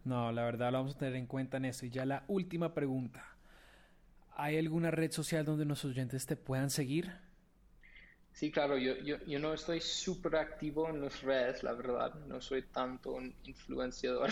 No, 0.05 0.33
la 0.33 0.45
verdad 0.45 0.73
lo 0.73 0.79
vamos 0.79 0.97
a 0.97 0.99
tener 0.99 1.17
en 1.17 1.27
cuenta 1.27 1.59
en 1.59 1.67
eso. 1.67 1.87
Y 1.87 1.91
ya 1.91 2.05
la 2.05 2.25
última 2.29 2.75
pregunta. 2.75 3.25
¿Hay 4.37 4.59
alguna 4.59 4.91
red 4.91 5.13
social 5.13 5.45
donde 5.45 5.65
nuestros 5.65 5.93
oyentes 5.93 6.27
te 6.27 6.37
puedan 6.37 6.71
seguir? 6.71 7.13
Sí, 8.35 8.51
claro, 8.51 8.77
yo, 8.77 8.97
yo, 8.97 9.17
yo 9.27 9.39
no 9.39 9.55
estoy 9.55 9.81
súper 9.81 10.35
activo 10.35 10.91
en 10.91 11.01
las 11.01 11.23
redes, 11.23 11.63
la 11.63 11.73
verdad, 11.73 12.13
no 12.27 12.41
soy 12.41 12.63
tanto 12.63 13.13
un 13.13 13.33
influenciador 13.45 14.29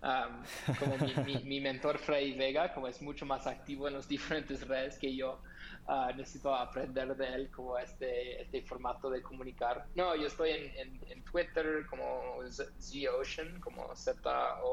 como 0.78 0.96
mi, 1.24 1.42
mi, 1.42 1.60
mentor 1.60 1.98
Freddy 1.98 2.34
Vega, 2.34 2.72
como 2.72 2.86
es 2.86 3.02
mucho 3.02 3.26
más 3.26 3.48
activo 3.48 3.88
en 3.88 3.94
las 3.94 4.06
diferentes 4.14 4.64
redes 4.68 4.96
que 4.96 5.16
yo. 5.16 5.42
Ah, 5.88 6.12
necesito 6.16 6.54
aprender 6.54 7.16
de 7.16 7.34
él 7.34 7.50
como 7.50 7.76
este, 7.76 8.40
este 8.40 8.62
formato 8.62 9.10
de 9.10 9.20
comunicar. 9.20 9.86
No, 9.96 10.14
yo 10.14 10.28
estoy 10.28 10.50
en, 10.50 11.00
en, 11.08 11.24
Twitter 11.24 11.84
como 11.90 12.38
Z-Ocean, 12.48 13.58
como 13.58 13.92
Z-O-S-C-H-I-N, 13.96 14.64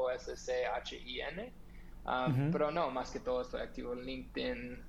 pero 2.52 2.70
no, 2.70 2.92
más 2.92 3.10
que 3.10 3.18
todo 3.18 3.42
estoy 3.42 3.62
activo 3.62 3.94
en 3.94 4.04
LinkedIn, 4.04 4.84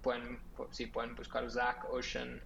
pueden, 0.00 0.40
sí, 0.70 0.86
pueden 0.86 1.14
buscar 1.14 1.50
Zach 1.50 1.84
Ocean 1.90 2.40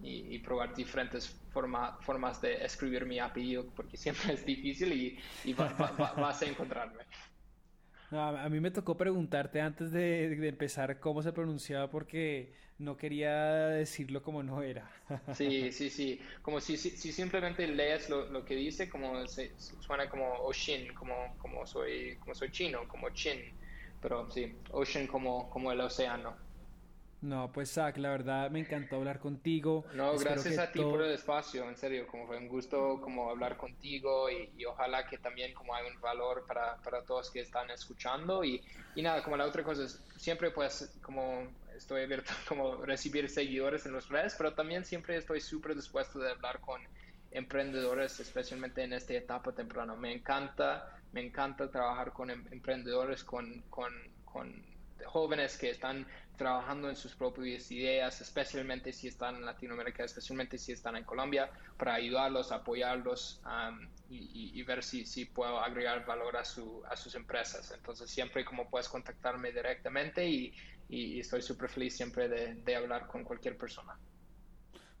y, 0.00 0.38
probar 0.38 0.74
diferentes 0.74 1.40
formas 1.50 2.40
de 2.40 2.64
escribir 2.64 3.06
mi 3.06 3.18
apellido 3.18 3.66
porque 3.74 3.96
siempre 4.04 4.34
es 4.34 4.44
difícil 4.44 4.92
y, 4.92 5.18
y 5.44 5.54
vas 5.54 6.42
a 6.42 6.46
encontrarme 6.46 7.04
a 8.12 8.48
mí 8.48 8.60
me 8.60 8.70
tocó 8.70 8.96
preguntarte 8.96 9.60
antes 9.60 9.90
de, 9.90 10.48
empezar 10.48 11.00
cómo 11.00 11.22
se 11.22 11.32
pronunciaba 11.32 11.90
porque 11.90 12.54
no 12.78 12.96
quería 12.96 13.68
decirlo 13.68 14.22
como 14.22 14.42
no 14.42 14.62
era. 14.62 14.90
Sí, 15.34 15.72
sí, 15.72 15.90
sí. 15.90 16.20
Como 16.42 16.60
si, 16.60 16.76
si, 16.76 16.90
simplemente 17.12 17.66
lees 17.66 18.08
lo, 18.08 18.26
lo, 18.30 18.44
que 18.44 18.54
dice, 18.54 18.88
como 18.88 19.26
se, 19.26 19.52
suena 19.58 20.08
como 20.08 20.30
Ocean, 20.40 20.94
como, 20.94 21.36
como, 21.38 21.66
soy, 21.66 22.16
como 22.18 22.34
soy 22.34 22.50
chino, 22.50 22.86
como 22.86 23.10
Chin. 23.10 23.40
Pero 24.00 24.30
sí, 24.30 24.54
Ocean 24.70 25.06
como, 25.06 25.50
como 25.50 25.72
el 25.72 25.80
océano. 25.80 26.36
No, 27.22 27.50
pues 27.50 27.72
Zach, 27.72 27.96
la 27.96 28.10
verdad 28.10 28.50
me 28.50 28.60
encantó 28.60 28.96
hablar 28.96 29.18
contigo. 29.18 29.84
No, 29.94 30.16
gracias 30.18 30.58
a 30.58 30.70
ti 30.70 30.80
por 30.80 31.02
el 31.02 31.12
espacio, 31.12 31.68
en 31.68 31.76
serio, 31.76 32.06
como 32.06 32.26
fue 32.26 32.36
un 32.36 32.46
gusto 32.46 33.00
como 33.00 33.30
hablar 33.30 33.56
contigo 33.56 34.30
y, 34.30 34.64
ojalá 34.64 35.06
que 35.06 35.18
también 35.18 35.54
como 35.54 35.74
hay 35.74 35.86
un 35.90 36.00
valor 36.00 36.44
para, 36.46 36.76
para 36.82 37.02
todos 37.02 37.30
que 37.30 37.40
están 37.40 37.70
escuchando 37.70 38.44
y, 38.44 38.62
y, 38.94 39.02
nada, 39.02 39.22
como 39.22 39.36
la 39.36 39.46
otra 39.46 39.62
cosa 39.64 39.84
es, 39.84 40.04
siempre 40.16 40.50
pues 40.50 40.98
como 41.02 41.48
estoy 41.74 42.02
abierto 42.02 42.32
como 42.48 42.84
recibir 42.84 43.28
seguidores 43.30 43.86
en 43.86 43.92
los 43.92 44.08
redes, 44.08 44.34
pero 44.36 44.52
también 44.54 44.84
siempre 44.84 45.16
estoy 45.16 45.40
súper 45.40 45.74
dispuesto 45.74 46.18
de 46.18 46.30
hablar 46.30 46.60
con 46.60 46.82
emprendedores, 47.30 48.20
especialmente 48.20 48.82
en 48.82 48.92
esta 48.92 49.14
etapa 49.14 49.52
temprana. 49.52 49.94
Me 49.94 50.12
encanta, 50.12 51.00
me 51.12 51.24
encanta 51.24 51.70
trabajar 51.70 52.12
con 52.12 52.30
em, 52.30 52.46
emprendedores, 52.50 53.24
con, 53.24 53.62
con, 53.68 53.92
con 54.24 54.75
jóvenes 55.04 55.56
que 55.58 55.70
están 55.70 56.06
trabajando 56.36 56.88
en 56.88 56.96
sus 56.96 57.14
propias 57.14 57.70
ideas, 57.70 58.20
especialmente 58.20 58.92
si 58.92 59.08
están 59.08 59.36
en 59.36 59.44
Latinoamérica, 59.44 60.04
especialmente 60.04 60.58
si 60.58 60.72
están 60.72 60.96
en 60.96 61.04
Colombia, 61.04 61.50
para 61.76 61.94
ayudarlos, 61.94 62.52
apoyarlos 62.52 63.40
y, 64.08 64.62
ver 64.62 64.82
si, 64.82 65.06
si 65.06 65.24
puedo 65.24 65.58
agregar 65.58 66.04
valor 66.04 66.36
a, 66.36 66.44
su, 66.44 66.82
a 66.88 66.96
sus 66.96 67.14
empresas. 67.14 67.72
Entonces, 67.72 68.10
siempre 68.10 68.44
como 68.44 68.68
puedes 68.68 68.88
contactarme 68.88 69.50
directamente 69.50 70.26
y, 70.28 70.52
estoy 70.88 71.42
súper 71.42 71.68
feliz 71.68 71.96
siempre 71.96 72.28
de, 72.28 72.54
de 72.54 72.76
hablar 72.76 73.08
con 73.08 73.24
cualquier 73.24 73.58
persona 73.58 73.98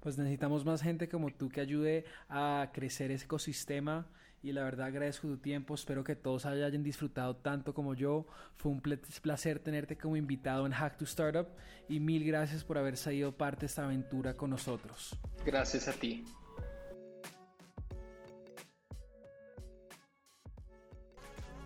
pues 0.00 0.18
necesitamos 0.18 0.64
más 0.64 0.82
gente 0.82 1.08
como 1.08 1.32
tú 1.32 1.48
que 1.48 1.60
ayude 1.60 2.04
a 2.28 2.70
crecer 2.72 3.12
ese 3.12 3.24
ecosistema 3.24 4.08
y 4.46 4.52
la 4.52 4.62
verdad 4.62 4.86
agradezco 4.86 5.26
tu 5.26 5.38
tiempo, 5.38 5.74
espero 5.74 6.04
que 6.04 6.14
todos 6.14 6.46
hayan 6.46 6.84
disfrutado 6.84 7.34
tanto 7.34 7.74
como 7.74 7.94
yo, 7.94 8.26
fue 8.54 8.70
un 8.70 8.80
placer 8.80 9.58
tenerte 9.58 9.96
como 9.96 10.16
invitado 10.16 10.66
en 10.66 10.72
Hack 10.72 10.98
to 10.98 11.04
Startup 11.04 11.48
y 11.88 11.98
mil 11.98 12.24
gracias 12.24 12.62
por 12.62 12.78
haber 12.78 12.96
sido 12.96 13.32
parte 13.32 13.62
de 13.62 13.66
esta 13.66 13.84
aventura 13.84 14.34
con 14.34 14.50
nosotros. 14.50 15.18
Gracias 15.44 15.88
a 15.88 15.92
ti. 15.92 16.24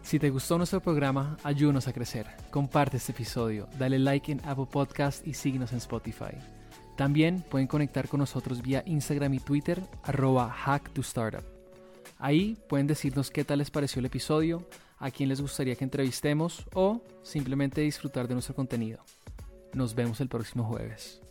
Si 0.00 0.18
te 0.18 0.30
gustó 0.30 0.56
nuestro 0.56 0.80
programa, 0.80 1.36
ayúdanos 1.44 1.86
a 1.86 1.92
crecer. 1.92 2.26
Comparte 2.50 2.96
este 2.96 3.12
episodio, 3.12 3.68
dale 3.78 3.98
like 3.98 4.32
en 4.32 4.40
Apple 4.46 4.66
Podcast 4.72 5.26
y 5.26 5.34
síguenos 5.34 5.72
en 5.72 5.78
Spotify. 5.78 6.34
También 6.96 7.42
pueden 7.42 7.68
conectar 7.68 8.08
con 8.08 8.20
nosotros 8.20 8.62
vía 8.62 8.82
Instagram 8.86 9.34
y 9.34 9.38
Twitter, 9.40 9.82
arroba 10.02 10.50
hack 10.50 10.90
to 10.94 11.02
startup. 11.02 11.59
Ahí 12.20 12.58
pueden 12.68 12.86
decirnos 12.86 13.30
qué 13.30 13.44
tal 13.44 13.58
les 13.58 13.70
pareció 13.70 14.00
el 14.00 14.06
episodio, 14.06 14.68
a 14.98 15.10
quién 15.10 15.30
les 15.30 15.40
gustaría 15.40 15.74
que 15.74 15.84
entrevistemos 15.84 16.66
o 16.74 17.02
simplemente 17.22 17.80
disfrutar 17.80 18.28
de 18.28 18.34
nuestro 18.34 18.54
contenido. 18.54 19.02
Nos 19.72 19.94
vemos 19.94 20.20
el 20.20 20.28
próximo 20.28 20.64
jueves. 20.64 21.22